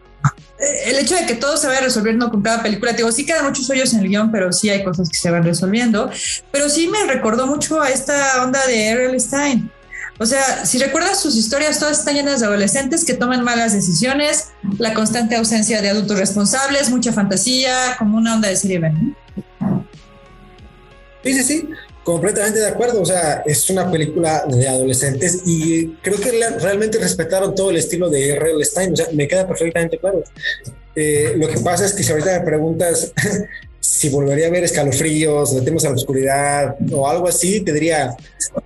el 0.86 0.98
hecho 0.98 1.14
de 1.14 1.26
que 1.26 1.34
todo 1.34 1.56
se 1.56 1.66
vaya 1.66 1.80
resolviendo 1.80 2.30
con 2.30 2.42
cada 2.42 2.62
película, 2.62 2.92
digo, 2.92 3.10
sí 3.12 3.24
quedan 3.24 3.44
muchos 3.44 3.68
hoyos 3.70 3.92
en 3.94 4.00
el 4.00 4.08
guion, 4.08 4.30
pero 4.32 4.52
sí 4.52 4.68
hay 4.68 4.84
cosas 4.84 5.08
que 5.08 5.18
se 5.18 5.30
van 5.30 5.44
resolviendo, 5.44 6.10
pero 6.50 6.68
sí 6.68 6.88
me 6.88 7.04
recordó 7.04 7.46
mucho 7.46 7.80
a 7.80 7.90
esta 7.90 8.42
onda 8.42 8.64
de 8.66 8.88
R.L. 8.88 9.18
Stein. 9.20 9.70
O 10.20 10.26
sea, 10.26 10.66
si 10.66 10.78
recuerdas 10.78 11.20
sus 11.20 11.36
historias, 11.36 11.78
todas 11.78 12.00
están 12.00 12.14
llenas 12.14 12.40
de 12.40 12.46
adolescentes 12.46 13.04
que 13.04 13.14
toman 13.14 13.44
malas 13.44 13.72
decisiones, 13.72 14.48
la 14.78 14.92
constante 14.92 15.36
ausencia 15.36 15.80
de 15.80 15.90
adultos 15.90 16.18
responsables, 16.18 16.90
mucha 16.90 17.12
fantasía, 17.12 17.94
como 17.98 18.18
una 18.18 18.34
onda 18.34 18.48
de 18.48 18.56
serie 18.56 18.80
B. 18.80 18.92
Sí, 21.22 21.34
sí, 21.34 21.42
sí. 21.44 21.68
Completamente 22.08 22.60
de 22.60 22.66
acuerdo, 22.68 23.02
o 23.02 23.04
sea, 23.04 23.42
es 23.44 23.68
una 23.68 23.90
película 23.90 24.46
de 24.48 24.66
adolescentes 24.66 25.42
y 25.44 25.88
creo 26.00 26.18
que 26.18 26.30
realmente 26.58 26.96
respetaron 26.96 27.54
todo 27.54 27.68
el 27.68 27.76
estilo 27.76 28.08
de 28.08 28.30
R.L. 28.30 28.64
Stein, 28.64 28.94
o 28.94 28.96
sea, 28.96 29.08
me 29.12 29.28
queda 29.28 29.46
perfectamente 29.46 29.98
claro. 29.98 30.24
Eh, 30.96 31.34
lo 31.36 31.46
que 31.48 31.58
pasa 31.58 31.84
es 31.84 31.92
que 31.92 32.02
si 32.02 32.10
ahorita 32.10 32.38
me 32.38 32.46
preguntas 32.46 33.12
si 33.78 34.08
volvería 34.08 34.46
a 34.46 34.50
ver 34.50 34.64
escalofríos, 34.64 35.52
metemos 35.52 35.84
a 35.84 35.90
la 35.90 35.96
oscuridad 35.96 36.76
o 36.90 37.06
algo 37.06 37.28
así, 37.28 37.60
te 37.60 37.74
diría, 37.74 38.16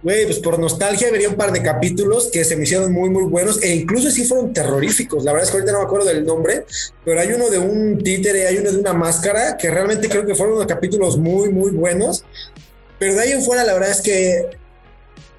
güey, 0.05 0.25
pues 0.25 0.39
por 0.39 0.61
nostalgia 0.61 1.11
vería 1.11 1.29
un 1.29 1.35
par 1.35 1.51
de 1.51 1.63
capítulos 1.63 2.29
que 2.33 2.45
se 2.45 2.55
me 2.55 2.63
hicieron 2.63 2.93
muy, 2.93 3.11
muy 3.11 3.25
buenos 3.25 3.61
e 3.61 3.75
incluso 3.75 4.09
sí 4.13 4.25
fueron 4.25 4.53
terroríficos. 4.53 5.25
La 5.25 5.33
verdad 5.33 5.47
es 5.47 5.51
que 5.51 5.57
ahorita 5.57 5.73
no 5.73 5.79
me 5.81 5.85
acuerdo 5.87 6.07
del 6.07 6.25
nombre, 6.25 6.65
pero 7.05 7.21
hay 7.21 7.33
uno 7.33 7.51
de 7.51 7.59
un 7.59 7.99
títere, 8.05 8.47
hay 8.47 8.59
uno 8.59 8.71
de 8.71 8.79
una 8.79 8.93
máscara 8.93 9.57
que 9.57 9.69
realmente 9.69 10.09
creo 10.09 10.25
que 10.25 10.37
fueron 10.37 10.55
unos 10.55 10.69
capítulos 10.69 11.19
muy, 11.19 11.49
muy 11.49 11.73
buenos 11.73 12.25
pero 13.03 13.17
de 13.17 13.21
ahí 13.21 13.33
en 13.33 13.43
fuera, 13.43 13.65
la 13.65 13.73
verdad 13.73 13.91
es 13.91 14.01
que 14.01 14.49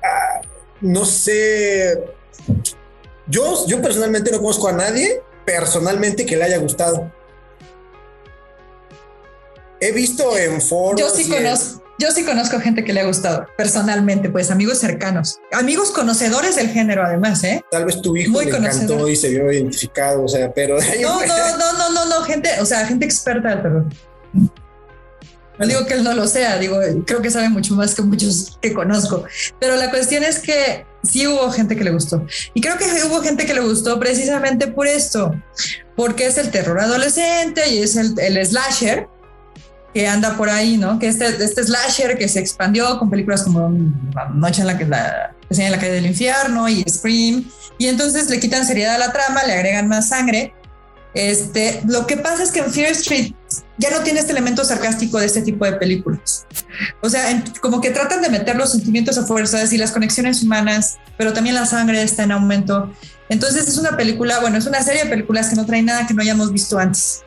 ah, 0.03 0.41
no 0.81 1.05
sé. 1.05 1.97
Yo, 3.25 3.65
yo 3.67 3.81
personalmente 3.81 4.31
no 4.33 4.39
conozco 4.39 4.67
a 4.67 4.73
nadie 4.73 5.21
personalmente 5.45 6.25
que 6.25 6.35
le 6.35 6.43
haya 6.43 6.57
gustado. 6.57 7.09
He 9.79 9.93
visto 9.93 10.37
en 10.37 10.59
foros. 10.61 10.99
Yo 10.99 11.09
sí 11.09 11.29
conozco. 11.29 11.81
Yo 11.99 12.11
sí 12.11 12.25
conozco 12.25 12.59
gente 12.59 12.83
que 12.83 12.91
le 12.91 12.99
ha 12.99 13.05
gustado, 13.05 13.47
personalmente, 13.55 14.29
pues 14.29 14.51
amigos 14.51 14.79
cercanos, 14.79 15.39
amigos 15.53 15.91
conocedores 15.91 16.57
del 16.57 16.67
género, 16.69 17.05
además, 17.05 17.43
¿eh? 17.45 17.63
Tal 17.71 17.85
vez 17.85 18.01
tu 18.01 18.17
hijo 18.17 18.41
le 18.41 18.49
encantó 18.49 19.07
y 19.07 19.15
se 19.15 19.29
vio 19.29 19.49
identificado, 19.49 20.23
o 20.23 20.27
sea, 20.27 20.51
pero. 20.51 20.79
no, 21.01 21.25
no, 21.25 21.57
no, 21.57 21.73
no, 21.77 21.89
no, 21.91 22.05
no, 22.07 22.23
gente, 22.23 22.49
o 22.59 22.65
sea, 22.65 22.85
gente 22.87 23.05
experta 23.05 23.51
del 23.51 23.61
terror. 23.61 23.85
No 25.59 25.67
digo 25.67 25.85
que 25.85 25.93
él 25.93 26.03
no 26.03 26.13
lo 26.13 26.27
sea, 26.27 26.57
digo, 26.57 26.79
creo 27.05 27.21
que 27.21 27.29
sabe 27.29 27.49
mucho 27.49 27.75
más 27.75 27.93
que 27.93 28.01
muchos 28.01 28.57
que 28.61 28.73
conozco. 28.73 29.23
Pero 29.59 29.75
la 29.75 29.91
cuestión 29.91 30.23
es 30.23 30.39
que 30.39 30.85
sí 31.03 31.27
hubo 31.27 31.51
gente 31.51 31.75
que 31.75 31.83
le 31.83 31.91
gustó. 31.91 32.25
Y 32.53 32.61
creo 32.61 32.77
que 32.77 32.85
hubo 33.05 33.21
gente 33.21 33.45
que 33.45 33.53
le 33.53 33.61
gustó 33.61 33.99
precisamente 33.99 34.67
por 34.67 34.87
esto, 34.87 35.33
porque 35.95 36.25
es 36.25 36.37
el 36.37 36.49
terror 36.49 36.79
adolescente 36.79 37.69
y 37.69 37.79
es 37.79 37.95
el, 37.95 38.17
el 38.19 38.43
slasher 38.45 39.07
que 39.93 40.07
anda 40.07 40.35
por 40.37 40.49
ahí, 40.49 40.77
¿no? 40.77 40.97
Que 40.97 41.07
este, 41.07 41.27
este 41.27 41.63
slasher 41.63 42.17
que 42.17 42.27
se 42.27 42.39
expandió 42.39 42.97
con 42.97 43.11
películas 43.11 43.43
como 43.43 43.69
Noche 44.33 44.61
en 44.61 44.67
la 44.67 44.77
que 44.77 44.85
la 44.85 45.35
en 45.49 45.71
la 45.71 45.77
calle 45.77 45.91
del 45.91 46.07
infierno 46.07 46.67
y 46.67 46.83
Scream. 46.89 47.47
Y 47.77 47.87
entonces 47.87 48.27
le 48.29 48.39
quitan 48.39 48.65
seriedad 48.65 48.95
a 48.95 48.97
la 48.97 49.11
trama, 49.11 49.43
le 49.43 49.53
agregan 49.53 49.87
más 49.87 50.09
sangre 50.09 50.53
este, 51.13 51.81
lo 51.87 52.07
que 52.07 52.17
pasa 52.17 52.43
es 52.43 52.51
que 52.51 52.59
en 52.59 52.71
Fear 52.71 52.91
Street 52.91 53.33
ya 53.77 53.91
no 53.91 54.01
tiene 54.01 54.19
este 54.19 54.31
elemento 54.31 54.63
sarcástico 54.63 55.19
de 55.19 55.25
este 55.25 55.41
tipo 55.41 55.65
de 55.65 55.73
películas. 55.73 56.45
O 57.01 57.09
sea, 57.09 57.43
como 57.61 57.81
que 57.81 57.91
tratan 57.91 58.21
de 58.21 58.29
meter 58.29 58.55
los 58.55 58.71
sentimientos 58.71 59.17
a 59.17 59.25
fuerzas 59.25 59.73
y 59.73 59.77
las 59.77 59.91
conexiones 59.91 60.41
humanas, 60.43 60.97
pero 61.17 61.33
también 61.33 61.55
la 61.55 61.65
sangre 61.65 62.01
está 62.01 62.23
en 62.23 62.31
aumento. 62.31 62.91
Entonces 63.29 63.67
es 63.67 63.77
una 63.77 63.95
película, 63.95 64.39
bueno, 64.39 64.57
es 64.57 64.65
una 64.65 64.81
serie 64.83 65.03
de 65.03 65.09
películas 65.09 65.49
que 65.49 65.55
no 65.55 65.65
trae 65.65 65.81
nada 65.81 66.05
que 66.05 66.13
no 66.13 66.21
hayamos 66.21 66.51
visto 66.51 66.77
antes. 66.77 67.23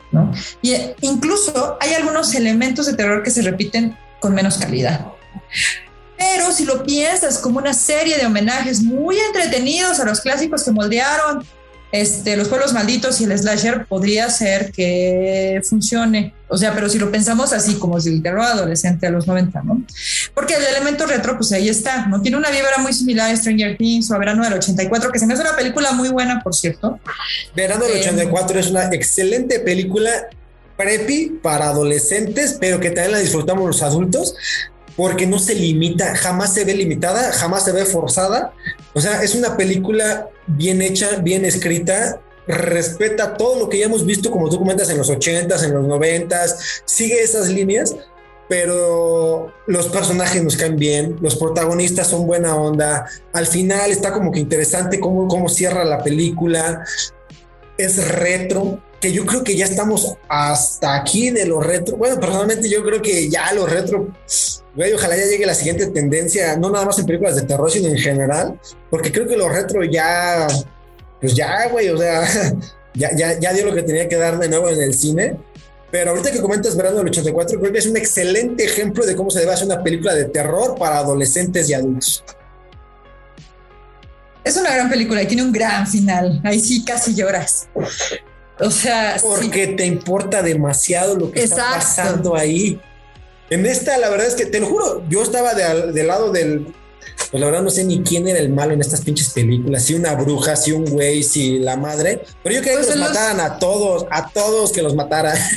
Y 0.61 0.71
eh, 0.71 0.95
incluso 1.01 1.77
hay 1.81 1.93
algunos 1.93 2.33
elementos 2.35 2.85
de 2.85 2.93
terror 2.93 3.23
que 3.23 3.31
se 3.31 3.41
repiten 3.41 3.97
con 4.19 4.33
menos 4.33 4.57
calidad. 4.57 5.05
Pero 6.17 6.51
si 6.51 6.65
lo 6.65 6.83
piensas 6.83 7.37
como 7.37 7.59
una 7.59 7.73
serie 7.73 8.17
de 8.17 8.25
homenajes 8.25 8.81
muy 8.81 9.17
entretenidos 9.19 9.99
a 9.99 10.05
los 10.05 10.21
clásicos 10.21 10.63
que 10.63 10.71
moldearon 10.71 11.45
este, 11.91 12.35
los 12.35 12.49
pueblos 12.49 12.73
malditos 12.73 13.21
y 13.21 13.23
el 13.23 13.37
slasher 13.37 13.85
podría 13.85 14.29
ser 14.29 14.71
que 14.71 15.61
funcione. 15.63 16.33
O 16.49 16.57
sea, 16.57 16.73
pero 16.73 16.89
si 16.89 16.99
lo 16.99 17.11
pensamos 17.11 17.53
así, 17.53 17.75
como 17.75 17.99
si 17.99 18.09
el 18.09 18.21
terror 18.21 18.41
adolescente 18.41 19.07
a 19.07 19.09
los 19.09 19.27
90, 19.27 19.61
¿no? 19.63 19.81
Porque 20.33 20.55
el 20.55 20.63
elemento 20.63 21.05
retro, 21.05 21.37
pues 21.37 21.51
ahí 21.51 21.69
está, 21.69 22.07
¿no? 22.07 22.21
Tiene 22.21 22.37
una 22.37 22.49
vibra 22.49 22.77
muy 22.79 22.93
similar 22.93 23.31
a 23.31 23.35
Stranger 23.35 23.77
Things 23.77 24.09
o 24.11 24.15
a 24.15 24.17
Verano 24.17 24.43
del 24.43 24.53
84, 24.53 25.11
que 25.11 25.19
se 25.19 25.27
me 25.27 25.33
hace 25.33 25.43
una 25.43 25.55
película 25.55 25.91
muy 25.93 26.09
buena, 26.09 26.41
por 26.41 26.55
cierto. 26.55 26.99
Verano 27.55 27.85
del 27.85 27.99
84 27.99 28.57
eh, 28.57 28.59
es 28.61 28.67
una 28.69 28.85
excelente 28.93 29.59
película 29.59 30.11
preppy 30.77 31.39
para 31.41 31.69
adolescentes, 31.69 32.57
pero 32.59 32.79
que 32.79 32.91
también 32.91 33.13
la 33.13 33.19
disfrutamos 33.19 33.65
los 33.65 33.81
adultos 33.81 34.35
porque 34.97 35.27
no 35.27 35.37
se 35.37 35.53
limita, 35.53 36.15
jamás 36.15 36.53
se 36.53 36.65
ve 36.65 36.73
limitada, 36.73 37.31
jamás 37.31 37.63
se 37.63 37.71
ve 37.71 37.85
forzada. 37.85 38.51
O 38.93 38.99
sea, 38.99 39.21
es 39.21 39.35
una 39.35 39.55
película 39.55 40.27
bien 40.47 40.81
hecha, 40.81 41.17
bien 41.17 41.45
escrita, 41.45 42.19
respeta 42.47 43.37
todo 43.37 43.59
lo 43.59 43.69
que 43.69 43.77
ya 43.77 43.85
hemos 43.85 44.05
visto, 44.05 44.31
como 44.31 44.49
tú 44.49 44.57
comentas, 44.57 44.89
en 44.89 44.97
los 44.97 45.09
80s, 45.09 45.63
en 45.63 45.73
los 45.75 45.85
90s, 45.85 46.81
sigue 46.85 47.21
esas 47.21 47.47
líneas, 47.47 47.95
pero 48.49 49.53
los 49.67 49.87
personajes 49.89 50.43
nos 50.43 50.57
caen 50.57 50.77
bien, 50.77 51.17
los 51.21 51.35
protagonistas 51.35 52.07
son 52.07 52.25
buena 52.25 52.55
onda, 52.55 53.05
al 53.33 53.45
final 53.45 53.91
está 53.91 54.11
como 54.11 54.31
que 54.31 54.39
interesante 54.39 54.99
cómo, 54.99 55.27
cómo 55.27 55.47
cierra 55.47 55.85
la 55.85 56.03
película, 56.03 56.83
es 57.77 58.07
retro, 58.07 58.81
que 58.99 59.11
yo 59.11 59.27
creo 59.27 59.43
que 59.43 59.55
ya 59.55 59.65
estamos 59.65 60.15
hasta 60.27 60.95
aquí 60.95 61.29
de 61.29 61.45
lo 61.45 61.59
retro. 61.59 61.97
Bueno, 61.97 62.19
personalmente 62.19 62.67
yo 62.67 62.83
creo 62.83 62.99
que 62.99 63.29
ya 63.29 63.53
lo 63.53 63.67
retro, 63.67 64.07
güey, 64.77 64.93
ojalá 64.93 65.17
ya 65.17 65.25
llegue 65.25 65.45
la 65.45 65.55
siguiente 65.55 65.87
tendencia, 65.87 66.55
no 66.55 66.69
nada 66.69 66.85
más 66.85 66.99
en 66.99 67.07
películas 67.07 67.35
de 67.35 67.41
terror, 67.41 67.69
sino 67.69 67.89
en 67.89 67.97
general, 67.97 68.59
porque 68.91 69.11
creo 69.11 69.27
que 69.27 69.35
lo 69.35 69.49
retro 69.49 69.83
ya, 69.83 70.47
pues 71.19 71.33
ya, 71.33 71.67
güey, 71.69 71.89
o 71.89 71.97
sea, 71.97 72.23
ya, 72.93 73.09
ya, 73.15 73.39
ya 73.39 73.53
dio 73.53 73.65
lo 73.65 73.73
que 73.73 73.81
tenía 73.81 74.07
que 74.07 74.15
dar 74.15 74.37
de 74.37 74.47
nuevo 74.47 74.69
en 74.69 74.79
el 74.79 74.93
cine. 74.93 75.35
Pero 75.89 76.11
ahorita 76.11 76.31
que 76.31 76.41
comentas 76.41 76.75
Verano 76.75 76.97
del 76.97 77.07
84, 77.07 77.59
creo 77.59 77.71
que 77.71 77.79
es 77.79 77.87
un 77.87 77.97
excelente 77.97 78.65
ejemplo 78.65 79.05
de 79.05 79.15
cómo 79.15 79.31
se 79.31 79.39
debe 79.39 79.53
hacer 79.53 79.67
una 79.67 79.81
película 79.81 80.13
de 80.13 80.25
terror 80.25 80.77
para 80.77 80.97
adolescentes 80.97 81.69
y 81.69 81.73
adultos. 81.73 82.23
Es 84.43 84.57
una 84.57 84.73
gran 84.73 84.89
película 84.89 85.23
y 85.23 85.27
tiene 85.27 85.43
un 85.43 85.53
gran 85.53 85.87
final. 85.87 86.41
Ahí 86.43 86.59
sí 86.59 86.83
casi 86.83 87.15
lloras. 87.15 87.69
O 88.59 88.69
sea, 88.69 89.17
porque 89.21 89.67
te 89.67 89.85
importa 89.85 90.43
demasiado 90.43 91.15
lo 91.15 91.31
que 91.31 91.43
está 91.43 91.71
pasando 91.75 92.35
ahí. 92.35 92.79
En 93.49 93.65
esta, 93.65 93.97
la 93.97 94.09
verdad 94.09 94.27
es 94.27 94.35
que 94.35 94.45
te 94.45 94.59
lo 94.59 94.67
juro, 94.67 95.03
yo 95.09 95.23
estaba 95.23 95.53
del 95.53 96.07
lado 96.07 96.31
del. 96.31 96.73
Pues 97.31 97.41
la 97.41 97.47
verdad 97.47 97.63
no 97.63 97.69
sé 97.69 97.83
ni 97.83 98.03
quién 98.03 98.27
era 98.27 98.39
el 98.39 98.49
malo 98.49 98.73
en 98.73 98.81
estas 98.81 99.01
pinches 99.01 99.31
películas, 99.31 99.83
si 99.83 99.95
una 99.95 100.13
bruja, 100.13 100.55
si 100.55 100.71
un 100.71 100.85
güey, 100.85 101.23
si 101.23 101.57
la 101.59 101.75
madre, 101.75 102.23
pero 102.43 102.55
yo 102.55 102.61
quería 102.61 102.79
que 102.79 102.85
pues 102.85 102.95
los 102.95 103.07
mataran 103.07 103.39
a 103.39 103.57
todos, 103.57 104.05
a 104.11 104.29
todos 104.29 104.71
que 104.71 104.81
los 104.81 104.95
mataran. 104.95 105.37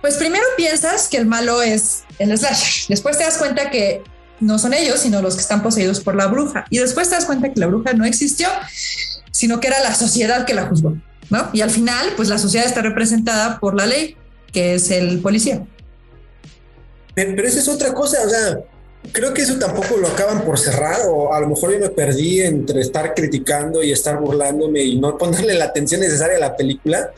Pues 0.00 0.16
primero 0.16 0.42
piensas 0.56 1.06
que 1.06 1.16
el 1.16 1.26
malo 1.26 1.62
es 1.62 2.02
el 2.18 2.36
slasher, 2.36 2.88
después 2.88 3.18
te 3.18 3.22
das 3.22 3.38
cuenta 3.38 3.70
que 3.70 4.02
no 4.40 4.58
son 4.58 4.74
ellos, 4.74 4.98
sino 4.98 5.22
los 5.22 5.36
que 5.36 5.42
están 5.42 5.62
poseídos 5.62 6.00
por 6.00 6.16
la 6.16 6.26
bruja, 6.26 6.66
y 6.70 6.78
después 6.78 7.08
te 7.08 7.14
das 7.14 7.24
cuenta 7.24 7.52
que 7.52 7.60
la 7.60 7.68
bruja 7.68 7.92
no 7.92 8.04
existió, 8.04 8.48
sino 9.30 9.60
que 9.60 9.68
era 9.68 9.78
la 9.78 9.94
sociedad 9.94 10.44
que 10.44 10.54
la 10.54 10.66
juzgó. 10.66 10.96
Y 11.52 11.60
al 11.62 11.70
final, 11.70 12.12
pues 12.16 12.28
la 12.28 12.38
sociedad 12.38 12.66
está 12.66 12.82
representada 12.82 13.58
por 13.58 13.74
la 13.74 13.86
ley, 13.86 14.16
que 14.52 14.74
es 14.74 14.90
el 14.90 15.20
policía. 15.20 15.64
Pero, 17.14 17.46
esa 17.46 17.58
es 17.58 17.68
otra 17.68 17.92
cosa, 17.92 18.18
o 18.24 18.28
sea, 18.28 18.60
creo 19.12 19.34
que 19.34 19.42
eso 19.42 19.58
tampoco 19.58 19.96
lo 19.96 20.08
acaban 20.08 20.44
por 20.44 20.58
cerrar, 20.58 21.00
o 21.08 21.34
a 21.34 21.40
lo 21.40 21.48
mejor 21.48 21.72
yo 21.72 21.78
me 21.78 21.90
perdí 21.90 22.40
entre 22.40 22.80
estar 22.80 23.14
criticando 23.14 23.82
y 23.82 23.92
estar 23.92 24.18
burlándome 24.18 24.82
y 24.82 24.98
no 24.98 25.18
ponerle 25.18 25.54
la 25.54 25.66
atención 25.66 26.00
necesaria 26.00 26.36
a 26.36 26.40
la 26.40 26.56
película. 26.56 27.12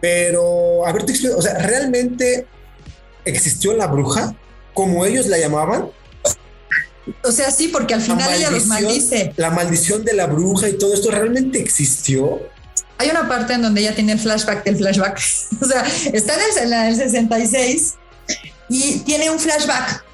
Pero, 0.00 0.86
a 0.86 0.92
ver, 0.92 1.04
te 1.04 1.12
explico, 1.12 1.36
o 1.36 1.42
sea, 1.42 1.58
¿realmente 1.58 2.46
existió 3.24 3.74
la 3.74 3.86
bruja 3.86 4.34
como 4.72 5.04
ellos 5.04 5.26
la 5.26 5.38
llamaban? 5.38 5.90
O 7.24 7.32
sea, 7.32 7.50
sí, 7.50 7.68
porque 7.68 7.94
al 7.94 8.00
final 8.00 8.32
ella 8.32 8.50
los 8.50 8.66
maldice. 8.66 9.34
La 9.36 9.50
maldición 9.50 10.04
de 10.04 10.14
la 10.14 10.26
bruja 10.26 10.68
y 10.68 10.78
todo 10.78 10.94
esto 10.94 11.10
realmente 11.10 11.58
existió 11.58 12.40
hay 13.00 13.08
una 13.08 13.26
parte 13.26 13.54
en 13.54 13.62
donde 13.62 13.80
ella 13.80 13.94
tiene 13.94 14.12
el 14.12 14.18
flashback 14.18 14.62
del 14.62 14.76
flashback. 14.76 15.18
o 15.62 15.64
sea, 15.64 15.82
está 16.12 16.34
en 16.34 16.72
el, 16.72 16.96
66 16.96 17.94
y 18.70 19.00
tiene 19.00 19.28
un 19.28 19.38
flashback 19.38 20.04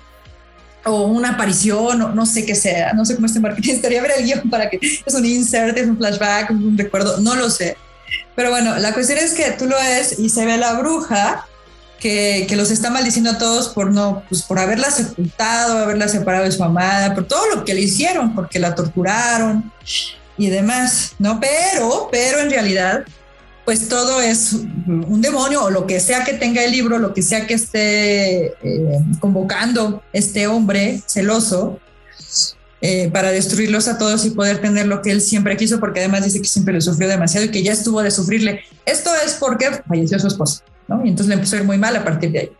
o 0.86 1.02
una 1.02 1.30
aparición, 1.30 2.00
o 2.00 2.08
no 2.14 2.26
sé 2.26 2.46
qué 2.46 2.54
sea, 2.54 2.92
no 2.94 3.04
sé 3.04 3.14
cómo 3.14 3.26
este 3.26 3.38
marketing 3.38 3.70
estaría 3.74 4.02
ver 4.02 4.12
el 4.18 4.24
guion 4.24 4.50
para 4.50 4.70
que 4.70 4.78
es 4.80 5.14
un 5.14 5.24
insert, 5.24 5.76
es 5.76 5.86
un 5.86 5.98
flashback, 5.98 6.50
un 6.50 6.76
recuerdo, 6.76 7.18
no 7.18 7.36
lo 7.36 7.50
sé. 7.50 7.76
Pero 8.34 8.50
bueno, 8.50 8.76
la 8.78 8.92
cuestión 8.92 9.18
es 9.18 9.34
que 9.34 9.50
tú 9.52 9.66
lo 9.66 9.76
ves 9.76 10.18
y 10.18 10.30
se 10.30 10.46
ve 10.46 10.56
la 10.56 10.74
bruja 10.74 11.46
que, 11.98 12.46
que, 12.48 12.56
los 12.56 12.70
está 12.70 12.90
maldiciendo 12.90 13.30
a 13.30 13.38
todos 13.38 13.68
por 13.68 13.90
no, 13.92 14.22
pues 14.28 14.42
por 14.42 14.58
haberla 14.58 14.90
sepultado, 14.90 15.78
haberla 15.78 16.08
separado 16.08 16.44
de 16.44 16.52
su 16.52 16.62
amada, 16.62 17.14
por 17.14 17.26
todo 17.26 17.54
lo 17.54 17.64
que 17.64 17.74
le 17.74 17.80
hicieron, 17.80 18.34
porque 18.34 18.58
la 18.58 18.74
torturaron 18.74 19.72
y 20.38 20.50
demás, 20.50 21.14
¿no? 21.18 21.40
Pero, 21.40 22.08
pero 22.12 22.40
en 22.40 22.50
realidad, 22.50 23.04
pues 23.66 23.88
todo 23.88 24.20
es 24.20 24.52
un 24.52 25.20
demonio 25.20 25.64
o 25.64 25.70
lo 25.70 25.88
que 25.88 25.98
sea 25.98 26.22
que 26.22 26.34
tenga 26.34 26.62
el 26.62 26.70
libro, 26.70 27.00
lo 27.00 27.12
que 27.12 27.20
sea 27.20 27.48
que 27.48 27.54
esté 27.54 28.46
eh, 28.62 29.00
convocando 29.18 30.04
este 30.12 30.46
hombre 30.46 31.02
celoso 31.06 31.80
eh, 32.80 33.10
para 33.12 33.32
destruirlos 33.32 33.88
a 33.88 33.98
todos 33.98 34.24
y 34.24 34.30
poder 34.30 34.60
tener 34.60 34.86
lo 34.86 35.02
que 35.02 35.10
él 35.10 35.20
siempre 35.20 35.56
quiso, 35.56 35.80
porque 35.80 35.98
además 35.98 36.24
dice 36.24 36.40
que 36.40 36.48
siempre 36.48 36.74
le 36.74 36.80
sufrió 36.80 37.08
demasiado 37.08 37.46
y 37.46 37.50
que 37.50 37.64
ya 37.64 37.72
estuvo 37.72 38.00
de 38.02 38.12
sufrirle. 38.12 38.60
Esto 38.84 39.10
es 39.16 39.34
porque 39.34 39.68
falleció 39.88 40.20
su 40.20 40.28
esposa, 40.28 40.62
¿no? 40.86 41.04
Y 41.04 41.08
entonces 41.08 41.26
le 41.26 41.34
empezó 41.34 41.56
a 41.56 41.58
ir 41.58 41.64
muy 41.64 41.76
mal 41.76 41.96
a 41.96 42.04
partir 42.04 42.30
de 42.30 42.38
ahí. 42.38 42.50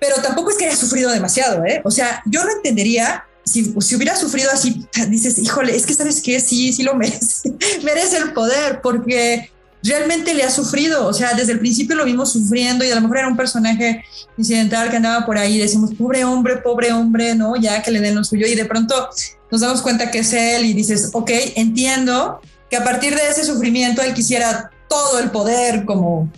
Pero 0.00 0.16
tampoco 0.22 0.52
es 0.52 0.56
que 0.56 0.68
haya 0.68 0.76
sufrido 0.76 1.10
demasiado, 1.10 1.66
¿eh? 1.66 1.82
O 1.84 1.90
sea, 1.90 2.22
yo 2.24 2.42
no 2.42 2.50
entendería 2.50 3.26
si, 3.44 3.74
si, 3.78 3.94
hubiera 3.94 4.16
sufrido 4.16 4.50
así, 4.50 4.86
dices, 5.08 5.38
híjole, 5.38 5.76
es 5.76 5.84
que 5.84 5.92
sabes 5.92 6.22
que 6.22 6.40
sí, 6.40 6.72
sí 6.72 6.82
lo 6.82 6.94
merece, 6.94 7.52
merece 7.82 8.16
el 8.16 8.32
poder, 8.32 8.80
porque 8.82 9.50
realmente 9.82 10.34
le 10.34 10.44
ha 10.44 10.50
sufrido, 10.50 11.06
o 11.06 11.12
sea, 11.12 11.34
desde 11.34 11.52
el 11.52 11.58
principio 11.58 11.96
lo 11.96 12.04
vimos 12.04 12.32
sufriendo 12.32 12.84
y 12.84 12.90
a 12.90 12.94
lo 12.94 13.00
mejor 13.00 13.18
era 13.18 13.28
un 13.28 13.36
personaje 13.36 14.04
incidental 14.36 14.90
que 14.90 14.96
andaba 14.96 15.26
por 15.26 15.36
ahí, 15.38 15.58
decimos, 15.58 15.94
pobre 15.94 16.24
hombre, 16.24 16.58
pobre 16.58 16.92
hombre, 16.92 17.34
¿no? 17.34 17.56
Ya 17.56 17.82
que 17.82 17.90
le 17.90 18.00
den 18.00 18.14
lo 18.14 18.24
suyo 18.24 18.46
y 18.46 18.54
de 18.54 18.64
pronto 18.64 19.08
nos 19.50 19.60
damos 19.60 19.82
cuenta 19.82 20.10
que 20.10 20.20
es 20.20 20.32
él 20.32 20.64
y 20.64 20.72
dices, 20.72 21.10
ok, 21.12 21.30
entiendo 21.56 22.40
que 22.70 22.76
a 22.76 22.84
partir 22.84 23.14
de 23.14 23.28
ese 23.28 23.44
sufrimiento 23.44 24.02
él 24.02 24.14
quisiera 24.14 24.70
todo 24.88 25.18
el 25.18 25.30
poder 25.30 25.84
como 25.84 26.30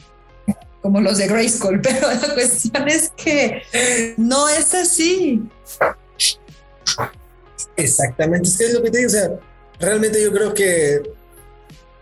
como 0.85 1.01
los 1.01 1.17
de 1.17 1.29
Grayskull, 1.29 1.81
pero 1.83 2.11
la 2.11 2.35
cuestión 2.35 2.87
es 2.89 3.11
que 3.17 3.63
no 4.19 4.51
es 4.51 4.75
así. 4.75 5.43
Exactamente, 7.75 8.51
es 8.51 8.75
lo 8.75 8.83
que 8.83 8.91
te 8.91 8.99
digo, 8.99 9.09
o 9.09 9.11
sea, 9.11 9.31
realmente 9.81 10.23
yo 10.23 10.31
creo 10.31 10.53
que 10.53 11.01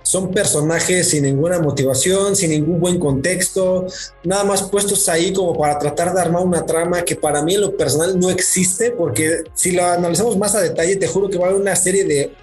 son 0.02 0.30
personajes 0.30 1.10
sin 1.10 1.24
ninguna 1.24 1.58
motivación, 1.58 2.36
sin 2.36 2.50
ningún 2.50 2.80
buen 2.80 2.98
contexto, 2.98 3.86
nada 4.24 4.44
más 4.44 4.62
puestos 4.62 5.08
ahí 5.08 5.32
como 5.32 5.56
para 5.56 5.78
tratar 5.78 6.14
de 6.14 6.20
armar 6.20 6.42
una 6.42 6.66
trama 6.66 7.02
que 7.02 7.16
para 7.16 7.42
mí 7.42 7.54
en 7.54 7.62
lo 7.62 7.76
personal 7.76 8.18
no 8.18 8.30
existe, 8.30 8.90
porque 8.90 9.44
si 9.54 9.72
lo 9.72 9.84
analizamos 9.84 10.36
más 10.36 10.54
a 10.54 10.60
detalle, 10.60 10.96
te 10.96 11.06
juro 11.06 11.30
que 11.30 11.38
va 11.38 11.46
a 11.46 11.48
haber 11.50 11.60
una 11.60 11.76
serie 11.76 12.04
de 12.04 12.34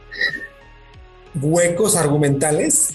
huecos 1.41 1.95
argumentales. 1.95 2.89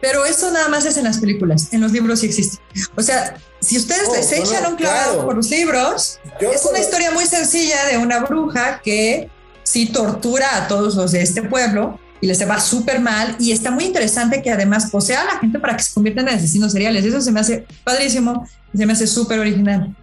Pero 0.00 0.24
eso 0.26 0.50
nada 0.50 0.68
más 0.68 0.84
es 0.84 0.96
en 0.98 1.04
las 1.04 1.18
películas, 1.18 1.72
en 1.72 1.80
los 1.80 1.92
libros 1.92 2.20
sí 2.20 2.26
existe. 2.26 2.58
O 2.94 3.02
sea, 3.02 3.36
si 3.60 3.78
ustedes 3.78 4.08
oh, 4.08 4.22
se 4.22 4.38
echan 4.38 4.66
un 4.66 4.76
clavado 4.76 5.24
por 5.24 5.34
los 5.34 5.48
libros, 5.48 6.20
es 6.40 6.64
una 6.66 6.78
historia 6.78 7.10
muy 7.10 7.24
sencilla 7.24 7.86
de 7.86 7.96
una 7.96 8.20
bruja 8.20 8.80
que 8.84 9.30
sí 9.62 9.86
tortura 9.86 10.56
a 10.56 10.68
todos 10.68 10.94
los 10.94 11.12
de 11.12 11.22
este 11.22 11.42
pueblo 11.42 11.98
y 12.24 12.26
les 12.26 12.48
va 12.48 12.58
súper 12.58 13.00
mal. 13.00 13.36
Y 13.38 13.52
está 13.52 13.70
muy 13.70 13.84
interesante 13.84 14.40
que 14.40 14.50
además 14.50 14.90
posea 14.90 15.20
a 15.20 15.24
la 15.26 15.38
gente 15.38 15.58
para 15.58 15.76
que 15.76 15.82
se 15.82 15.92
conviertan 15.92 16.26
en 16.26 16.36
asesinos 16.36 16.72
seriales. 16.72 17.04
Eso 17.04 17.20
se 17.20 17.30
me 17.30 17.40
hace 17.40 17.66
padrísimo 17.84 18.46
se 18.74 18.86
me 18.86 18.92
hace 18.92 19.06
súper 19.06 19.38
original. 19.38 19.94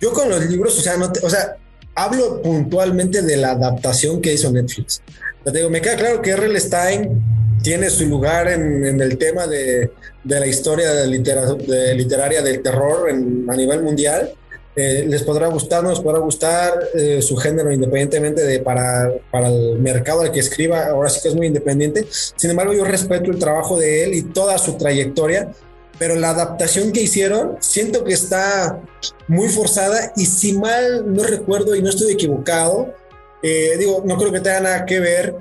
Yo 0.00 0.12
con 0.12 0.28
los 0.28 0.44
libros, 0.46 0.78
o 0.78 0.82
sea, 0.82 0.96
no 0.98 1.10
o 1.22 1.30
sea, 1.30 1.56
hablo 1.94 2.42
puntualmente 2.42 3.22
de 3.22 3.36
la 3.38 3.52
adaptación 3.52 4.20
que 4.20 4.34
hizo 4.34 4.52
Netflix. 4.52 5.02
Te 5.42 5.50
digo, 5.52 5.70
me 5.70 5.80
queda 5.80 5.96
claro 5.96 6.22
que 6.22 6.30
R.L. 6.30 6.60
Stein 6.60 7.22
tiene 7.62 7.88
su 7.88 8.06
lugar 8.06 8.48
en, 8.48 9.00
el 9.00 9.16
tema 9.18 9.46
de, 9.46 9.90
de, 10.22 10.40
la 10.40 10.46
historia 10.46 10.92
de 10.92 11.08
literaria 11.08 12.42
del 12.42 12.62
terror 12.62 13.10
a 13.10 13.56
nivel 13.56 13.82
mundial. 13.82 14.32
Eh, 14.76 15.04
les 15.08 15.22
podrá 15.24 15.48
gustar, 15.48 15.82
no 15.82 15.90
les 15.90 16.00
podrá 16.00 16.20
gustar 16.20 16.72
eh, 16.94 17.20
su 17.20 17.36
género 17.36 17.72
independientemente 17.72 18.42
de 18.42 18.60
para, 18.60 19.10
para 19.30 19.48
el 19.48 19.78
mercado 19.80 20.20
al 20.20 20.30
que 20.30 20.38
escriba, 20.40 20.86
ahora 20.86 21.10
sí 21.10 21.20
que 21.20 21.28
es 21.28 21.34
muy 21.34 21.48
independiente. 21.48 22.06
Sin 22.10 22.50
embargo, 22.50 22.72
yo 22.72 22.84
respeto 22.84 23.30
el 23.30 23.38
trabajo 23.38 23.76
de 23.78 24.04
él 24.04 24.14
y 24.14 24.22
toda 24.22 24.56
su 24.58 24.76
trayectoria, 24.78 25.50
pero 25.98 26.14
la 26.14 26.30
adaptación 26.30 26.92
que 26.92 27.02
hicieron 27.02 27.56
siento 27.60 28.04
que 28.04 28.14
está 28.14 28.80
muy 29.26 29.48
forzada 29.48 30.12
y 30.16 30.24
si 30.24 30.52
mal 30.52 31.12
no 31.12 31.24
recuerdo 31.24 31.74
y 31.74 31.82
no 31.82 31.90
estoy 31.90 32.12
equivocado, 32.12 32.94
Eh, 33.42 33.76
digo, 33.78 34.02
no 34.04 34.18
creo 34.18 34.30
que 34.32 34.40
tenga 34.40 34.60
nada 34.60 34.84
que 34.84 35.00
ver 35.00 35.34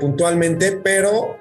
puntualmente, 0.00 0.78
pero 0.80 1.38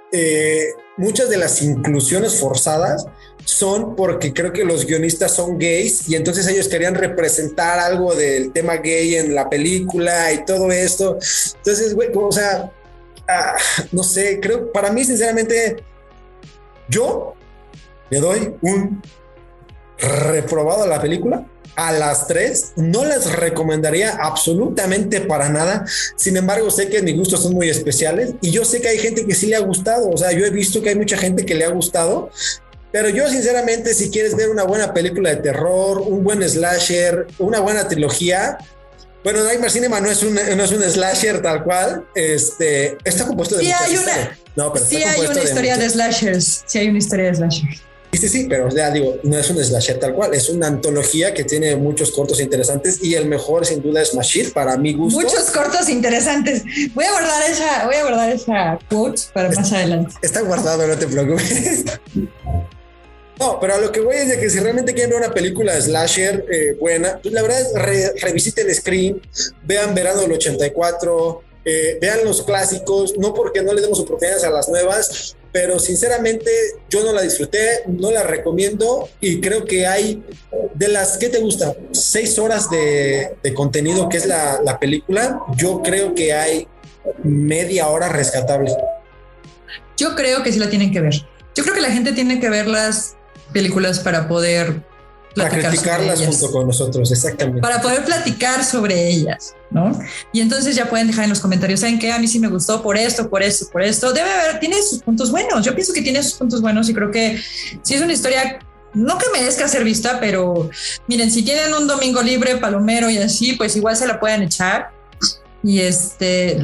muchas 0.97 1.29
de 1.29 1.37
las 1.37 1.61
inclusiones 1.61 2.39
forzadas 2.39 3.05
son 3.45 3.95
porque 3.95 4.33
creo 4.33 4.51
que 4.51 4.65
los 4.65 4.85
guionistas 4.85 5.33
son 5.33 5.57
gays 5.57 6.09
y 6.09 6.15
entonces 6.15 6.47
ellos 6.47 6.67
querían 6.67 6.95
representar 6.95 7.79
algo 7.79 8.13
del 8.13 8.51
tema 8.51 8.77
gay 8.77 9.15
en 9.15 9.33
la 9.33 9.49
película 9.49 10.33
y 10.33 10.43
todo 10.45 10.71
esto. 10.71 11.17
Entonces, 11.57 11.93
güey, 11.93 12.09
o 12.13 12.31
sea, 12.31 12.71
ah, 13.27 13.55
no 13.91 14.03
sé, 14.03 14.39
creo, 14.41 14.71
para 14.71 14.91
mí, 14.91 15.05
sinceramente, 15.05 15.77
yo 16.89 17.35
le 18.09 18.19
doy 18.19 18.55
un 18.61 19.01
reprobado 19.97 20.83
a 20.83 20.87
la 20.87 21.01
película 21.01 21.45
a 21.75 21.91
las 21.91 22.27
tres. 22.27 22.73
No 22.75 23.05
las 23.05 23.31
recomendaría 23.33 24.11
absolutamente 24.15 25.21
para 25.21 25.49
nada. 25.49 25.85
Sin 26.15 26.37
embargo, 26.37 26.69
sé 26.71 26.89
que 26.89 27.01
mis 27.01 27.17
gustos 27.17 27.43
son 27.43 27.53
muy 27.53 27.69
especiales 27.69 28.33
y 28.41 28.51
yo 28.51 28.65
sé 28.65 28.81
que 28.81 28.87
hay 28.87 28.99
gente 28.99 29.25
que 29.25 29.35
sí 29.35 29.47
le 29.47 29.55
ha 29.55 29.59
gustado. 29.59 30.09
O 30.09 30.17
sea, 30.17 30.31
yo 30.31 30.45
he 30.45 30.49
visto 30.49 30.81
que 30.81 30.89
hay 30.89 30.95
mucha 30.95 31.17
gente 31.17 31.45
que 31.45 31.55
le 31.55 31.65
ha 31.65 31.69
gustado. 31.69 32.29
Pero 32.95 33.09
yo 33.09 33.29
sinceramente, 33.29 33.93
si 33.93 34.09
quieres 34.09 34.37
ver 34.37 34.49
una 34.49 34.63
buena 34.63 34.93
película 34.93 35.29
de 35.29 35.35
terror, 35.35 35.99
un 35.99 36.23
buen 36.23 36.41
slasher, 36.47 37.27
una 37.39 37.59
buena 37.59 37.89
trilogía, 37.89 38.57
bueno, 39.21 39.43
Nightmare 39.43 39.69
Cinema 39.69 39.99
no 39.99 40.09
es 40.09 40.23
un, 40.23 40.35
no 40.35 40.63
es 40.63 40.71
un 40.71 40.81
slasher 40.81 41.41
tal 41.41 41.65
cual. 41.65 42.05
Este, 42.15 42.97
está 43.03 43.27
compuesto 43.27 43.57
de 43.57 43.63
sí 43.63 43.67
muchas 43.67 43.81
hay 43.81 43.97
una. 43.97 44.37
No, 44.55 44.71
pero 44.71 44.85
sí 44.85 44.95
está 44.95 45.11
hay 45.11 45.25
una 45.25 45.43
historia 45.43 45.75
de, 45.75 45.89
slashers. 45.89 46.63
Sí 46.65 46.77
hay 46.77 46.87
una 46.87 46.99
historia 46.99 47.25
de 47.25 47.35
slashers. 47.35 47.81
Sí, 48.13 48.17
sí, 48.17 48.29
sí, 48.29 48.45
pero 48.47 48.69
ya 48.69 48.89
digo, 48.91 49.17
no 49.23 49.37
es 49.37 49.49
un 49.49 49.61
slasher 49.61 49.99
tal 49.99 50.13
cual, 50.13 50.33
es 50.33 50.47
una 50.47 50.67
antología 50.67 51.33
que 51.33 51.43
tiene 51.43 51.75
muchos 51.75 52.11
cortos 52.11 52.39
interesantes 52.39 53.03
y 53.03 53.15
el 53.15 53.25
mejor 53.25 53.65
sin 53.65 53.81
duda 53.81 54.03
es 54.03 54.15
Mashir, 54.15 54.53
para 54.53 54.77
mi 54.77 54.93
gusto. 54.93 55.19
Muchos 55.19 55.51
cortos 55.51 55.89
interesantes. 55.89 56.63
Voy 56.93 57.03
a 57.03 57.11
guardar 57.11 57.51
esa, 57.51 57.85
voy 57.87 57.95
a 57.95 58.03
guardar 58.03 58.29
esa 58.29 58.79
quote 58.89 59.21
para 59.33 59.51
más 59.51 59.73
adelante. 59.73 60.15
Está 60.21 60.39
guardado, 60.39 60.87
no 60.87 60.97
te 60.97 61.07
preocupes. 61.07 61.83
No, 63.39 63.59
pero 63.59 63.75
a 63.75 63.77
lo 63.79 63.91
que 63.91 63.99
voy 63.99 64.15
es 64.15 64.29
de 64.29 64.39
que 64.39 64.49
si 64.49 64.59
realmente 64.59 64.93
quieren 64.93 65.11
ver 65.11 65.19
una 65.19 65.33
película 65.33 65.79
slasher 65.79 66.45
eh, 66.49 66.77
buena, 66.79 67.19
pues 67.21 67.33
la 67.33 67.41
verdad 67.41 67.61
es 67.61 67.73
re- 67.73 68.13
revisiten 68.21 68.73
Scream, 68.73 69.19
vean 69.63 69.93
Verano 69.93 70.21
del 70.21 70.31
84, 70.31 71.41
eh, 71.65 71.97
vean 72.01 72.23
los 72.23 72.43
clásicos, 72.43 73.17
no 73.17 73.33
porque 73.33 73.61
no 73.61 73.73
le 73.73 73.81
demos 73.81 73.99
oportunidades 73.99 74.43
a 74.45 74.49
las 74.51 74.69
nuevas, 74.69 75.35
pero 75.51 75.79
sinceramente 75.79 76.49
yo 76.89 77.03
no 77.03 77.11
la 77.11 77.21
disfruté, 77.23 77.81
no 77.87 78.11
la 78.11 78.23
recomiendo 78.23 79.09
y 79.19 79.41
creo 79.41 79.65
que 79.65 79.85
hay 79.87 80.23
de 80.73 80.87
las, 80.87 81.17
¿qué 81.17 81.27
te 81.29 81.39
gusta? 81.39 81.75
Seis 81.91 82.37
horas 82.39 82.69
de, 82.69 83.35
contenido 83.53 84.07
que 84.07 84.17
es 84.17 84.25
la, 84.25 84.61
la 84.63 84.79
película, 84.79 85.41
yo 85.57 85.81
creo 85.81 86.13
que 86.15 86.33
hay 86.33 86.67
media 87.23 87.87
hora 87.89 88.09
rescatable. 88.09 88.71
Yo 89.97 90.15
creo 90.15 90.43
que 90.43 90.51
sí 90.51 90.59
la 90.59 90.69
tienen 90.69 90.91
que 90.91 91.01
ver. 91.01 91.13
Yo 91.55 91.63
creo 91.63 91.73
que 91.73 91.81
la 91.81 91.91
gente 91.91 92.11
tiene 92.11 92.39
que 92.39 92.49
ver 92.49 92.67
las 92.67 93.15
películas 93.55 93.99
para 93.99 94.27
poder 94.27 94.83
Para 95.33 95.49
platicar 95.49 95.63
sobre 95.63 95.69
criticarlas 95.69 96.19
ellas. 96.19 96.35
junto 96.35 96.51
con 96.51 96.67
nosotros, 96.67 97.09
exactamente. 97.09 97.61
para 97.61 97.81
poder 97.81 98.03
platicar 98.03 98.65
sobre 98.65 99.09
ellas, 99.09 99.55
¿no? 99.71 99.97
Y 100.33 100.41
entonces 100.41 100.75
ya 100.75 100.89
pueden 100.89 101.07
dejar 101.07 101.23
en 101.23 101.29
los 101.29 101.39
comentarios, 101.39 101.79
¿saben 101.79 101.97
qué? 101.97 102.11
A 102.11 102.19
mí 102.19 102.27
sí 102.27 102.37
me 102.39 102.49
gustó 102.49 102.83
por 102.83 102.97
esto, 102.97 103.29
por 103.29 103.41
esto, 103.41 103.67
por 103.71 103.81
esto. 103.81 104.11
Debe 104.11 104.29
haber, 104.29 104.59
tiene 104.59 104.75
sus 104.81 105.01
puntos 105.01 105.31
buenos. 105.31 105.65
Yo 105.65 105.73
pienso 105.73 105.93
que 105.93 106.01
tiene 106.01 106.21
sus 106.21 106.33
puntos 106.33 106.61
buenos 106.61 106.89
y 106.89 106.93
creo 106.93 107.11
que 107.11 107.39
sí 107.81 107.93
es 107.93 108.01
una 108.01 108.11
historia, 108.11 108.59
no 108.93 109.17
que 109.17 109.25
merezca 109.33 109.69
ser 109.69 109.85
vista, 109.85 110.19
pero 110.19 110.69
miren, 111.07 111.31
si 111.31 111.41
tienen 111.41 111.73
un 111.73 111.87
domingo 111.87 112.21
libre, 112.21 112.57
palomero 112.57 113.09
y 113.09 113.17
así, 113.17 113.53
pues 113.53 113.75
igual 113.77 113.95
se 113.95 114.05
la 114.05 114.19
pueden 114.19 114.41
echar. 114.41 114.91
Y 115.63 115.79
este, 115.79 116.59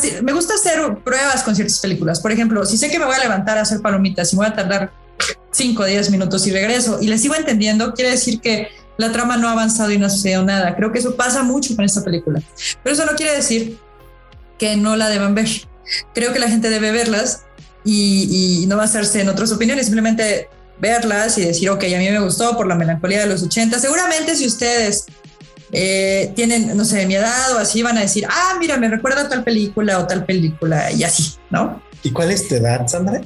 sí, 0.00 0.08
me 0.22 0.32
gusta 0.32 0.54
hacer 0.54 0.78
pruebas 1.02 1.42
con 1.42 1.56
ciertas 1.56 1.80
películas. 1.80 2.20
Por 2.20 2.30
ejemplo, 2.30 2.64
si 2.64 2.76
sé 2.76 2.88
que 2.90 2.98
me 3.00 3.06
voy 3.06 3.16
a 3.16 3.18
levantar 3.18 3.58
a 3.58 3.62
hacer 3.62 3.80
palomitas 3.80 4.32
y 4.32 4.36
me 4.36 4.44
voy 4.44 4.52
a 4.52 4.54
tardar 4.54 4.99
5 5.52 5.82
o 5.82 5.86
10 5.86 6.10
minutos 6.10 6.46
y 6.46 6.52
regreso 6.52 6.98
y 7.00 7.08
les 7.08 7.20
sigo 7.20 7.34
entendiendo, 7.34 7.94
quiere 7.94 8.12
decir 8.12 8.40
que 8.40 8.68
la 8.98 9.12
trama 9.12 9.36
no 9.36 9.48
ha 9.48 9.52
avanzado 9.52 9.90
y 9.90 9.98
no 9.98 10.06
ha 10.06 10.10
sucedido 10.10 10.44
nada. 10.44 10.76
Creo 10.76 10.92
que 10.92 10.98
eso 10.98 11.16
pasa 11.16 11.42
mucho 11.42 11.74
con 11.74 11.84
esta 11.84 12.02
película. 12.02 12.42
Pero 12.82 12.94
eso 12.94 13.06
no 13.06 13.16
quiere 13.16 13.34
decir 13.34 13.78
que 14.58 14.76
no 14.76 14.96
la 14.96 15.08
deban 15.08 15.34
ver. 15.34 15.48
Creo 16.14 16.32
que 16.32 16.38
la 16.38 16.48
gente 16.48 16.68
debe 16.68 16.92
verlas 16.92 17.44
y, 17.82 18.62
y 18.62 18.66
no 18.66 18.76
basarse 18.76 19.22
en 19.22 19.30
otras 19.30 19.50
opiniones, 19.52 19.86
simplemente 19.86 20.48
verlas 20.78 21.38
y 21.38 21.44
decir, 21.44 21.70
ok, 21.70 21.84
a 21.84 21.98
mí 21.98 22.10
me 22.10 22.20
gustó 22.20 22.56
por 22.56 22.66
la 22.66 22.74
melancolía 22.74 23.20
de 23.20 23.26
los 23.26 23.42
80. 23.42 23.78
Seguramente 23.78 24.34
si 24.36 24.46
ustedes 24.46 25.06
eh, 25.72 26.32
tienen, 26.34 26.76
no 26.76 26.84
sé, 26.84 27.06
mi 27.06 27.14
edad 27.14 27.54
o 27.54 27.58
así, 27.58 27.82
van 27.82 27.98
a 27.98 28.00
decir, 28.00 28.26
ah, 28.28 28.56
mira, 28.58 28.76
me 28.76 28.88
recuerda 28.88 29.22
a 29.22 29.28
tal 29.28 29.44
película 29.44 29.98
o 29.98 30.06
tal 30.06 30.24
película 30.24 30.90
y 30.92 31.04
así, 31.04 31.34
¿no? 31.50 31.82
¿Y 32.02 32.12
cuál 32.12 32.30
es 32.30 32.48
tu 32.48 32.54
edad, 32.54 32.86
Sandra? 32.88 33.20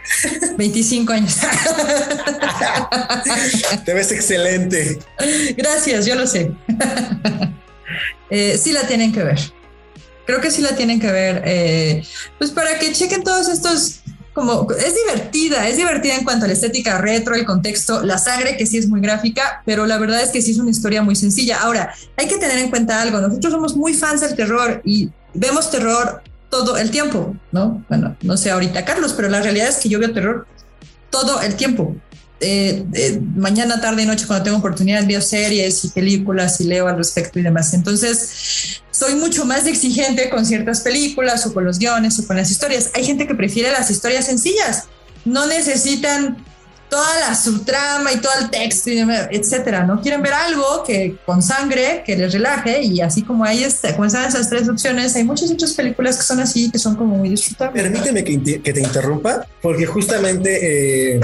25 0.56 1.12
años. 1.12 1.36
Te 3.84 3.94
ves 3.94 4.12
excelente. 4.12 4.98
Gracias, 5.56 6.06
yo 6.06 6.14
lo 6.14 6.26
sé. 6.26 6.52
eh, 8.30 8.58
sí 8.62 8.72
la 8.72 8.86
tienen 8.86 9.12
que 9.12 9.22
ver. 9.22 9.38
Creo 10.26 10.40
que 10.40 10.50
sí 10.50 10.62
la 10.62 10.76
tienen 10.76 11.00
que 11.00 11.10
ver. 11.10 11.42
eh, 11.44 12.02
pues 12.38 12.50
para 12.50 12.78
que 12.78 12.92
chequen 12.92 13.22
todos 13.22 13.48
estos. 13.48 13.96
Como 14.32 14.68
es 14.70 14.94
divertida, 14.94 15.68
es 15.68 15.76
divertida 15.76 16.14
en 16.14 16.22
cuanto 16.22 16.44
a 16.44 16.48
la 16.48 16.54
estética 16.54 16.98
retro, 16.98 17.34
el 17.34 17.44
contexto, 17.44 18.04
la 18.04 18.16
sangre, 18.16 18.56
que 18.56 18.64
sí 18.64 18.78
es 18.78 18.86
muy 18.86 19.00
gráfica, 19.00 19.60
pero 19.66 19.86
la 19.86 19.98
verdad 19.98 20.22
es 20.22 20.30
que 20.30 20.40
sí 20.40 20.52
es 20.52 20.58
una 20.58 20.70
historia 20.70 21.02
muy 21.02 21.16
sencilla. 21.16 21.60
Ahora, 21.60 21.92
hay 22.16 22.28
que 22.28 22.38
tener 22.38 22.58
en 22.58 22.70
cuenta 22.70 23.02
algo. 23.02 23.20
Nosotros 23.20 23.52
somos 23.52 23.76
muy 23.76 23.92
fans 23.92 24.20
del 24.20 24.36
terror 24.36 24.82
y 24.84 25.10
vemos 25.34 25.72
terror 25.72 26.22
todo 26.50 26.76
el 26.76 26.90
tiempo, 26.90 27.36
¿no? 27.52 27.84
Bueno, 27.88 28.16
no 28.22 28.36
sé 28.36 28.50
ahorita, 28.50 28.84
Carlos, 28.84 29.14
pero 29.14 29.28
la 29.28 29.40
realidad 29.40 29.68
es 29.68 29.76
que 29.76 29.88
yo 29.88 29.98
veo 29.98 30.12
terror 30.12 30.46
todo 31.08 31.40
el 31.40 31.54
tiempo. 31.54 31.96
Eh, 32.42 32.86
eh, 32.94 33.20
mañana, 33.36 33.80
tarde 33.80 34.02
y 34.02 34.06
noche, 34.06 34.26
cuando 34.26 34.44
tengo 34.44 34.58
oportunidad, 34.58 35.06
veo 35.06 35.20
series 35.20 35.84
y 35.84 35.88
películas 35.88 36.60
y 36.60 36.64
leo 36.64 36.88
al 36.88 36.96
respecto 36.96 37.38
y 37.38 37.42
demás. 37.42 37.74
Entonces, 37.74 38.82
soy 38.90 39.14
mucho 39.14 39.44
más 39.44 39.66
exigente 39.66 40.28
con 40.30 40.44
ciertas 40.44 40.80
películas 40.80 41.46
o 41.46 41.54
con 41.54 41.64
los 41.64 41.78
guiones 41.78 42.18
o 42.18 42.26
con 42.26 42.36
las 42.36 42.50
historias. 42.50 42.90
Hay 42.94 43.04
gente 43.04 43.26
que 43.26 43.34
prefiere 43.34 43.70
las 43.70 43.90
historias 43.90 44.26
sencillas. 44.26 44.84
No 45.24 45.46
necesitan 45.46 46.38
toda 46.90 47.20
la 47.20 47.34
subtrama 47.34 48.12
y 48.12 48.18
todo 48.18 48.32
el 48.40 48.50
texto, 48.50 48.90
etcétera. 48.90 49.86
No 49.86 50.02
quieren 50.02 50.20
ver 50.22 50.34
algo 50.34 50.82
que 50.84 51.16
con 51.24 51.42
sangre, 51.42 52.02
que 52.04 52.16
les 52.16 52.32
relaje 52.32 52.82
y 52.82 53.00
así 53.00 53.22
como 53.22 53.44
hay 53.44 53.64
este, 53.64 53.92
como 53.92 54.04
están 54.04 54.28
esas 54.28 54.50
tres 54.50 54.68
opciones, 54.68 55.14
hay 55.16 55.24
muchas 55.24 55.50
otras 55.50 55.72
películas 55.72 56.16
que 56.16 56.22
son 56.22 56.40
así, 56.40 56.70
que 56.70 56.78
son 56.78 56.96
como 56.96 57.16
muy 57.16 57.30
disfrutables. 57.30 57.82
Permíteme 57.82 58.24
que, 58.24 58.60
que 58.60 58.72
te 58.72 58.80
interrumpa, 58.80 59.46
porque 59.62 59.86
justamente 59.86 61.14
eh, 61.14 61.20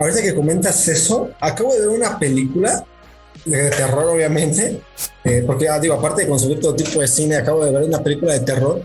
ahorita 0.00 0.22
que 0.22 0.34
comentas 0.34 0.88
eso, 0.88 1.30
acabo 1.40 1.72
de 1.74 1.80
ver 1.80 1.88
una 1.88 2.18
película 2.18 2.84
de 3.44 3.70
terror, 3.70 4.06
obviamente, 4.06 4.80
eh, 5.24 5.44
porque 5.46 5.68
ah, 5.68 5.78
digo, 5.78 5.94
aparte 5.94 6.22
de 6.22 6.28
consumir 6.28 6.58
todo 6.58 6.74
tipo 6.74 7.00
de 7.00 7.06
cine, 7.06 7.36
acabo 7.36 7.64
de 7.64 7.70
ver 7.70 7.84
una 7.84 8.02
película 8.02 8.32
de 8.32 8.40
terror 8.40 8.82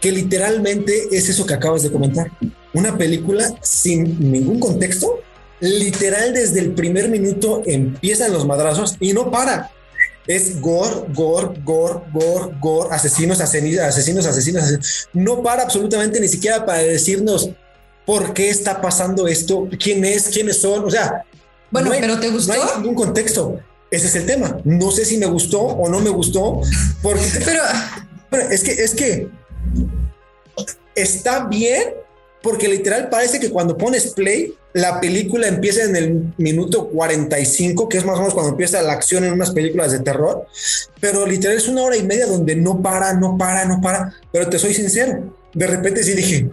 que 0.00 0.12
literalmente 0.12 1.08
es 1.10 1.28
eso 1.28 1.46
que 1.46 1.54
acabas 1.54 1.82
de 1.82 1.90
comentar. 1.90 2.30
Una 2.74 2.96
película 2.96 3.54
sin 3.62 4.30
ningún 4.30 4.60
contexto, 4.60 5.20
literal 5.60 6.34
desde 6.34 6.60
el 6.60 6.72
primer 6.72 7.08
minuto 7.08 7.62
empiezan 7.66 8.32
los 8.32 8.46
madrazos 8.46 8.96
y 9.00 9.12
no 9.12 9.30
para. 9.30 9.70
Es 10.26 10.60
gore, 10.60 11.04
gore, 11.14 11.60
gore, 11.64 12.00
gore, 12.12 12.52
gore, 12.60 12.88
asesinos, 12.92 13.40
asesinos, 13.40 13.80
asesinos, 13.84 14.26
asesinos, 14.26 14.62
asesinos. 14.64 15.08
No 15.12 15.42
para 15.42 15.62
absolutamente 15.62 16.18
ni 16.20 16.26
siquiera 16.28 16.66
para 16.66 16.80
decirnos 16.80 17.50
por 18.04 18.34
qué 18.34 18.50
está 18.50 18.80
pasando 18.80 19.28
esto, 19.28 19.68
quién 19.80 20.04
es, 20.04 20.28
quiénes 20.28 20.60
son. 20.60 20.84
O 20.84 20.90
sea, 20.90 21.22
Bueno, 21.70 21.88
no 21.88 21.94
hay- 21.94 22.00
pero 22.00 22.18
¿te 22.18 22.28
gustó? 22.30 22.54
No 22.54 22.62
hay 22.62 22.78
ningún 22.80 22.94
contexto. 22.96 23.60
Ese 23.88 24.08
es 24.08 24.16
el 24.16 24.26
tema. 24.26 24.58
No 24.64 24.90
sé 24.90 25.04
si 25.04 25.16
me 25.16 25.26
gustó 25.26 25.60
o 25.60 25.88
no 25.88 26.00
me 26.00 26.10
gustó, 26.10 26.60
porque 27.02 27.22
Pero 27.44 27.62
bueno, 28.30 28.50
es 28.50 28.62
que 28.64 28.72
es 28.72 28.94
que 28.96 29.28
está 30.94 31.46
bien 31.46 31.94
porque 32.46 32.68
literal 32.68 33.08
parece 33.08 33.40
que 33.40 33.50
cuando 33.50 33.76
pones 33.76 34.12
play, 34.12 34.54
la 34.72 35.00
película 35.00 35.48
empieza 35.48 35.82
en 35.82 35.96
el 35.96 36.32
minuto 36.36 36.86
45, 36.90 37.88
que 37.88 37.98
es 37.98 38.04
más 38.04 38.14
o 38.14 38.20
menos 38.20 38.34
cuando 38.34 38.52
empieza 38.52 38.80
la 38.82 38.92
acción 38.92 39.24
en 39.24 39.32
unas 39.32 39.50
películas 39.50 39.90
de 39.90 39.98
terror, 39.98 40.46
pero 41.00 41.26
literal 41.26 41.56
es 41.56 41.66
una 41.66 41.82
hora 41.82 41.96
y 41.96 42.04
media 42.04 42.24
donde 42.26 42.54
no 42.54 42.80
para, 42.80 43.14
no 43.14 43.36
para, 43.36 43.64
no 43.64 43.80
para, 43.80 44.14
pero 44.30 44.48
te 44.48 44.60
soy 44.60 44.74
sincero, 44.74 45.34
de 45.54 45.66
repente 45.66 46.04
sí 46.04 46.12
dije, 46.12 46.48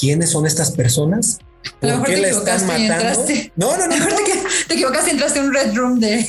¿quiénes 0.00 0.30
son 0.30 0.44
estas 0.44 0.72
personas? 0.72 1.38
A 1.80 1.86
lo 1.86 2.00
¿Por 2.00 2.08
mejor 2.08 2.08
qué 2.08 2.14
te 2.16 2.26
equivocaste 2.26 2.64
y 2.64 2.66
matando? 2.66 2.94
entraste. 2.94 3.52
No, 3.54 3.76
no, 3.76 3.86
no, 3.86 3.94
mejor 3.94 4.10
no, 4.10 4.16
te, 4.16 4.32
te 4.66 4.74
equivocaste, 4.74 5.10
entraste 5.12 5.38
en 5.38 5.44
un 5.44 5.54
red 5.54 5.76
room 5.76 6.00
de, 6.00 6.26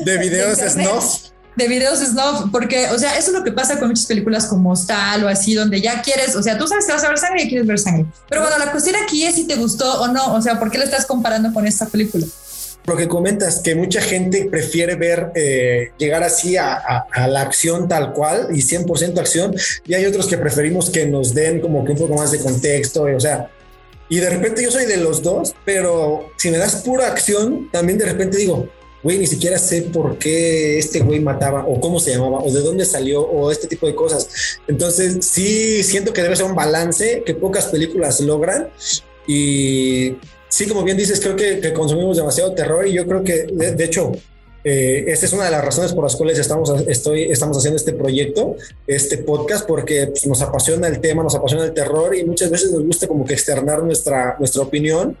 de 0.02 0.16
videos 0.16 0.56
de 0.62 0.70
snuff. 0.70 1.35
De 1.56 1.68
videos 1.68 2.00
snuff, 2.00 2.50
porque, 2.52 2.88
o 2.90 2.98
sea, 2.98 3.16
eso 3.18 3.30
es 3.30 3.38
lo 3.38 3.42
que 3.42 3.52
pasa 3.52 3.78
con 3.78 3.88
muchas 3.88 4.06
películas 4.06 4.46
como 4.46 4.72
Hostal 4.72 5.24
o 5.24 5.28
así, 5.28 5.54
donde 5.54 5.80
ya 5.80 6.02
quieres, 6.02 6.36
o 6.36 6.42
sea, 6.42 6.58
tú 6.58 6.66
sabes 6.68 6.86
que 6.86 6.92
vas 6.92 7.04
a 7.04 7.08
ver 7.08 7.18
sangre 7.18 7.42
y 7.44 7.48
quieres 7.48 7.66
ver 7.66 7.78
sangre. 7.78 8.06
Pero 8.28 8.42
bueno, 8.42 8.58
la 8.58 8.70
cuestión 8.70 8.96
aquí 9.02 9.24
es 9.24 9.34
si 9.34 9.46
te 9.46 9.56
gustó 9.56 10.02
o 10.02 10.08
no, 10.08 10.34
o 10.34 10.42
sea, 10.42 10.58
¿por 10.58 10.70
qué 10.70 10.78
la 10.78 10.84
estás 10.84 11.06
comparando 11.06 11.52
con 11.52 11.66
esta 11.66 11.86
película? 11.86 12.26
lo 12.86 12.96
que 12.96 13.08
comentas, 13.08 13.60
que 13.60 13.74
mucha 13.74 14.00
gente 14.00 14.46
prefiere 14.48 14.94
ver, 14.94 15.32
eh, 15.34 15.90
llegar 15.98 16.22
así 16.22 16.56
a, 16.56 17.06
la 17.28 17.40
acción 17.40 17.88
tal 17.88 18.12
cual 18.12 18.48
y 18.52 18.58
100% 18.58 19.18
acción, 19.18 19.54
y 19.84 19.94
hay 19.94 20.06
otros 20.06 20.28
que 20.28 20.38
preferimos 20.38 20.90
que 20.90 21.04
nos 21.06 21.34
den 21.34 21.60
como 21.60 21.84
que 21.84 21.92
un 21.92 21.98
poco 21.98 22.14
más 22.14 22.30
de 22.30 22.38
contexto, 22.38 23.02
o 23.02 23.20
sea, 23.20 23.50
y 24.08 24.18
de 24.18 24.30
repente 24.30 24.62
yo 24.62 24.70
soy 24.70 24.86
de 24.86 24.98
los 24.98 25.20
dos, 25.20 25.54
pero 25.64 26.30
si 26.36 26.50
me 26.50 26.58
das 26.58 26.76
pura 26.76 27.08
acción, 27.08 27.68
también 27.72 27.98
de 27.98 28.06
repente 28.06 28.36
digo, 28.36 28.68
güey, 29.06 29.18
ni 29.18 29.28
siquiera 29.28 29.56
sé 29.56 29.82
por 29.82 30.18
qué 30.18 30.78
este 30.78 30.98
güey 30.98 31.20
mataba 31.20 31.64
o 31.64 31.78
cómo 31.78 32.00
se 32.00 32.10
llamaba 32.10 32.40
o 32.40 32.50
de 32.50 32.60
dónde 32.60 32.84
salió 32.84 33.22
o 33.22 33.52
este 33.52 33.68
tipo 33.68 33.86
de 33.86 33.94
cosas. 33.94 34.58
Entonces, 34.66 35.24
sí 35.24 35.84
siento 35.84 36.12
que 36.12 36.22
debe 36.22 36.34
ser 36.34 36.46
un 36.46 36.56
balance 36.56 37.22
que 37.24 37.32
pocas 37.32 37.66
películas 37.66 38.18
logran 38.18 38.68
y 39.24 40.16
sí, 40.48 40.66
como 40.66 40.82
bien 40.82 40.96
dices, 40.96 41.20
creo 41.20 41.36
que, 41.36 41.72
consumimos 41.72 42.16
demasiado 42.16 42.52
terror 42.52 42.84
y 42.84 42.94
yo 42.94 43.06
creo 43.06 43.22
que, 43.22 43.44
de 43.44 43.84
hecho, 43.84 44.10
eh, 44.68 45.04
esta 45.06 45.26
es 45.26 45.32
una 45.32 45.44
de 45.44 45.52
las 45.52 45.64
razones 45.64 45.92
por 45.92 46.02
las 46.02 46.16
cuales 46.16 46.40
estamos, 46.40 46.68
estoy, 46.88 47.30
estamos 47.30 47.56
haciendo 47.56 47.76
este 47.76 47.92
proyecto, 47.92 48.56
este 48.88 49.18
podcast, 49.18 49.64
porque 49.64 50.08
pues, 50.08 50.26
nos 50.26 50.42
apasiona 50.42 50.88
el 50.88 51.00
tema, 51.00 51.22
nos 51.22 51.36
apasiona 51.36 51.66
el 51.66 51.72
terror 51.72 52.16
y 52.16 52.24
muchas 52.24 52.50
veces 52.50 52.72
nos 52.72 52.84
gusta 52.84 53.06
como 53.06 53.24
que 53.24 53.34
externar 53.34 53.84
nuestra, 53.84 54.34
nuestra 54.40 54.62
opinión. 54.62 55.16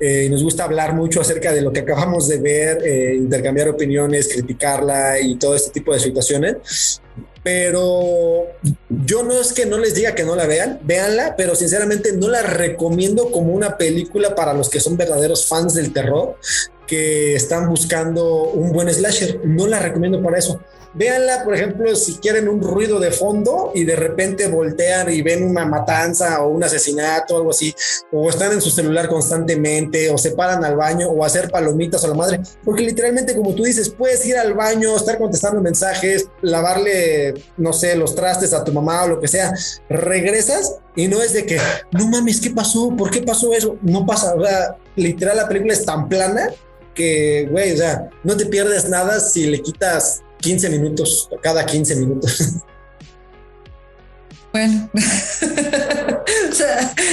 Eh, 0.00 0.26
nos 0.28 0.42
gusta 0.42 0.64
hablar 0.64 0.94
mucho 0.94 1.20
acerca 1.20 1.52
de 1.52 1.62
lo 1.62 1.72
que 1.72 1.78
acabamos 1.78 2.26
de 2.26 2.38
ver, 2.38 2.84
eh, 2.84 3.14
intercambiar 3.14 3.68
opiniones, 3.68 4.26
criticarla 4.34 5.20
y 5.20 5.36
todo 5.36 5.54
este 5.54 5.70
tipo 5.70 5.92
de 5.92 6.00
situaciones 6.00 7.00
pero 7.48 8.46
yo 8.90 9.22
no 9.22 9.32
es 9.32 9.54
que 9.54 9.64
no 9.64 9.78
les 9.78 9.94
diga 9.94 10.14
que 10.14 10.22
no 10.22 10.36
la 10.36 10.46
vean, 10.46 10.80
véanla, 10.82 11.34
pero 11.34 11.54
sinceramente 11.54 12.12
no 12.12 12.28
la 12.28 12.42
recomiendo 12.42 13.32
como 13.32 13.54
una 13.54 13.78
película 13.78 14.34
para 14.34 14.52
los 14.52 14.68
que 14.68 14.80
son 14.80 14.98
verdaderos 14.98 15.46
fans 15.46 15.72
del 15.72 15.94
terror 15.94 16.36
que 16.86 17.34
están 17.34 17.70
buscando 17.70 18.50
un 18.50 18.70
buen 18.70 18.92
slasher. 18.92 19.40
No 19.46 19.66
la 19.66 19.78
recomiendo 19.78 20.22
para 20.22 20.36
eso. 20.36 20.60
Véanla, 20.94 21.44
por 21.44 21.54
ejemplo, 21.54 21.94
si 21.94 22.14
quieren 22.16 22.48
un 22.48 22.62
ruido 22.62 22.98
de 22.98 23.10
fondo 23.10 23.72
y 23.74 23.84
de 23.84 23.94
repente 23.94 24.48
voltean 24.48 25.12
y 25.12 25.22
ven 25.22 25.44
una 25.44 25.66
matanza 25.66 26.42
o 26.42 26.48
un 26.48 26.64
asesinato 26.64 27.34
o 27.34 27.38
algo 27.38 27.50
así, 27.50 27.74
o 28.12 28.28
están 28.28 28.52
en 28.52 28.60
su 28.60 28.70
celular 28.70 29.08
constantemente, 29.08 30.10
o 30.10 30.18
se 30.18 30.32
paran 30.32 30.64
al 30.64 30.76
baño 30.76 31.08
o 31.08 31.24
hacer 31.24 31.50
palomitas 31.50 32.04
a 32.04 32.08
la 32.08 32.14
madre, 32.14 32.40
porque 32.64 32.82
literalmente, 32.82 33.36
como 33.36 33.54
tú 33.54 33.64
dices, 33.64 33.90
puedes 33.90 34.24
ir 34.26 34.36
al 34.36 34.54
baño, 34.54 34.96
estar 34.96 35.18
contestando 35.18 35.60
mensajes, 35.60 36.28
lavarle, 36.42 37.34
no 37.56 37.72
sé, 37.72 37.94
los 37.96 38.14
trastes 38.14 38.52
a 38.52 38.64
tu 38.64 38.72
mamá 38.72 39.04
o 39.04 39.08
lo 39.08 39.20
que 39.20 39.28
sea, 39.28 39.52
regresas 39.88 40.76
y 40.96 41.06
no 41.06 41.22
es 41.22 41.32
de 41.32 41.46
que, 41.46 41.58
no 41.92 42.08
mames, 42.08 42.40
¿qué 42.40 42.50
pasó? 42.50 42.94
¿Por 42.96 43.10
qué 43.10 43.22
pasó 43.22 43.52
eso? 43.52 43.76
No 43.82 44.06
pasa, 44.06 44.34
o 44.34 44.44
sea, 44.44 44.76
literal 44.96 45.36
la 45.36 45.48
película 45.48 45.74
es 45.74 45.84
tan 45.84 46.08
plana 46.08 46.48
que, 46.94 47.46
güey, 47.50 47.74
o 47.74 47.76
sea, 47.76 48.10
no 48.24 48.36
te 48.36 48.46
pierdes 48.46 48.88
nada 48.88 49.20
si 49.20 49.46
le 49.46 49.62
quitas 49.62 50.22
15 50.40 50.70
minutos, 50.70 51.28
cada 51.42 51.64
15 51.64 51.96
minutos. 51.96 52.54
Bueno, 54.50 54.88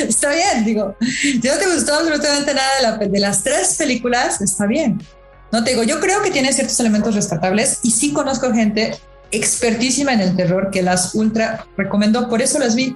está 0.08 0.30
bien, 0.30 0.64
digo, 0.64 0.96
si 1.02 1.38
no 1.44 1.58
te 1.58 1.68
gustó 1.68 1.96
absolutamente 1.96 2.54
nada 2.54 2.98
de, 2.98 3.10
de, 3.10 3.20
las 3.20 3.44
tres 3.44 3.76
películas, 3.76 4.40
está 4.40 4.66
bien. 4.66 5.04
No 5.52 5.62
te 5.62 5.72
digo, 5.72 5.84
yo 5.84 6.00
creo 6.00 6.22
que 6.22 6.32
tiene 6.32 6.54
ciertos 6.54 6.80
elementos 6.80 7.14
rescatables 7.14 7.80
y 7.84 7.92
sí 7.92 8.14
conozco 8.14 8.54
gente 8.54 8.98
expertísima 9.32 10.14
en 10.14 10.22
el 10.22 10.36
terror 10.36 10.70
que 10.72 10.82
las 10.82 11.14
ultra 11.14 11.68
recomendó, 11.78 12.30
por 12.30 12.42
eso 12.42 12.58
las 12.58 12.74
vi. 12.74 12.96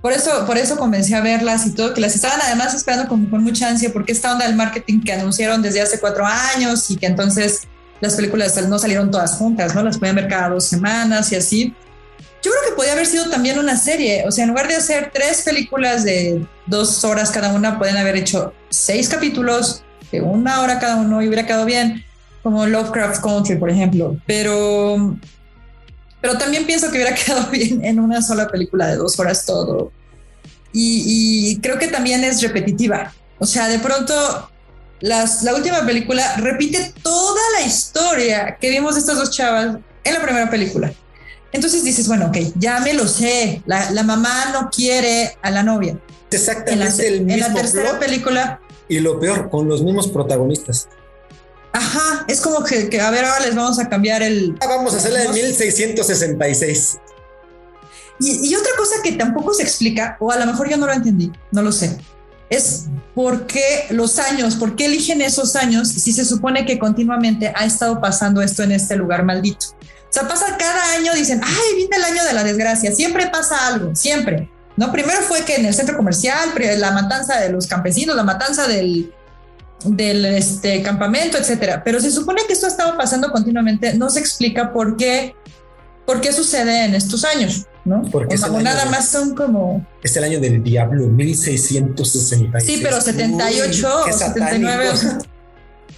Por 0.00 0.12
eso, 0.12 0.46
por 0.46 0.56
eso 0.56 0.76
comencé 0.76 1.16
a 1.16 1.20
verlas 1.20 1.66
y 1.66 1.72
todo, 1.72 1.92
que 1.92 2.00
las 2.00 2.14
estaban 2.14 2.40
además 2.40 2.72
esperando 2.72 3.08
con, 3.08 3.26
con 3.26 3.42
mucha 3.42 3.68
ansia, 3.68 3.92
porque 3.92 4.12
esta 4.12 4.32
onda 4.32 4.46
del 4.46 4.54
marketing 4.54 5.00
que 5.02 5.12
anunciaron 5.12 5.60
desde 5.60 5.80
hace 5.80 5.98
cuatro 5.98 6.24
años 6.24 6.90
y 6.90 6.96
que 6.96 7.06
entonces 7.06 7.62
las 8.00 8.14
películas 8.14 8.56
no 8.68 8.78
salieron 8.78 9.10
todas 9.10 9.34
juntas, 9.34 9.74
¿no? 9.74 9.82
Las 9.82 9.98
podían 9.98 10.16
ver 10.16 10.28
cada 10.28 10.50
dos 10.50 10.66
semanas 10.66 11.32
y 11.32 11.36
así. 11.36 11.74
Yo 12.42 12.52
creo 12.52 12.70
que 12.70 12.76
podía 12.76 12.92
haber 12.92 13.06
sido 13.06 13.28
también 13.28 13.58
una 13.58 13.76
serie, 13.76 14.24
o 14.26 14.30
sea, 14.30 14.44
en 14.44 14.50
lugar 14.50 14.68
de 14.68 14.76
hacer 14.76 15.10
tres 15.12 15.42
películas 15.42 16.04
de 16.04 16.46
dos 16.66 17.04
horas 17.04 17.30
cada 17.30 17.52
una, 17.52 17.78
pueden 17.78 17.96
haber 17.96 18.16
hecho 18.16 18.52
seis 18.68 19.08
capítulos 19.08 19.82
de 20.12 20.20
una 20.20 20.60
hora 20.60 20.78
cada 20.78 20.96
uno 20.96 21.20
y 21.20 21.26
hubiera 21.26 21.44
quedado 21.46 21.64
bien, 21.64 22.04
como 22.42 22.64
Lovecraft 22.66 23.20
Country, 23.22 23.56
por 23.56 23.70
ejemplo. 23.70 24.16
Pero 24.26 25.16
pero 26.20 26.36
también 26.36 26.66
pienso 26.66 26.90
que 26.90 26.98
hubiera 26.98 27.14
quedado 27.24 27.50
bien 27.50 27.84
en 27.84 28.00
una 28.00 28.22
sola 28.22 28.48
película 28.48 28.88
de 28.88 28.96
dos 28.96 29.18
horas 29.18 29.44
todo. 29.44 29.92
Y, 30.72 31.58
creo 31.60 31.78
que 31.78 31.88
también 31.88 32.22
es 32.22 32.40
repetitiva. 32.42 33.12
O 33.38 33.46
sea, 33.46 33.68
de 33.68 33.78
pronto 33.78 34.50
las, 35.00 35.42
la 35.42 35.54
última 35.54 35.84
película 35.84 36.36
repite 36.36 36.92
toda 37.02 37.27
la 37.52 37.66
historia 37.66 38.56
que 38.60 38.70
vimos 38.70 38.94
de 38.94 39.00
estas 39.00 39.16
dos 39.16 39.30
chavas 39.30 39.76
en 40.04 40.14
la 40.14 40.22
primera 40.22 40.50
película. 40.50 40.92
Entonces 41.52 41.82
dices, 41.82 42.08
bueno, 42.08 42.26
ok, 42.26 42.36
ya 42.56 42.80
me 42.80 42.92
lo 42.92 43.06
sé. 43.06 43.62
La, 43.66 43.90
la 43.90 44.02
mamá 44.02 44.50
no 44.52 44.68
quiere 44.70 45.36
a 45.42 45.50
la 45.50 45.62
novia. 45.62 45.98
Exactamente 46.30 46.74
en 46.74 46.78
la, 46.80 47.16
el 47.16 47.24
mismo 47.24 47.46
En 47.46 47.54
la 47.54 47.60
tercera 47.60 47.98
película. 47.98 48.60
Y 48.88 49.00
lo 49.00 49.18
peor, 49.18 49.48
con 49.50 49.68
los 49.68 49.82
mismos 49.82 50.08
protagonistas. 50.08 50.88
Ajá, 51.72 52.24
es 52.28 52.40
como 52.40 52.64
que, 52.64 53.00
a 53.00 53.10
ver, 53.10 53.24
ahora 53.24 53.46
les 53.46 53.54
vamos 53.54 53.78
a 53.78 53.88
cambiar 53.88 54.22
el... 54.22 54.56
Ah, 54.60 54.66
vamos 54.68 54.94
a 54.94 54.96
hacer 54.96 55.12
la 55.12 55.20
de 55.20 55.28
1666. 55.28 56.98
Y, 58.20 58.48
y 58.50 58.54
otra 58.54 58.72
cosa 58.76 59.02
que 59.02 59.12
tampoco 59.12 59.54
se 59.54 59.62
explica, 59.62 60.16
o 60.20 60.32
a 60.32 60.36
lo 60.38 60.46
mejor 60.46 60.68
yo 60.68 60.76
no 60.76 60.86
lo 60.86 60.92
entendí, 60.92 61.30
no 61.52 61.62
lo 61.62 61.70
sé, 61.70 61.96
es 62.50 62.86
por 63.14 63.46
qué 63.46 63.86
los 63.90 64.18
años, 64.18 64.56
por 64.56 64.76
qué 64.76 64.86
eligen 64.86 65.20
esos 65.22 65.56
años 65.56 65.88
si 65.88 66.12
se 66.12 66.24
supone 66.24 66.64
que 66.64 66.78
continuamente 66.78 67.52
ha 67.54 67.64
estado 67.64 68.00
pasando 68.00 68.40
esto 68.40 68.62
en 68.62 68.72
este 68.72 68.96
lugar 68.96 69.24
maldito. 69.24 69.66
O 70.08 70.12
sea, 70.12 70.26
pasa 70.26 70.56
cada 70.58 70.92
año, 70.92 71.12
dicen, 71.14 71.40
ay, 71.44 71.76
viene 71.76 71.96
el 71.96 72.04
año 72.04 72.24
de 72.24 72.32
la 72.32 72.44
desgracia, 72.44 72.92
siempre 72.92 73.26
pasa 73.26 73.66
algo, 73.66 73.94
siempre. 73.94 74.50
¿No? 74.76 74.92
Primero 74.92 75.20
fue 75.22 75.44
que 75.44 75.56
en 75.56 75.66
el 75.66 75.74
centro 75.74 75.96
comercial, 75.96 76.50
la 76.78 76.92
matanza 76.92 77.40
de 77.40 77.50
los 77.50 77.66
campesinos, 77.66 78.14
la 78.14 78.22
matanza 78.22 78.66
del, 78.68 79.12
del 79.84 80.24
este, 80.24 80.82
campamento, 80.82 81.36
etcétera. 81.36 81.82
Pero 81.84 82.00
se 82.00 82.10
supone 82.10 82.42
que 82.46 82.52
esto 82.52 82.66
ha 82.66 82.70
estado 82.70 82.96
pasando 82.96 83.30
continuamente, 83.30 83.94
no 83.94 84.08
se 84.08 84.20
explica 84.20 84.72
por 84.72 84.96
qué, 84.96 85.34
por 86.06 86.20
qué 86.20 86.32
sucede 86.32 86.84
en 86.84 86.94
estos 86.94 87.24
años, 87.24 87.66
¿no? 87.88 88.02
Porque 88.10 88.36
o 88.36 88.60
nada 88.60 88.86
más 88.86 89.08
son 89.08 89.34
como... 89.34 89.86
Es 90.02 90.16
el 90.16 90.24
año 90.24 90.40
del 90.40 90.62
diablo, 90.62 91.06
1666. 91.08 92.64
Sí, 92.64 92.80
pero 92.82 93.00
78 93.00 94.00
o 94.06 94.12
79 94.12 94.90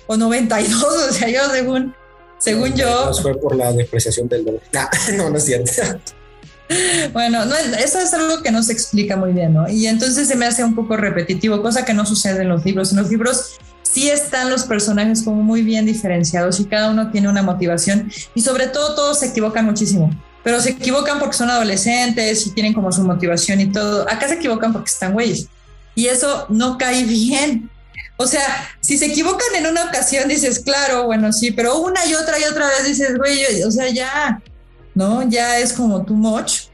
o, 0.07 0.17
92, 0.17 0.83
o 1.11 1.13
sea, 1.13 1.29
yo 1.29 1.41
según, 1.51 1.95
según 2.39 2.75
yo... 2.75 3.13
fue 3.21 3.39
por 3.39 3.57
la 3.57 3.73
depreciación 3.73 4.29
del 4.29 4.45
dólar. 4.45 4.61
no, 5.17 5.31
no 5.31 5.37
es 5.37 5.45
cierto. 5.45 5.73
Bueno, 7.13 7.45
no, 7.47 7.57
eso 7.57 7.99
es 7.99 8.15
algo 8.15 8.43
que 8.43 8.53
no 8.53 8.63
se 8.63 8.73
explica 8.73 9.17
muy 9.17 9.33
bien, 9.33 9.55
¿no? 9.55 9.69
Y 9.69 9.89
entonces 9.89 10.29
se 10.29 10.37
me 10.37 10.47
hace 10.47 10.63
un 10.63 10.77
poco 10.77 10.97
repetitivo, 10.97 11.63
cosa 11.63 11.85
que 11.85 11.95
no 11.95 12.07
sucede 12.07 12.43
en 12.43 12.49
los 12.49 12.65
libros. 12.65 12.93
En 12.93 12.99
los 12.99 13.11
libros 13.11 13.59
sí 13.83 14.09
están 14.09 14.51
los 14.51 14.65
personajes 14.65 15.23
como 15.23 15.43
muy 15.43 15.63
bien 15.63 15.85
diferenciados 15.87 16.61
y 16.61 16.67
cada 16.67 16.91
uno 16.91 17.11
tiene 17.11 17.29
una 17.29 17.43
motivación 17.43 18.11
y 18.35 18.43
sobre 18.43 18.69
todo 18.69 18.95
todos 18.95 19.19
se 19.19 19.27
equivocan 19.27 19.65
muchísimo, 19.65 20.11
pero 20.43 20.61
se 20.61 20.71
equivocan 20.71 21.19
porque 21.19 21.37
son 21.37 21.51
adolescentes 21.51 22.47
y 22.47 22.51
tienen 22.51 22.73
como 22.73 22.93
su 22.93 23.03
motivación 23.03 23.61
y 23.61 23.71
todo. 23.71 24.03
Acá 24.11 24.29
se 24.29 24.35
equivocan 24.35 24.73
porque 24.73 24.91
están 24.91 25.13
güeyes 25.13 25.49
y 25.95 26.07
eso 26.07 26.47
no 26.49 26.79
cae 26.79 27.05
bien. 27.05 27.71
O 28.17 28.27
sea, 28.27 28.69
si 28.81 28.99
se 28.99 29.07
equivocan 29.07 29.55
en 29.57 29.67
una 29.67 29.85
ocasión 29.85 30.29
dices, 30.29 30.61
claro, 30.61 31.05
bueno, 31.05 31.33
sí, 31.33 31.53
pero 31.53 31.79
una 31.79 32.05
y 32.07 32.15
otra 32.15 32.39
y 32.39 32.45
otra 32.45 32.69
vez 32.69 32.87
dices, 32.87 33.17
güey, 33.17 33.63
o 33.63 33.71
sea, 33.71 33.89
ya, 33.89 34.43
¿no? 34.95 35.29
Ya 35.29 35.59
es 35.59 35.73
como 35.73 36.05
too 36.05 36.15
much 36.15 36.65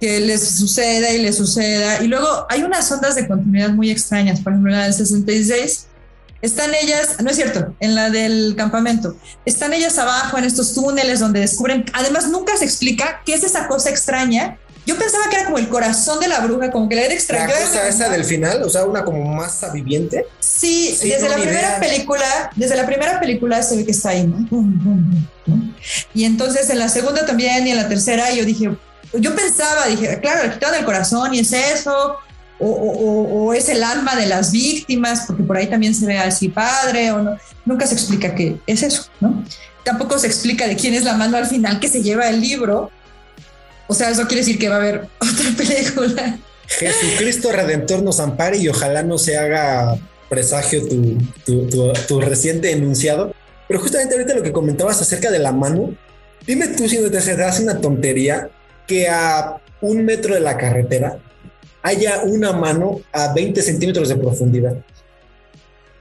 que 0.00 0.18
les 0.20 0.48
suceda 0.48 1.12
y 1.12 1.22
les 1.22 1.36
suceda. 1.36 2.02
Y 2.02 2.08
luego 2.08 2.46
hay 2.48 2.62
unas 2.62 2.90
ondas 2.90 3.14
de 3.14 3.28
continuidad 3.28 3.70
muy 3.70 3.90
extrañas, 3.90 4.40
por 4.40 4.52
ejemplo, 4.52 4.72
la 4.72 4.84
del 4.84 4.94
66 4.94 5.86
están 6.42 6.74
ellas, 6.74 7.16
no 7.22 7.30
es 7.30 7.36
cierto, 7.36 7.74
en 7.80 7.94
la 7.94 8.10
del 8.10 8.54
campamento, 8.56 9.16
están 9.44 9.72
ellas 9.72 9.98
abajo 9.98 10.38
en 10.38 10.44
estos 10.44 10.74
túneles 10.74 11.20
donde 11.20 11.40
descubren, 11.40 11.84
además 11.92 12.28
nunca 12.28 12.56
se 12.56 12.64
explica 12.64 13.22
qué 13.24 13.34
es 13.34 13.44
esa 13.44 13.68
cosa 13.68 13.90
extraña. 13.90 14.58
Yo 14.86 14.96
pensaba 14.96 15.28
que 15.28 15.36
era 15.36 15.44
como 15.44 15.58
el 15.58 15.68
corazón 15.68 16.18
de 16.20 16.26
la 16.26 16.40
bruja, 16.40 16.70
como 16.70 16.88
que 16.88 16.96
le 16.96 17.04
era 17.04 17.14
extraño. 17.14 17.52
La 17.52 17.60
cosa 17.60 17.86
esa 17.86 18.08
del 18.08 18.24
final, 18.24 18.62
o 18.62 18.70
sea, 18.70 18.84
una 18.84 19.04
como 19.04 19.22
masa 19.24 19.68
viviente. 19.70 20.26
Sí, 20.40 20.96
desde 21.02 21.28
la 21.28 21.36
primera 21.36 21.78
película, 21.78 22.50
desde 22.56 22.76
la 22.76 22.86
primera 22.86 23.20
película 23.20 23.62
se 23.62 23.76
ve 23.76 23.84
que 23.84 23.92
está 23.92 24.08
ahí, 24.08 24.26
¿no? 24.26 24.48
Y 26.14 26.24
entonces 26.24 26.70
en 26.70 26.78
la 26.78 26.88
segunda 26.88 27.26
también 27.26 27.66
y 27.66 27.70
en 27.70 27.76
la 27.76 27.88
tercera 27.88 28.32
yo 28.32 28.44
dije, 28.44 28.70
yo 29.12 29.34
pensaba, 29.36 29.86
dije, 29.86 30.18
claro, 30.20 30.44
le 30.44 30.54
quitaron 30.54 30.78
el 30.78 30.84
corazón 30.84 31.34
y 31.34 31.40
es 31.40 31.52
eso, 31.52 32.16
o, 32.60 33.54
es 33.54 33.68
el 33.68 33.82
alma 33.82 34.16
de 34.16 34.26
las 34.26 34.52
víctimas, 34.52 35.24
porque 35.26 35.42
por 35.42 35.56
ahí 35.56 35.66
también 35.66 35.94
se 35.94 36.06
ve 36.06 36.18
así 36.18 36.48
padre, 36.48 37.10
o 37.12 37.22
no, 37.22 37.38
nunca 37.64 37.86
se 37.86 37.94
explica 37.94 38.34
qué 38.34 38.58
es 38.66 38.82
eso, 38.82 39.06
¿no? 39.20 39.44
Tampoco 39.84 40.18
se 40.18 40.26
explica 40.26 40.66
de 40.66 40.76
quién 40.76 40.94
es 40.94 41.04
la 41.04 41.14
mano 41.14 41.36
al 41.36 41.46
final 41.46 41.80
que 41.80 41.88
se 41.88 42.02
lleva 42.02 42.28
el 42.28 42.40
libro. 42.40 42.90
O 43.86 43.94
sea, 43.94 44.10
eso 44.10 44.26
quiere 44.26 44.42
decir 44.42 44.58
que 44.58 44.68
va 44.68 44.76
a 44.76 44.78
haber 44.78 45.08
otra 45.18 45.50
película. 45.56 46.38
Jesucristo 46.66 47.50
Redentor 47.50 48.02
nos 48.02 48.20
ampare 48.20 48.58
y 48.58 48.68
ojalá 48.68 49.02
no 49.02 49.18
se 49.18 49.36
haga 49.36 49.96
presagio 50.28 50.86
tu, 50.86 51.18
tu, 51.44 51.92
tu, 52.06 52.20
reciente 52.20 52.70
enunciado. 52.70 53.34
Pero 53.66 53.80
justamente 53.80 54.14
ahorita 54.14 54.34
lo 54.34 54.42
que 54.42 54.52
comentabas 54.52 55.00
acerca 55.00 55.30
de 55.30 55.38
la 55.38 55.52
mano, 55.52 55.94
dime 56.46 56.68
tú 56.68 56.88
si 56.88 56.98
no 56.98 57.10
te 57.10 57.18
hace 57.18 57.62
una 57.62 57.80
tontería 57.80 58.50
que 58.86 59.08
a 59.08 59.56
un 59.80 60.04
metro 60.04 60.34
de 60.34 60.40
la 60.40 60.56
carretera 60.56 61.18
haya 61.82 62.20
una 62.24 62.52
mano 62.52 63.00
a 63.12 63.32
20 63.32 63.62
centímetros 63.62 64.08
de 64.08 64.16
profundidad. 64.16 64.74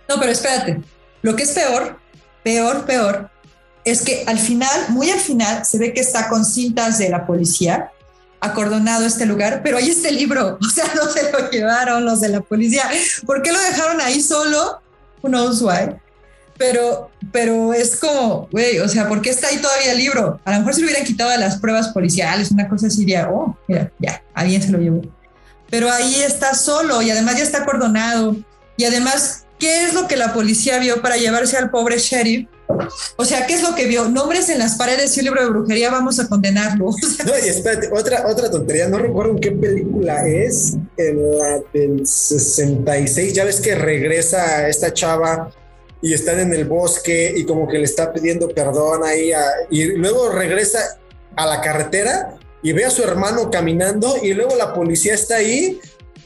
No, 0.08 0.20
pero 0.20 0.32
espérate. 0.32 0.82
Lo 1.22 1.36
que 1.36 1.44
es 1.44 1.52
peor, 1.52 2.00
peor, 2.44 2.86
peor, 2.86 3.30
es 3.84 4.02
que 4.02 4.24
al 4.28 4.40
final, 4.40 4.90
muy 4.90 5.10
al 5.10 5.20
final, 5.20 5.66
se 5.66 5.78
ve 5.78 5.94
que 5.94 6.02
está 6.02 6.30
con 6.30 6.46
cintas 6.46 6.98
de 6.98 7.10
la 7.10 7.26
policía 7.26 7.92
acordonado 8.42 9.06
este 9.06 9.26
lugar, 9.26 9.62
pero 9.64 9.78
está 9.78 10.10
el 10.10 10.16
libro, 10.16 10.58
o 10.62 10.70
sea, 10.70 10.86
no 10.96 11.12
se 11.12 11.32
lo 11.32 11.50
llevaron 11.50 12.06
los 12.06 12.22
de 12.22 12.30
la 12.30 12.42
policía. 12.42 12.84
¿Por 13.26 13.42
qué 13.42 13.52
lo 13.52 13.60
dejaron 13.60 14.02
ahí 14.02 14.22
solo? 14.22 14.82
Who 15.22 15.30
knows 15.30 15.62
why. 15.62 15.96
Pero, 16.58 17.10
pero 17.32 17.74
es 17.74 17.96
como, 17.96 18.50
güey, 18.52 18.80
o 18.80 18.88
sea, 18.90 19.08
¿por 19.08 19.22
qué 19.22 19.30
está 19.30 19.48
ahí 19.48 19.58
todavía 19.58 19.94
el 19.94 19.98
libro? 19.98 20.42
A 20.44 20.52
lo 20.52 20.60
mejor 20.60 20.74
si 20.74 20.82
lo 20.82 20.88
hubieran 20.88 21.06
quitado 21.06 21.30
de 21.30 21.38
las 21.38 21.58
pruebas 21.58 21.90
policiales, 21.90 22.52
una 22.52 22.68
cosa 22.68 22.88
así, 22.88 23.00
diría, 23.00 23.30
oh, 23.32 23.58
mira, 23.68 23.92
ya, 23.98 24.22
alguien 24.34 24.62
se 24.62 24.72
lo 24.72 24.78
llevó. 24.78 25.02
Pero 25.70 25.92
ahí 25.92 26.22
está 26.22 26.54
solo 26.56 27.02
y 27.02 27.12
además 27.12 27.38
ya 27.38 27.44
está 27.44 27.60
acordonado. 27.60 28.36
Y 28.78 28.86
además, 28.86 29.46
¿qué 29.60 29.86
es 29.86 29.94
lo 29.94 30.08
que 30.08 30.16
la 30.16 30.34
policía 30.34 30.80
vio 30.80 31.02
para 31.02 31.18
llevarse 31.18 31.58
al 31.58 31.70
pobre 31.70 31.98
sheriff 31.98 32.48
o 33.18 33.26
sea, 33.26 33.48
¿qué 33.48 33.56
es 33.56 33.64
lo 33.64 33.76
que 33.76 33.88
vio? 33.88 34.08
Nombres 34.08 34.50
en 34.50 34.60
las 34.60 34.76
paredes 34.76 35.16
y 35.18 35.22
un 35.22 35.26
libro 35.26 35.44
de 35.44 35.50
brujería, 35.50 35.90
vamos 35.90 36.20
a 36.20 36.30
condenarlo. 36.30 36.86
no, 37.26 37.32
y 37.44 37.50
espérate, 37.50 37.90
otra, 37.92 38.28
otra 38.28 38.50
tontería, 38.52 38.88
no 38.88 39.00
recuerdo 39.00 39.32
en 39.32 39.40
qué 39.40 39.52
película 39.52 40.28
es, 40.28 40.76
en 40.98 41.38
la 41.38 41.62
del 41.74 42.06
66, 42.06 43.34
ya 43.34 43.44
ves 43.44 43.60
que 43.60 43.76
regresa 43.76 44.68
esta 44.68 44.94
chava 44.94 45.52
y 46.02 46.14
están 46.14 46.40
en 46.40 46.54
el 46.54 46.66
bosque 46.66 47.34
y 47.36 47.44
como 47.44 47.68
que 47.68 47.80
le 47.80 47.84
está 47.84 48.14
pidiendo 48.14 48.48
perdón 48.48 49.04
ahí 49.04 49.32
y 49.70 49.84
luego 49.98 50.30
regresa 50.30 50.80
a 51.36 51.46
la 51.46 51.60
carretera 51.60 52.38
y 52.62 52.74
ve 52.74 52.86
a 52.86 52.90
su 52.90 53.04
hermano 53.04 53.50
caminando 53.50 54.16
y 54.22 54.34
luego 54.34 54.56
la 54.56 54.74
policía 54.74 55.14
está 55.14 55.38
ahí 55.38 55.80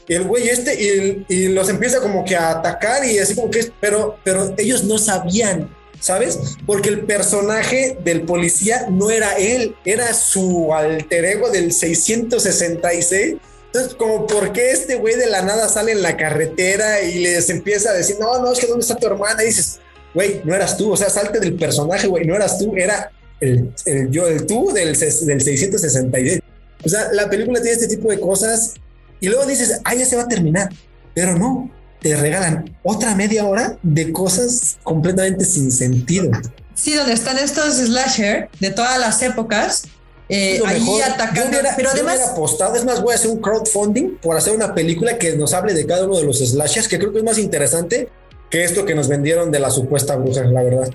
el 0.08 0.24
güey 0.24 0.48
este 0.48 0.74
y, 0.74 1.24
y, 1.28 1.48
los 1.48 1.68
empieza 1.68 2.00
como 2.00 2.24
que 2.24 2.36
a 2.36 2.50
atacar 2.50 3.04
y 3.06 3.18
así 3.18 3.34
como 3.34 3.50
que 3.50 3.70
pero 3.80 4.18
pero 4.22 4.54
ellos 4.58 4.84
no 4.84 4.98
sabían 4.98 5.70
¿sabes? 6.04 6.38
Porque 6.66 6.90
el 6.90 7.06
personaje 7.06 7.96
del 8.04 8.22
policía 8.22 8.88
no 8.90 9.10
era 9.10 9.38
él, 9.38 9.74
era 9.86 10.12
su 10.12 10.74
alter 10.74 11.24
ego 11.24 11.48
del 11.48 11.72
666. 11.72 13.36
Entonces, 13.66 13.94
como, 13.94 14.26
¿por 14.26 14.52
qué 14.52 14.70
este 14.70 14.96
güey 14.96 15.16
de 15.16 15.28
la 15.28 15.40
nada 15.40 15.66
sale 15.66 15.92
en 15.92 16.02
la 16.02 16.18
carretera 16.18 17.00
y 17.00 17.20
les 17.20 17.48
empieza 17.48 17.88
a 17.88 17.94
decir, 17.94 18.16
no, 18.20 18.38
no, 18.38 18.52
es 18.52 18.58
que 18.58 18.66
¿dónde 18.66 18.82
está 18.82 18.96
tu 18.96 19.06
hermana? 19.06 19.42
Y 19.42 19.46
dices, 19.46 19.80
güey, 20.12 20.42
no 20.44 20.54
eras 20.54 20.76
tú, 20.76 20.92
o 20.92 20.96
sea, 20.96 21.08
salte 21.08 21.40
del 21.40 21.54
personaje, 21.54 22.06
güey, 22.06 22.26
no 22.26 22.36
eras 22.36 22.58
tú, 22.58 22.76
era 22.76 23.10
el, 23.40 23.72
yo, 24.10 24.26
el 24.26 24.46
tú 24.46 24.72
del, 24.72 24.98
del 24.98 25.40
666. 25.40 26.40
O 26.84 26.88
sea, 26.88 27.12
la 27.12 27.28
película 27.30 27.60
tiene 27.60 27.76
este 27.76 27.88
tipo 27.88 28.10
de 28.10 28.20
cosas 28.20 28.74
y 29.20 29.28
luego 29.28 29.46
dices, 29.46 29.80
ah, 29.84 29.94
ya 29.94 30.04
se 30.04 30.16
va 30.16 30.22
a 30.22 30.28
terminar, 30.28 30.70
pero 31.14 31.38
no, 31.38 31.70
te 32.00 32.14
regalan 32.16 32.76
otra 32.82 33.14
media 33.14 33.46
hora 33.46 33.78
de 33.82 34.12
cosas 34.12 34.76
completamente 34.82 35.44
sin 35.44 35.72
sentido. 35.72 36.30
Sí, 36.74 36.94
donde 36.94 37.14
están 37.14 37.38
estos 37.38 37.76
slasher 37.76 38.50
de 38.60 38.70
todas 38.70 38.98
las 38.98 39.22
épocas, 39.22 39.84
eh, 40.28 40.60
ahí 40.66 41.00
atacando. 41.00 41.56
pero 41.76 41.90
además. 41.90 42.20
apostado, 42.28 42.76
es 42.76 42.84
más, 42.84 43.00
voy 43.00 43.12
a 43.12 43.14
hacer 43.14 43.30
un 43.30 43.40
crowdfunding 43.40 44.18
por 44.18 44.36
hacer 44.36 44.54
una 44.54 44.74
película 44.74 45.16
que 45.16 45.36
nos 45.36 45.54
hable 45.54 45.72
de 45.72 45.86
cada 45.86 46.04
uno 46.04 46.18
de 46.18 46.24
los 46.24 46.38
slashers, 46.38 46.88
que 46.88 46.98
creo 46.98 47.12
que 47.12 47.18
es 47.18 47.24
más 47.24 47.38
interesante 47.38 48.08
que 48.50 48.64
esto 48.64 48.84
que 48.84 48.94
nos 48.94 49.08
vendieron 49.08 49.50
de 49.50 49.60
la 49.60 49.70
supuesta 49.70 50.16
bruja, 50.16 50.42
la 50.44 50.62
verdad. 50.62 50.90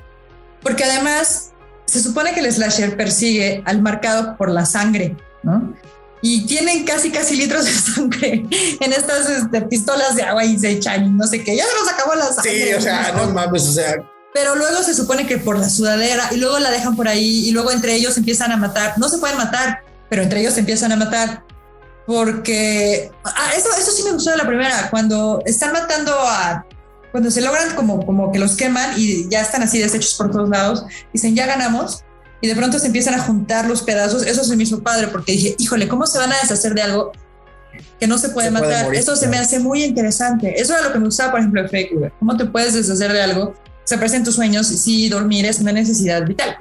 Porque 0.62 0.84
además 0.84 1.52
se 1.90 2.02
supone 2.02 2.34
que 2.34 2.40
el 2.42 2.52
slasher 2.52 2.96
persigue 2.96 3.64
al 3.66 3.82
marcado 3.82 4.38
por 4.38 4.50
la 4.50 4.66
sangre, 4.66 5.16
¿no? 5.44 5.74
y 6.22 6.46
tienen 6.46 6.86
casi 6.86 7.12
casi 7.12 7.36
litros 7.36 7.66
de 7.66 7.72
sangre 7.94 8.46
en 8.80 8.94
estas 8.94 9.30
este, 9.30 9.62
pistolas 9.62 10.16
de 10.16 10.24
agua 10.24 10.44
y 10.44 10.58
se 10.60 10.72
echan 10.72 11.18
no 11.18 11.26
sé 11.28 11.44
qué, 11.44 11.56
ya 11.56 11.66
se 11.66 11.74
nos 11.80 11.94
acabó 11.94 12.16
la 12.16 12.34
sangre. 12.34 12.68
Sí, 12.68 12.74
o 12.74 12.82
sea, 12.82 13.14
no 13.14 13.32
mames, 13.32 13.68
o 13.68 13.72
sea. 13.72 13.96
Pero 14.34 14.56
luego 14.56 14.84
se 14.84 14.94
supone 14.94 15.26
que 15.26 15.38
por 15.38 15.58
la 15.58 15.70
sudadera 15.70 16.30
y 16.32 16.38
luego 16.38 16.60
la 16.60 16.70
dejan 16.70 16.96
por 16.96 17.08
ahí 17.08 17.48
y 17.48 17.52
luego 17.52 17.72
entre 17.72 17.96
ellos 17.96 18.16
empiezan 18.18 18.52
a 18.52 18.58
matar. 18.58 18.94
No 18.98 19.10
se 19.10 19.18
pueden 19.18 19.38
matar, 19.38 19.84
pero 20.08 20.22
entre 20.22 20.42
ellos 20.42 20.58
empiezan 20.58 20.92
a 20.92 20.96
matar. 20.96 21.44
Porque 22.06 23.12
ah, 23.24 23.52
eso, 23.56 23.70
eso 23.78 23.92
sí 23.92 24.04
me 24.04 24.12
gustó 24.12 24.32
de 24.32 24.38
la 24.38 24.48
primera, 24.48 24.90
cuando 24.90 25.42
están 25.46 25.74
matando 25.74 26.14
a 26.14 26.66
cuando 27.12 27.32
se 27.32 27.42
logran 27.42 27.76
como, 27.76 28.06
como 28.06 28.32
que 28.32 28.40
los 28.40 28.56
queman 28.56 28.94
y 28.98 29.28
ya 29.30 29.42
están 29.42 29.64
así 29.64 29.80
deshechos 29.80 30.16
por 30.16 30.32
todos 30.32 30.50
lados, 30.50 30.86
dicen 31.14 31.36
ya 31.36 31.46
ganamos, 31.46 32.04
y 32.42 32.48
de 32.48 32.56
pronto 32.56 32.80
se 32.80 32.88
empiezan 32.88 33.16
a 33.16 33.20
juntar 33.20 33.68
los 33.68 33.82
pedazos. 33.82 34.26
Eso 34.26 34.44
se 34.44 34.56
me 34.56 34.64
hizo 34.64 34.82
padre 34.82 35.08
porque 35.08 35.34
dije, 35.34 35.56
híjole, 35.58 35.88
¿cómo 35.88 36.08
se 36.08 36.18
van 36.18 36.32
a 36.32 36.36
deshacer 36.42 36.74
de 36.74 36.82
algo 36.82 37.12
que 38.00 38.08
no 38.08 38.18
se 38.18 38.30
puede 38.30 38.50
matar? 38.50 38.94
eso 38.94 39.16
se 39.16 39.28
me 39.28 39.38
hace 39.38 39.60
muy 39.60 39.84
interesante. 39.84 40.60
Eso 40.60 40.74
era 40.74 40.84
lo 40.84 40.94
que 40.94 41.00
me 41.00 41.06
gustaba, 41.06 41.32
por 41.32 41.40
ejemplo, 41.40 41.62
de 41.64 41.70
Fake 41.70 42.14
¿Cómo 42.20 42.38
te 42.38 42.46
puedes 42.46 42.74
deshacer 42.74 43.12
de 43.12 43.22
algo? 43.22 43.56
Se 43.84 43.96
aparecen 43.96 44.24
tus 44.24 44.36
sueños 44.36 44.68
si 44.68 45.10
dormir 45.10 45.46
es 45.46 45.60
una 45.60 45.72
necesidad 45.72 46.26
vital. 46.26 46.58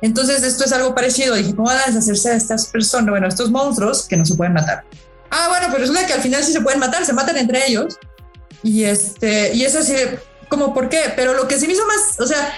Entonces, 0.00 0.44
esto 0.44 0.64
es 0.64 0.72
algo 0.72 0.94
parecido. 0.94 1.34
Dije, 1.34 1.54
¿cómo 1.54 1.68
van 1.68 1.78
a 1.78 1.86
deshacerse 1.86 2.30
de 2.30 2.36
estas 2.36 2.66
personas? 2.66 3.10
Bueno, 3.10 3.26
estos 3.26 3.50
monstruos 3.50 4.06
que 4.06 4.16
no 4.16 4.24
se 4.24 4.34
pueden 4.36 4.52
matar. 4.52 4.84
Ah, 5.30 5.48
bueno, 5.48 5.66
pero 5.70 5.80
resulta 5.80 6.06
que 6.06 6.12
al 6.12 6.20
final 6.20 6.44
sí 6.44 6.52
se 6.52 6.60
pueden 6.60 6.78
matar, 6.78 7.04
se 7.04 7.12
matan 7.12 7.36
entre 7.36 7.66
ellos. 7.66 7.98
Y 8.62 8.84
este, 8.84 9.54
y 9.54 9.64
es 9.64 9.76
así, 9.76 9.94
como, 10.48 10.74
¿por 10.74 10.88
qué? 10.88 11.00
Pero 11.16 11.34
lo 11.34 11.46
que 11.46 11.58
se 11.58 11.66
me 11.66 11.74
hizo 11.74 11.86
más, 11.86 12.18
o 12.18 12.26
sea, 12.26 12.52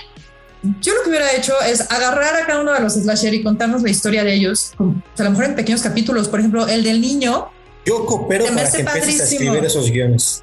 yo 0.81 0.95
lo 0.95 1.03
que 1.03 1.11
hubiera 1.11 1.33
hecho 1.35 1.55
es 1.63 1.91
agarrar 1.91 2.37
a 2.37 2.47
cada 2.47 2.61
uno 2.61 2.73
de 2.73 2.81
los 2.81 2.95
slasher 2.95 3.33
y 3.35 3.43
contarnos 3.43 3.83
la 3.83 3.91
historia 3.91 4.25
de 4.25 4.35
ellos, 4.35 4.73
a 4.79 5.23
lo 5.23 5.31
mejor 5.31 5.47
en 5.47 5.55
pequeños 5.55 5.83
capítulos. 5.83 6.29
Por 6.29 6.41
ejemplo, 6.41 6.67
el 6.69 6.83
del 6.83 7.01
niño. 7.01 7.49
Yo 7.87 8.05
coopero 8.05 8.45
para 8.47 8.71
que 8.71 8.81
empieces 8.81 9.21
a 9.21 9.25
escribir 9.25 9.65
esos 9.65 9.91
guiones. 9.91 10.43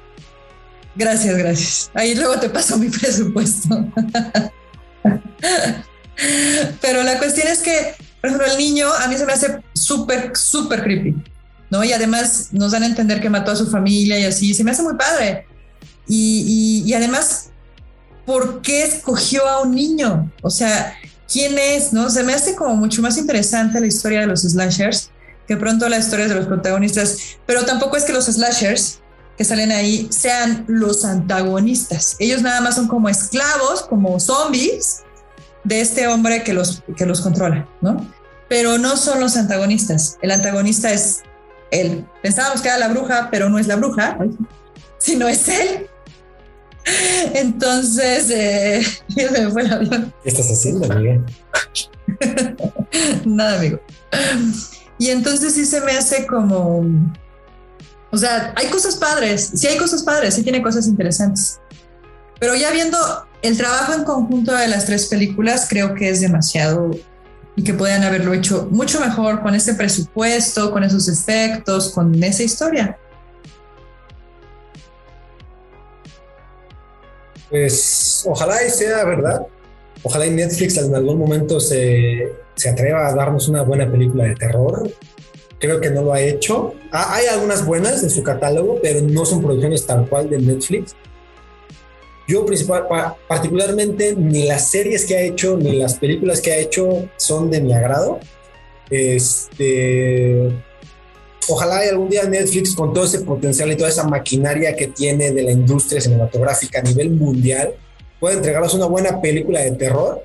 Gracias, 0.96 1.36
gracias. 1.36 1.90
Ahí 1.94 2.16
luego 2.16 2.40
te 2.40 2.50
paso 2.50 2.76
mi 2.76 2.88
presupuesto. 2.90 3.86
Pero 6.80 7.04
la 7.04 7.18
cuestión 7.18 7.46
es 7.46 7.60
que, 7.60 7.94
por 8.20 8.30
ejemplo, 8.30 8.50
el 8.50 8.58
niño 8.58 8.92
a 8.92 9.06
mí 9.06 9.16
se 9.16 9.24
me 9.24 9.32
hace 9.32 9.60
súper, 9.72 10.32
súper 10.34 10.82
creepy, 10.82 11.14
¿no? 11.70 11.84
Y 11.84 11.92
además 11.92 12.48
nos 12.50 12.72
dan 12.72 12.82
a 12.82 12.86
entender 12.86 13.20
que 13.20 13.30
mató 13.30 13.52
a 13.52 13.56
su 13.56 13.70
familia 13.70 14.18
y 14.18 14.24
así, 14.24 14.52
se 14.52 14.64
me 14.64 14.72
hace 14.72 14.82
muy 14.82 14.96
padre. 14.96 15.46
Y, 16.08 16.82
y, 16.84 16.90
y 16.90 16.94
además 16.94 17.50
por 18.24 18.60
qué 18.60 18.82
escogió 18.82 19.46
a 19.46 19.62
un 19.62 19.74
niño, 19.74 20.30
o 20.42 20.50
sea, 20.50 20.94
quién 21.30 21.58
es, 21.58 21.92
¿no? 21.92 22.10
Se 22.10 22.22
me 22.22 22.34
hace 22.34 22.54
como 22.54 22.74
mucho 22.76 23.02
más 23.02 23.16
interesante 23.16 23.80
la 23.80 23.86
historia 23.86 24.20
de 24.20 24.26
los 24.26 24.42
slashers 24.42 25.10
que 25.46 25.56
pronto 25.56 25.88
las 25.88 26.04
historias 26.04 26.28
de 26.28 26.34
los 26.34 26.46
protagonistas, 26.46 27.38
pero 27.46 27.64
tampoco 27.64 27.96
es 27.96 28.04
que 28.04 28.12
los 28.12 28.26
slashers 28.26 29.00
que 29.38 29.44
salen 29.44 29.72
ahí 29.72 30.08
sean 30.10 30.64
los 30.68 31.04
antagonistas. 31.04 32.16
Ellos 32.18 32.42
nada 32.42 32.60
más 32.60 32.74
son 32.74 32.86
como 32.86 33.08
esclavos, 33.08 33.82
como 33.82 34.20
zombies 34.20 35.04
de 35.64 35.80
este 35.80 36.06
hombre 36.06 36.42
que 36.42 36.52
los, 36.52 36.82
que 36.96 37.06
los 37.06 37.22
controla, 37.22 37.66
¿no? 37.80 38.06
Pero 38.48 38.76
no 38.78 38.96
son 38.96 39.20
los 39.20 39.36
antagonistas. 39.36 40.18
El 40.20 40.32
antagonista 40.32 40.90
es 40.92 41.22
él. 41.70 42.04
Pensábamos 42.22 42.60
que 42.60 42.68
era 42.68 42.78
la 42.78 42.88
bruja, 42.88 43.28
pero 43.30 43.48
no 43.48 43.58
es 43.58 43.66
la 43.66 43.76
bruja, 43.76 44.18
sino 44.98 45.28
es 45.28 45.48
él 45.48 45.88
Entonces, 47.34 48.30
eh, 48.30 48.82
me 49.32 49.50
fue 49.50 49.62
el 49.62 49.72
avión. 49.72 50.14
¿Qué 50.22 50.30
estás 50.30 50.50
haciendo, 50.50 50.90
amiga? 50.92 51.20
Nada, 53.24 53.58
amigo. 53.58 53.80
Y 54.98 55.10
entonces 55.10 55.54
sí 55.54 55.64
se 55.64 55.80
me 55.80 55.92
hace 55.92 56.26
como. 56.26 56.84
O 58.10 58.16
sea, 58.16 58.52
hay 58.56 58.68
cosas 58.68 58.96
padres, 58.96 59.50
sí 59.54 59.66
hay 59.66 59.76
cosas 59.76 60.02
padres, 60.02 60.34
sí 60.34 60.42
tiene 60.42 60.62
cosas 60.62 60.86
interesantes. 60.86 61.60
Pero 62.40 62.54
ya 62.54 62.70
viendo 62.70 62.98
el 63.42 63.56
trabajo 63.56 63.92
en 63.92 64.04
conjunto 64.04 64.54
de 64.54 64.68
las 64.68 64.86
tres 64.86 65.06
películas, 65.06 65.66
creo 65.68 65.94
que 65.94 66.08
es 66.08 66.20
demasiado 66.20 66.90
y 67.54 67.64
que 67.64 67.74
puedan 67.74 68.04
haberlo 68.04 68.32
hecho 68.32 68.68
mucho 68.70 69.00
mejor 69.00 69.42
con 69.42 69.54
ese 69.54 69.74
presupuesto, 69.74 70.70
con 70.70 70.84
esos 70.84 71.08
efectos, 71.08 71.90
con 71.90 72.22
esa 72.22 72.44
historia. 72.44 72.96
Pues 77.50 78.24
ojalá 78.26 78.64
y 78.64 78.70
sea 78.70 79.04
verdad. 79.04 79.46
Ojalá 80.02 80.26
y 80.26 80.30
Netflix 80.30 80.76
en 80.76 80.94
algún 80.94 81.18
momento 81.18 81.58
se, 81.58 82.32
se 82.54 82.68
atreva 82.68 83.08
a 83.08 83.14
darnos 83.14 83.48
una 83.48 83.62
buena 83.62 83.90
película 83.90 84.24
de 84.24 84.34
terror. 84.34 84.90
Creo 85.58 85.80
que 85.80 85.90
no 85.90 86.02
lo 86.02 86.12
ha 86.12 86.20
hecho. 86.20 86.74
Hay 86.92 87.26
algunas 87.26 87.64
buenas 87.66 88.02
en 88.02 88.10
su 88.10 88.22
catálogo, 88.22 88.78
pero 88.82 89.00
no 89.00 89.24
son 89.24 89.42
producciones 89.42 89.86
tal 89.86 90.08
cual 90.08 90.30
de 90.30 90.38
Netflix. 90.38 90.94
Yo 92.28 92.44
particularmente 93.26 94.14
ni 94.14 94.46
las 94.46 94.70
series 94.70 95.06
que 95.06 95.16
ha 95.16 95.22
hecho 95.22 95.56
ni 95.56 95.76
las 95.76 95.94
películas 95.94 96.42
que 96.42 96.52
ha 96.52 96.58
hecho 96.58 97.08
son 97.16 97.50
de 97.50 97.60
mi 97.60 97.72
agrado. 97.72 98.20
Este, 98.90 100.52
ojalá 101.48 101.80
algún 101.88 102.08
día 102.08 102.24
Netflix 102.24 102.74
con 102.74 102.92
todo 102.92 103.04
ese 103.04 103.20
potencial 103.20 103.70
y 103.72 103.76
toda 103.76 103.90
esa 103.90 104.04
maquinaria 104.04 104.76
que 104.76 104.88
tiene 104.88 105.32
de 105.32 105.42
la 105.42 105.52
industria 105.52 106.00
cinematográfica 106.00 106.80
a 106.80 106.82
nivel 106.82 107.10
mundial 107.10 107.74
pueda 108.20 108.36
entregarnos 108.36 108.74
una 108.74 108.86
buena 108.86 109.20
película 109.20 109.60
de 109.60 109.72
terror 109.72 110.22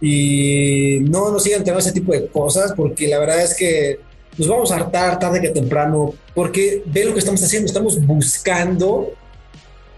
y 0.00 0.98
no 1.02 1.30
nos 1.30 1.42
sigan 1.42 1.60
teniendo 1.60 1.80
ese 1.80 1.92
tipo 1.92 2.12
de 2.12 2.26
cosas 2.28 2.72
porque 2.76 3.08
la 3.08 3.18
verdad 3.18 3.42
es 3.42 3.54
que 3.54 4.00
nos 4.36 4.48
vamos 4.48 4.72
a 4.72 4.76
hartar 4.76 5.18
tarde 5.18 5.40
que 5.40 5.50
temprano 5.50 6.14
porque 6.34 6.82
ve 6.86 7.04
lo 7.04 7.12
que 7.12 7.20
estamos 7.20 7.42
haciendo, 7.42 7.66
estamos 7.66 8.04
buscando 8.04 9.12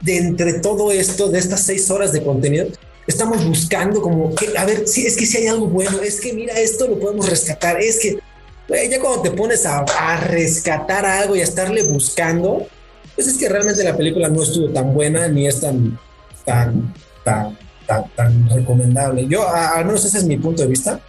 de 0.01 0.19
entre 0.19 0.55
todo 0.61 0.93
esto, 0.93 1.29
de 1.29 1.39
estas 1.39 1.63
seis 1.63 1.91
horas 1.91 2.13
de 2.13 2.23
contenido, 2.23 2.67
estamos 3.07 3.45
buscando 3.47 4.03
como 4.03 4.35
que, 4.35 4.57
a 4.57 4.65
ver, 4.65 4.87
si 4.87 5.07
es 5.07 5.17
que 5.17 5.27
si 5.27 5.39
hay 5.39 5.47
algo 5.47 5.67
bueno, 5.67 6.01
es 6.01 6.21
que 6.21 6.33
mira, 6.33 6.59
esto 6.59 6.87
lo 6.87 6.99
podemos 6.99 7.29
rescatar, 7.29 7.81
es 7.81 7.99
que 7.99 8.19
ya 8.69 9.01
cuando 9.01 9.23
te 9.23 9.31
pones 9.31 9.65
a, 9.67 9.81
a, 9.81 10.17
rescatar 10.19 11.05
algo 11.05 11.37
y 11.37 11.41
a 11.41 11.45
estarle 11.45 11.83
buscando, 11.83 12.67
pues 13.15 13.29
es 13.29 13.39
que 13.39 13.49
realmente 13.49 13.85
la 13.85 13.97
película 13.97 14.29
no 14.29 14.43
estuvo 14.43 14.69
tan 14.71 14.93
buena 14.93 15.29
ni 15.29 15.47
es 15.47 15.61
tan, 15.61 15.99
tan, 16.45 16.95
tan, 17.25 17.57
tan, 17.87 18.09
tan 18.15 18.51
recomendable. 18.51 19.27
Yo, 19.27 19.49
al 19.49 19.85
menos 19.85 20.05
ese 20.05 20.19
es 20.19 20.25
mi 20.25 20.37
punto 20.37 20.63
de 20.63 20.69
vista. 20.69 21.01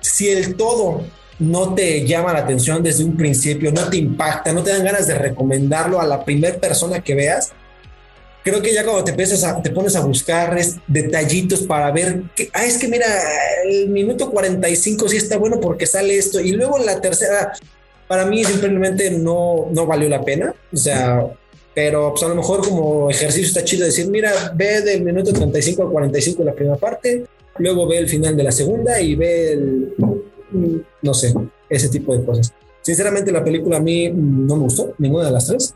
Si 0.00 0.28
el 0.28 0.56
todo 0.56 1.02
no 1.38 1.74
te 1.74 2.06
llama 2.06 2.32
la 2.32 2.40
atención 2.40 2.82
desde 2.82 3.04
un 3.04 3.16
principio, 3.16 3.72
no 3.72 3.88
te 3.88 3.96
impacta, 3.96 4.52
no 4.52 4.62
te 4.62 4.70
dan 4.70 4.84
ganas 4.84 5.06
de 5.06 5.14
recomendarlo 5.14 6.00
a 6.00 6.06
la 6.06 6.24
primera 6.24 6.58
persona 6.58 7.00
que 7.00 7.14
veas, 7.14 7.52
creo 8.46 8.62
que 8.62 8.72
ya 8.72 8.84
cuando 8.84 9.02
te 9.02 9.10
empiezas 9.10 9.42
a, 9.42 9.60
te 9.60 9.70
pones 9.70 9.96
a 9.96 10.06
buscar 10.06 10.56
detallitos 10.86 11.62
para 11.62 11.90
ver 11.90 12.22
que, 12.36 12.48
ah, 12.52 12.64
es 12.64 12.78
que 12.78 12.86
mira, 12.86 13.04
el 13.64 13.88
minuto 13.88 14.30
45 14.30 15.08
sí 15.08 15.16
está 15.16 15.36
bueno 15.36 15.58
porque 15.60 15.84
sale 15.84 16.16
esto. 16.16 16.40
Y 16.40 16.52
luego 16.52 16.78
la 16.78 17.00
tercera, 17.00 17.54
para 18.06 18.24
mí 18.24 18.44
simplemente 18.44 19.10
no, 19.10 19.66
no 19.72 19.84
valió 19.84 20.08
la 20.08 20.24
pena, 20.24 20.54
o 20.72 20.76
sea, 20.76 21.26
pero 21.74 22.10
pues 22.10 22.22
a 22.22 22.28
lo 22.28 22.36
mejor 22.36 22.60
como 22.60 23.10
ejercicio 23.10 23.48
está 23.48 23.64
chido 23.64 23.84
decir, 23.84 24.06
mira, 24.06 24.52
ve 24.54 24.80
del 24.80 25.02
minuto 25.02 25.32
35 25.32 25.82
al 25.82 25.88
45 25.88 26.44
la 26.44 26.54
primera 26.54 26.76
parte, 26.76 27.24
luego 27.58 27.88
ve 27.88 27.98
el 27.98 28.08
final 28.08 28.36
de 28.36 28.44
la 28.44 28.52
segunda 28.52 29.00
y 29.00 29.16
ve 29.16 29.52
el, 29.54 29.94
no 31.02 31.14
sé, 31.14 31.34
ese 31.68 31.88
tipo 31.88 32.16
de 32.16 32.24
cosas. 32.24 32.52
Sinceramente 32.80 33.32
la 33.32 33.42
película 33.42 33.78
a 33.78 33.80
mí 33.80 34.08
no 34.08 34.54
me 34.54 34.62
gustó, 34.62 34.94
ninguna 34.98 35.24
de 35.26 35.32
las 35.32 35.48
tres 35.48 35.74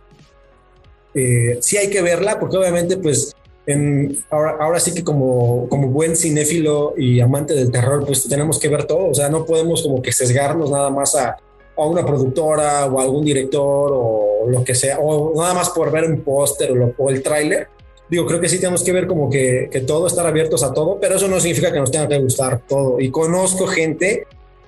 eh, 1.15 1.59
sí 1.61 1.77
hay 1.77 1.91
que 1.91 2.03
verla 2.03 2.39
porque 2.39 2.57
obviamente 2.57 2.97
pues 2.97 3.35
en, 3.67 4.19
ahora, 4.31 4.57
ahora 4.61 4.81
sí 4.81 4.95
que 4.95 5.05
como, 5.05 5.69
como 5.69 5.89
buen 5.89 6.17
cinéfilo 6.17 6.95
y 6.97 7.21
amante 7.21 7.55
del 7.55 7.71
terror 7.71 8.05
pues 8.07 8.29
tenemos 8.29 8.59
que 8.59 8.69
ver 8.69 8.85
todo, 8.85 9.09
o 9.09 9.15
sea, 9.15 9.29
no 9.29 9.45
podemos 9.45 9.83
como 9.83 10.03
que 10.03 10.13
sesgarnos 10.13 10.71
nada 10.71 10.91
más 10.91 11.15
a, 11.15 11.37
a 11.77 11.87
una 11.87 12.05
productora 12.05 12.87
o 12.87 13.01
a 13.01 13.03
algún 13.03 13.25
director 13.25 13.91
o 13.95 14.47
lo 14.49 14.65
que 14.65 14.75
sea, 14.75 14.99
o 14.99 15.41
nada 15.41 15.55
más 15.55 15.71
por 15.71 15.91
ver 15.91 16.05
un 16.05 16.21
póster 16.21 16.73
o, 16.73 16.95
o, 16.97 17.11
el 17.11 17.23
tráiler. 17.23 17.69
Digo, 18.09 18.27
creo 18.27 18.41
que 18.41 18.49
sí 18.49 18.59
tenemos 18.59 18.83
que 18.83 18.93
ver 18.93 19.07
como 19.07 19.31
que, 19.31 19.69
que 19.71 19.81
todo, 19.81 20.07
estar 20.07 20.27
abiertos 20.27 20.65
a 20.65 20.73
todo, 20.73 20.99
pero 21.01 21.15
eso 21.15 21.29
no 21.29 21.39
significa 21.39 21.73
que 21.73 21.79
nos 21.79 21.93
tenga 21.93 22.09
que 22.09 22.19
gustar 22.19 22.61
todo. 22.67 22.99
Y 22.99 23.11
conozco 23.11 23.67
gente 23.67 24.27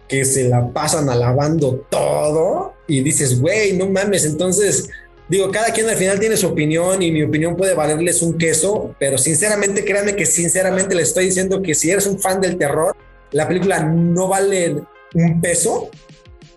que 0.08 0.24
se 0.24 0.48
la 0.48 0.68
pasan 0.68 1.08
alabando 1.08 1.84
todo 1.90 2.74
y 2.86 3.00
dices, 3.02 3.40
güey, 3.40 3.72
no 3.72 3.88
mames, 3.88 4.24
entonces 4.24 4.88
digo, 5.32 5.50
cada 5.50 5.72
quien 5.72 5.88
al 5.88 5.96
final 5.96 6.20
tiene 6.20 6.36
su 6.36 6.46
opinión 6.46 7.00
y 7.00 7.10
mi 7.10 7.22
opinión 7.22 7.56
puede 7.56 7.72
valerles 7.72 8.20
un 8.20 8.36
queso, 8.36 8.94
pero 8.98 9.16
sinceramente, 9.16 9.82
créanme 9.82 10.14
que 10.14 10.26
sinceramente 10.26 10.94
les 10.94 11.08
estoy 11.08 11.24
diciendo 11.24 11.62
que 11.62 11.74
si 11.74 11.90
eres 11.90 12.06
un 12.06 12.20
fan 12.20 12.38
del 12.38 12.58
terror, 12.58 12.94
la 13.30 13.48
película 13.48 13.82
no 13.82 14.28
vale 14.28 14.82
un 15.14 15.40
peso, 15.40 15.88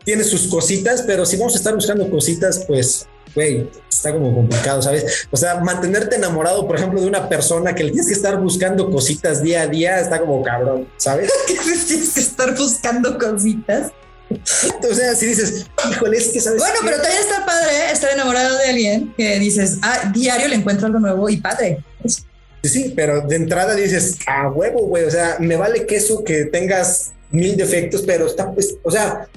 tiene 0.04 0.26
sus 0.26 0.48
cositas, 0.48 1.04
pero 1.04 1.26
si 1.26 1.38
vamos 1.38 1.54
a 1.54 1.58
estar 1.58 1.74
buscando 1.74 2.10
cositas, 2.10 2.66
pues, 2.68 3.08
güey, 3.34 3.70
está 3.90 4.12
como 4.12 4.36
complicado, 4.36 4.82
¿sabes? 4.82 5.26
O 5.32 5.38
sea, 5.38 5.62
mantenerte 5.62 6.18
enamorado, 6.18 6.68
por 6.68 6.76
ejemplo, 6.76 7.00
de 7.00 7.08
una 7.08 7.30
persona 7.30 7.74
que 7.74 7.86
le 7.86 7.92
tienes 7.92 8.10
que 8.10 8.14
estar 8.14 8.38
buscando 8.38 8.92
cositas 8.92 9.42
día 9.42 9.62
a 9.62 9.68
día, 9.68 10.02
está 10.02 10.20
como 10.20 10.44
cabrón, 10.44 10.86
¿sabes? 10.98 11.32
tienes 11.48 12.14
que 12.14 12.20
estar 12.20 12.54
buscando 12.58 13.18
cositas. 13.18 13.94
O 14.30 14.94
sea, 14.94 15.16
si 15.16 15.28
dices, 15.28 15.66
híjole, 15.90 16.18
es 16.18 16.28
que 16.30 16.42
sabes. 16.42 16.60
Bueno, 16.60 16.80
pero 16.84 16.98
también 16.98 17.22
está 17.22 17.46
padre 17.46 17.92
estar 17.92 18.12
enamorado 18.12 18.58
de 18.58 18.66
alguien 18.66 19.14
que 19.16 19.40
dices, 19.40 19.78
ah, 19.82 20.12
diario 20.14 20.48
le 20.48 20.56
encuentro 20.56 20.88
algo 20.88 21.00
nuevo 21.00 21.30
y 21.30 21.38
padre. 21.38 21.84
Sí, 22.06 22.70
sí, 22.70 22.94
pero 22.96 23.22
de 23.22 23.36
entrada 23.36 23.76
dices, 23.76 24.18
a 24.28 24.50
huevo, 24.50 24.88
güey. 24.88 25.04
O 25.06 25.12
sea, 25.12 25.38
me 25.40 25.56
vale 25.56 25.86
queso 25.86 26.24
que 26.24 26.46
tengas 26.46 27.14
mil 27.32 27.56
defectos, 27.56 28.04
pero 28.04 28.26
está, 28.26 28.52
pues, 28.52 28.76
o 28.84 28.92
sea, 28.92 29.28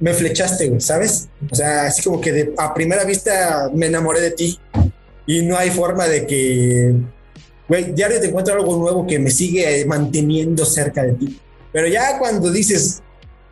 me 0.00 0.12
flechaste, 0.12 0.68
güey, 0.68 0.80
¿sabes? 0.80 1.28
O 1.50 1.54
sea, 1.54 1.86
así 1.86 2.02
como 2.02 2.20
que 2.20 2.32
de, 2.32 2.54
a 2.58 2.74
primera 2.74 3.04
vista 3.04 3.70
me 3.72 3.86
enamoré 3.86 4.20
de 4.20 4.32
ti 4.32 4.58
y 5.26 5.42
no 5.42 5.56
hay 5.56 5.70
forma 5.70 6.06
de 6.06 6.26
que, 6.26 6.94
güey, 7.68 7.92
diario 7.92 8.20
te 8.20 8.26
encuentro 8.26 8.54
algo 8.54 8.76
nuevo 8.76 9.06
que 9.06 9.18
me 9.18 9.30
sigue 9.30 9.84
manteniendo 9.86 10.64
cerca 10.64 11.02
de 11.02 11.12
ti. 11.12 11.40
Pero 11.72 11.88
ya 11.88 12.18
cuando 12.18 12.50
dices, 12.50 13.02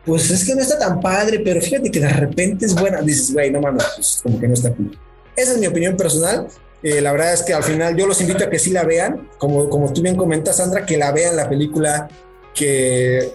pues 0.05 0.29
es 0.29 0.45
que 0.45 0.55
no 0.55 0.61
está 0.61 0.77
tan 0.77 0.99
padre, 0.99 1.41
pero 1.43 1.61
fíjate 1.61 1.89
que 1.89 1.99
de 1.99 2.09
repente 2.09 2.65
es 2.65 2.75
buena. 2.75 3.01
Dices, 3.01 3.33
güey, 3.33 3.51
no 3.51 3.61
mames, 3.61 3.85
pues 3.95 4.19
como 4.21 4.39
que 4.39 4.47
no 4.47 4.53
está 4.53 4.73
cool. 4.73 4.97
Esa 5.35 5.53
es 5.53 5.57
mi 5.57 5.67
opinión 5.67 5.95
personal. 5.95 6.47
Eh, 6.81 6.99
la 6.99 7.13
verdad 7.13 7.33
es 7.33 7.43
que 7.43 7.53
al 7.53 7.63
final 7.63 7.95
yo 7.95 8.05
los 8.05 8.19
invito 8.19 8.43
a 8.43 8.49
que 8.49 8.59
sí 8.59 8.71
la 8.71 8.83
vean, 8.83 9.29
como, 9.37 9.69
como 9.69 9.93
tú 9.93 10.01
bien 10.01 10.17
comentas, 10.17 10.57
Sandra, 10.57 10.85
que 10.85 10.97
la 10.97 11.13
vean 11.13 11.37
la 11.37 11.47
película, 11.47 12.09
que, 12.53 13.31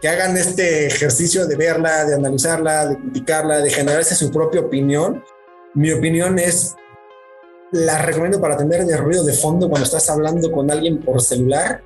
que 0.00 0.08
hagan 0.08 0.36
este 0.36 0.86
ejercicio 0.86 1.46
de 1.46 1.56
verla, 1.56 2.04
de 2.04 2.14
analizarla, 2.14 2.86
de 2.86 2.96
criticarla, 2.96 3.58
de 3.58 3.70
generarse 3.70 4.14
su 4.14 4.30
propia 4.30 4.60
opinión. 4.60 5.24
Mi 5.74 5.90
opinión 5.90 6.38
es, 6.38 6.76
la 7.72 7.98
recomiendo 7.98 8.40
para 8.40 8.56
tener 8.56 8.84
de 8.84 8.96
ruido 8.96 9.24
de 9.24 9.32
fondo 9.32 9.68
cuando 9.68 9.86
estás 9.86 10.08
hablando 10.08 10.52
con 10.52 10.70
alguien 10.70 11.00
por 11.00 11.20
celular 11.22 11.82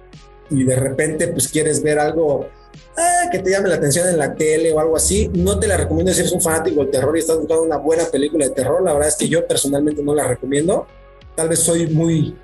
y 0.51 0.65
de 0.65 0.77
repente 0.77 1.29
pues 1.29 1.49
quieres 1.49 1.83
ver 1.83 1.99
algo 1.99 2.49
ah, 2.97 3.29
que 3.31 3.39
te 3.41 3.51
llame 3.51 3.69
la 3.69 3.77
atención 3.77 4.09
en 4.09 4.19
la 4.19 4.35
tele 4.35 4.73
o 4.73 4.81
algo 4.81 4.97
así. 4.97 5.31
No 5.35 5.59
te 5.59 5.67
la 5.67 5.77
recomiendo 5.77 6.13
si 6.13 6.21
eres 6.21 6.33
un 6.33 6.41
fanático 6.41 6.81
del 6.81 6.91
terror 6.91 7.17
y 7.17 7.21
estás 7.21 7.39
buscando 7.39 7.63
una 7.63 7.77
buena 7.77 8.05
película 8.05 8.47
de 8.47 8.53
terror. 8.53 8.83
La 8.83 8.93
verdad 8.93 9.09
es 9.09 9.17
que 9.17 9.29
yo 9.29 9.47
personalmente 9.47 10.03
no 10.03 10.15
la 10.15 10.27
recomiendo. 10.27 10.87
Tal 11.35 11.49
vez 11.49 11.61
soy 11.61 11.87
muy, 11.89 12.37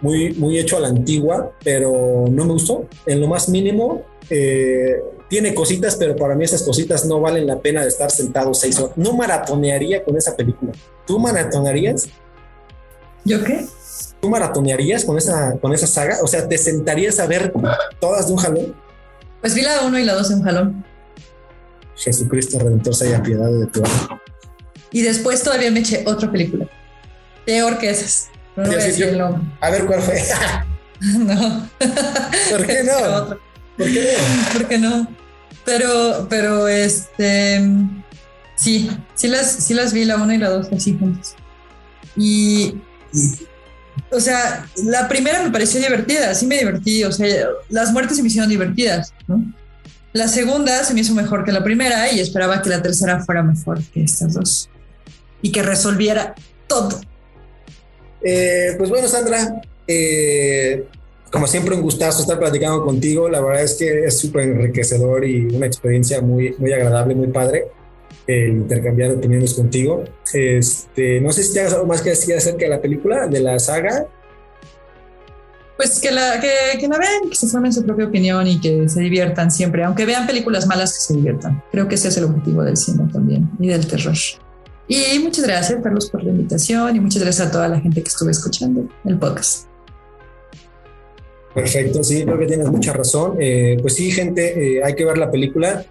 muy, 0.00 0.32
muy 0.34 0.58
hecho 0.58 0.76
a 0.76 0.80
la 0.80 0.88
antigua, 0.88 1.52
pero 1.62 2.26
no 2.30 2.44
me 2.44 2.52
gustó. 2.52 2.86
En 3.06 3.20
lo 3.20 3.28
más 3.28 3.48
mínimo, 3.48 4.02
eh, 4.28 5.00
tiene 5.28 5.54
cositas, 5.54 5.96
pero 5.96 6.16
para 6.16 6.34
mí 6.34 6.44
esas 6.44 6.62
cositas 6.62 7.04
no 7.04 7.20
valen 7.20 7.46
la 7.46 7.60
pena 7.60 7.82
de 7.82 7.88
estar 7.88 8.10
sentado 8.10 8.52
seis 8.52 8.78
horas. 8.80 8.96
No 8.96 9.12
maratonearía 9.12 10.02
con 10.04 10.16
esa 10.16 10.36
película. 10.36 10.72
¿Tú 11.06 11.18
maratonearías? 11.18 12.08
¿Yo 13.24 13.42
qué? 13.44 13.66
¿Tú 14.20 14.28
maratonearías 14.28 15.04
con 15.04 15.16
esa, 15.16 15.56
con 15.60 15.72
esa 15.72 15.86
saga? 15.86 16.18
O 16.22 16.26
sea, 16.26 16.48
¿te 16.48 16.58
sentarías 16.58 17.20
a 17.20 17.26
ver 17.26 17.52
todas 18.00 18.26
de 18.26 18.32
un 18.32 18.38
jalón? 18.38 18.74
Pues 19.40 19.54
vi 19.54 19.62
la 19.62 19.82
1 19.82 19.98
y 19.98 20.04
la 20.04 20.14
2 20.14 20.30
en 20.32 20.42
jalón. 20.42 20.84
Jesucristo 21.96 22.58
Redentor 22.58 22.94
se 22.94 23.08
haya 23.08 23.22
piedad 23.22 23.50
de 23.50 23.66
tu 23.66 23.82
alma. 23.84 24.20
Y 24.90 25.02
después 25.02 25.42
todavía 25.42 25.70
me 25.70 25.80
eché 25.80 26.02
otra 26.06 26.30
película. 26.30 26.68
Peor 27.46 27.78
que 27.78 27.90
esas. 27.90 28.28
No 28.56 28.64
voy 28.64 28.74
a, 28.74 28.78
decir 28.78 29.06
el 29.06 29.18
nombre. 29.18 29.42
a 29.60 29.70
ver 29.70 29.86
cuál 29.86 30.02
fue. 30.02 30.22
no. 31.00 31.68
¿Por 32.50 32.66
qué 32.66 32.82
no? 32.82 33.38
¿Por 33.76 33.86
qué 33.86 34.02
no? 34.02 34.52
¿Por 34.52 34.68
qué 34.68 34.78
no? 34.78 35.08
Pero, 35.64 36.26
pero 36.28 36.68
este. 36.68 37.60
Sí, 38.56 38.90
sí 39.14 39.28
las, 39.28 39.50
sí 39.50 39.72
las 39.72 39.92
vi, 39.92 40.04
la 40.04 40.16
1 40.16 40.34
y 40.34 40.38
la 40.38 40.50
2 40.50 40.68
así 40.72 40.96
juntas. 40.98 41.34
Y 42.16 42.74
o 44.10 44.20
sea, 44.20 44.66
la 44.84 45.08
primera 45.08 45.42
me 45.42 45.50
pareció 45.50 45.80
divertida, 45.80 46.34
sí 46.34 46.46
me 46.46 46.58
divertí, 46.58 47.04
o 47.04 47.12
sea, 47.12 47.48
las 47.68 47.92
muertes 47.92 48.16
se 48.16 48.22
me 48.22 48.28
hicieron 48.28 48.50
divertidas, 48.50 49.12
¿no? 49.28 49.42
La 50.12 50.26
segunda 50.26 50.82
se 50.82 50.92
me 50.92 51.00
hizo 51.00 51.14
mejor 51.14 51.44
que 51.44 51.52
la 51.52 51.62
primera 51.62 52.10
y 52.12 52.18
esperaba 52.18 52.60
que 52.62 52.68
la 52.68 52.82
tercera 52.82 53.20
fuera 53.24 53.42
mejor 53.42 53.80
que 53.92 54.02
estas 54.02 54.34
dos 54.34 54.68
y 55.40 55.52
que 55.52 55.62
resolviera 55.62 56.34
todo. 56.66 57.00
Eh, 58.22 58.74
pues 58.76 58.90
bueno, 58.90 59.06
Sandra, 59.06 59.62
eh, 59.86 60.84
como 61.30 61.46
siempre 61.46 61.76
un 61.76 61.82
gustazo 61.82 62.22
estar 62.22 62.40
platicando 62.40 62.84
contigo, 62.84 63.28
la 63.28 63.40
verdad 63.40 63.62
es 63.62 63.74
que 63.74 64.04
es 64.04 64.18
súper 64.18 64.42
enriquecedor 64.48 65.24
y 65.24 65.46
una 65.54 65.66
experiencia 65.66 66.20
muy, 66.20 66.56
muy 66.58 66.72
agradable, 66.72 67.14
muy 67.14 67.28
padre 67.28 67.68
el 68.30 68.50
intercambiar 68.50 69.12
opiniones 69.12 69.54
contigo. 69.54 70.04
Este, 70.32 71.20
no 71.20 71.32
sé 71.32 71.42
si 71.42 71.54
te 71.54 71.60
algo 71.60 71.86
más 71.86 72.02
que 72.02 72.10
decir 72.10 72.34
acerca 72.34 72.60
de 72.64 72.68
la 72.68 72.80
película, 72.80 73.26
de 73.26 73.40
la 73.40 73.58
saga. 73.58 74.06
Pues 75.76 75.98
que 75.98 76.10
la, 76.10 76.40
que, 76.40 76.78
que 76.78 76.88
la 76.88 76.98
vean, 76.98 77.30
que 77.30 77.36
se 77.36 77.46
formen 77.46 77.72
su 77.72 77.84
propia 77.84 78.06
opinión 78.06 78.46
y 78.46 78.60
que 78.60 78.88
se 78.88 79.00
diviertan 79.00 79.50
siempre, 79.50 79.82
aunque 79.82 80.04
vean 80.04 80.26
películas 80.26 80.66
malas, 80.66 80.92
que 80.92 81.00
se 81.00 81.14
diviertan. 81.14 81.62
Creo 81.72 81.88
que 81.88 81.94
ese 81.94 82.08
es 82.08 82.16
el 82.18 82.24
objetivo 82.24 82.62
del 82.62 82.76
cine 82.76 83.08
también 83.12 83.50
y 83.58 83.68
del 83.68 83.86
terror. 83.86 84.16
Y 84.88 85.18
muchas 85.20 85.46
gracias, 85.46 85.80
Carlos, 85.82 86.10
por 86.10 86.24
la 86.24 86.30
invitación 86.30 86.96
y 86.96 87.00
muchas 87.00 87.22
gracias 87.22 87.48
a 87.48 87.50
toda 87.50 87.68
la 87.68 87.80
gente 87.80 88.02
que 88.02 88.08
estuvo 88.08 88.28
escuchando 88.28 88.88
el 89.04 89.18
podcast. 89.18 89.66
Perfecto, 91.54 92.02
sí, 92.04 92.24
creo 92.24 92.38
que 92.38 92.46
tienes 92.46 92.68
mucha 92.68 92.92
razón. 92.92 93.36
Eh, 93.40 93.78
pues 93.80 93.94
sí, 93.94 94.10
gente, 94.10 94.78
eh, 94.78 94.84
hay 94.84 94.94
que 94.94 95.04
ver 95.04 95.18
la 95.18 95.30
película. 95.30 95.84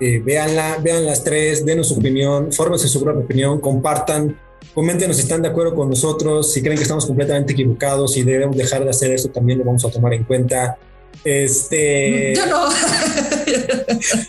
Eh, 0.00 0.20
véanla, 0.24 0.78
vean 0.82 1.06
las 1.06 1.24
tres, 1.24 1.64
denos 1.64 1.88
su 1.88 1.94
opinión, 1.94 2.52
fórmense 2.52 2.88
su 2.88 3.02
propia 3.02 3.22
opinión, 3.22 3.60
compartan, 3.60 4.38
coméntenos 4.74 5.16
si 5.16 5.22
están 5.22 5.42
de 5.42 5.48
acuerdo 5.48 5.74
con 5.74 5.88
nosotros, 5.88 6.52
si 6.52 6.60
creen 6.60 6.76
que 6.76 6.82
estamos 6.82 7.06
completamente 7.06 7.52
equivocados 7.52 8.16
y 8.16 8.22
debemos 8.22 8.56
dejar 8.56 8.84
de 8.84 8.90
hacer 8.90 9.12
eso, 9.12 9.28
también 9.28 9.58
lo 9.58 9.64
vamos 9.64 9.84
a 9.84 9.90
tomar 9.90 10.12
en 10.14 10.24
cuenta. 10.24 10.76
Este. 11.24 12.34
Yo 12.36 12.46
no. 12.46 12.66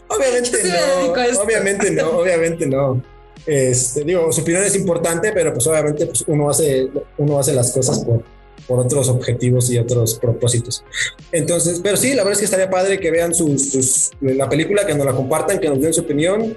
obviamente 0.07 0.57
no. 0.63 1.43
Obviamente 1.43 1.91
no, 1.91 2.09
obviamente 2.11 2.65
no. 2.65 3.01
Este, 3.45 4.03
digo, 4.03 4.31
su 4.31 4.41
opinión 4.41 4.63
es 4.63 4.75
importante, 4.75 5.31
pero 5.31 5.53
pues 5.53 5.65
obviamente 5.67 6.05
pues, 6.05 6.23
uno, 6.27 6.49
hace, 6.49 6.89
uno 7.17 7.39
hace 7.39 7.53
las 7.53 7.71
cosas 7.71 8.03
por, 8.03 8.23
por 8.67 8.79
otros 8.79 9.09
objetivos 9.09 9.71
y 9.71 9.77
otros 9.77 10.15
propósitos. 10.15 10.83
Entonces, 11.31 11.79
pero 11.81 11.97
sí, 11.97 12.09
la 12.09 12.23
verdad 12.23 12.33
es 12.33 12.39
que 12.39 12.45
estaría 12.45 12.69
padre 12.69 12.99
que 12.99 13.09
vean 13.11 13.33
sus, 13.33 14.11
la 14.21 14.49
película, 14.49 14.85
que 14.85 14.93
nos 14.93 15.05
la 15.05 15.13
compartan, 15.13 15.59
que 15.59 15.69
nos 15.69 15.79
den 15.79 15.93
su 15.93 16.01
opinión. 16.01 16.55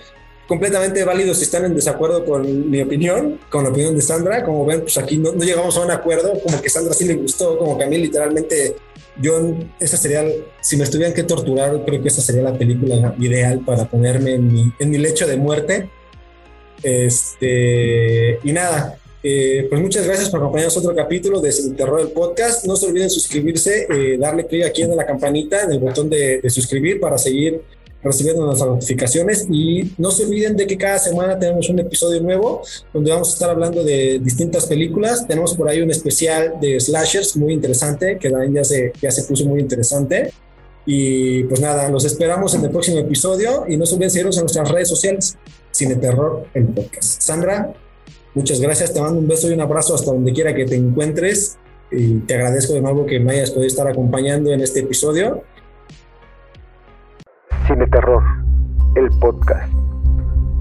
Completamente 0.48 1.04
válido 1.04 1.32
si 1.32 1.44
están 1.44 1.64
en 1.64 1.76
desacuerdo 1.76 2.24
con 2.24 2.68
mi 2.68 2.82
opinión, 2.82 3.38
con 3.50 3.62
la 3.62 3.70
opinión 3.70 3.94
de 3.94 4.02
Sandra. 4.02 4.44
Como 4.44 4.66
ven, 4.66 4.80
pues 4.80 4.98
aquí 4.98 5.16
no, 5.16 5.32
llegamos 5.34 5.76
a 5.76 5.84
un 5.84 5.92
acuerdo, 5.92 6.32
como 6.42 6.60
que 6.60 6.68
Sandra 6.68 6.92
sí 6.92 7.04
le 7.04 7.14
gustó, 7.14 7.56
como 7.56 7.78
que 7.78 7.84
a 7.84 7.86
mí 7.86 7.96
literalmente 7.98 8.74
yo, 9.20 9.54
esa 9.78 9.96
sería, 9.96 10.24
si 10.60 10.76
me 10.76 10.84
estuvieran 10.84 11.14
que 11.14 11.22
torturar, 11.22 11.84
creo 11.84 12.02
que 12.02 12.08
esa 12.08 12.20
sería 12.20 12.42
la 12.42 12.58
película 12.58 13.14
ideal 13.18 13.60
para 13.60 13.88
ponerme 13.88 14.34
en 14.34 14.52
mi, 14.52 14.72
en 14.78 14.90
mi 14.90 14.98
lecho 14.98 15.26
de 15.26 15.36
muerte. 15.36 15.88
Este, 16.82 18.38
y 18.42 18.52
nada, 18.52 18.98
eh, 19.22 19.66
pues 19.68 19.82
muchas 19.82 20.06
gracias 20.06 20.30
por 20.30 20.40
acompañarnos 20.40 20.76
otro 20.78 20.94
capítulo 20.94 21.40
de 21.40 21.52
Sin 21.52 21.76
Terror 21.76 21.98
del 21.98 22.12
Podcast. 22.12 22.64
No 22.64 22.74
se 22.76 22.86
olviden 22.86 23.10
suscribirse, 23.10 23.86
eh, 23.90 24.16
darle 24.18 24.46
clic 24.46 24.64
aquí 24.64 24.82
en 24.82 24.96
la 24.96 25.04
campanita, 25.04 25.64
en 25.64 25.72
el 25.72 25.78
botón 25.78 26.08
de, 26.08 26.40
suscribir 26.48 27.00
para 27.00 27.18
seguir 27.18 27.60
recibiendo 28.02 28.46
nuestras 28.46 28.70
notificaciones 28.70 29.46
y 29.50 29.92
no 29.98 30.10
se 30.10 30.24
olviden 30.24 30.56
de 30.56 30.66
que 30.66 30.78
cada 30.78 30.98
semana 30.98 31.38
tenemos 31.38 31.68
un 31.68 31.80
episodio 31.80 32.22
nuevo 32.22 32.62
donde 32.94 33.10
vamos 33.10 33.28
a 33.28 33.32
estar 33.34 33.50
hablando 33.50 33.84
de 33.84 34.18
distintas 34.20 34.64
películas. 34.64 35.26
Tenemos 35.26 35.54
por 35.54 35.68
ahí 35.68 35.82
un 35.82 35.90
especial 35.90 36.54
de 36.62 36.80
slashers 36.80 37.36
muy 37.36 37.52
interesante 37.52 38.16
que 38.18 38.30
también 38.30 38.54
ya 38.54 38.64
se, 38.64 38.92
ya 39.02 39.10
se 39.10 39.24
puso 39.24 39.44
muy 39.44 39.60
interesante. 39.60 40.32
Y 40.86 41.44
pues 41.44 41.60
nada, 41.60 41.90
los 41.90 42.06
esperamos 42.06 42.54
en 42.54 42.64
el 42.64 42.70
próximo 42.70 42.98
episodio 42.98 43.66
y 43.68 43.76
no 43.76 43.84
se 43.84 43.96
olviden 43.96 44.10
seguirnos 44.10 44.38
en 44.38 44.44
nuestras 44.44 44.70
redes 44.70 44.88
sociales. 44.88 45.36
Cine 45.70 45.96
Terror, 45.96 46.46
el 46.54 46.68
podcast. 46.68 47.20
Sandra, 47.20 47.74
Muchas 48.34 48.60
gracias, 48.60 48.94
te 48.94 49.00
mando 49.00 49.18
un 49.18 49.26
beso 49.26 49.50
y 49.50 49.54
un 49.54 49.60
abrazo 49.60 49.94
hasta 49.94 50.12
donde 50.12 50.32
quiera 50.32 50.54
que 50.54 50.64
te 50.64 50.76
encuentres. 50.76 51.58
Y 51.90 52.20
te 52.20 52.34
agradezco 52.34 52.74
de 52.74 52.80
nuevo 52.80 53.04
que 53.04 53.18
me 53.18 53.32
hayas 53.32 53.50
podido 53.50 53.66
estar 53.66 53.88
acompañando 53.88 54.52
en 54.52 54.60
este 54.60 54.80
episodio. 54.80 55.42
Cine 57.66 57.86
Terror, 57.88 58.22
el 58.94 59.08
podcast. 59.18 59.72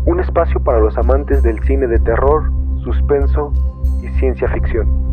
Un 0.05 0.19
espacio 0.19 0.63
para 0.63 0.79
los 0.79 0.97
amantes 0.97 1.43
del 1.43 1.61
cine 1.65 1.85
de 1.85 1.99
terror, 1.99 2.51
suspenso 2.83 3.53
y 4.01 4.07
ciencia 4.19 4.49
ficción. 4.51 5.08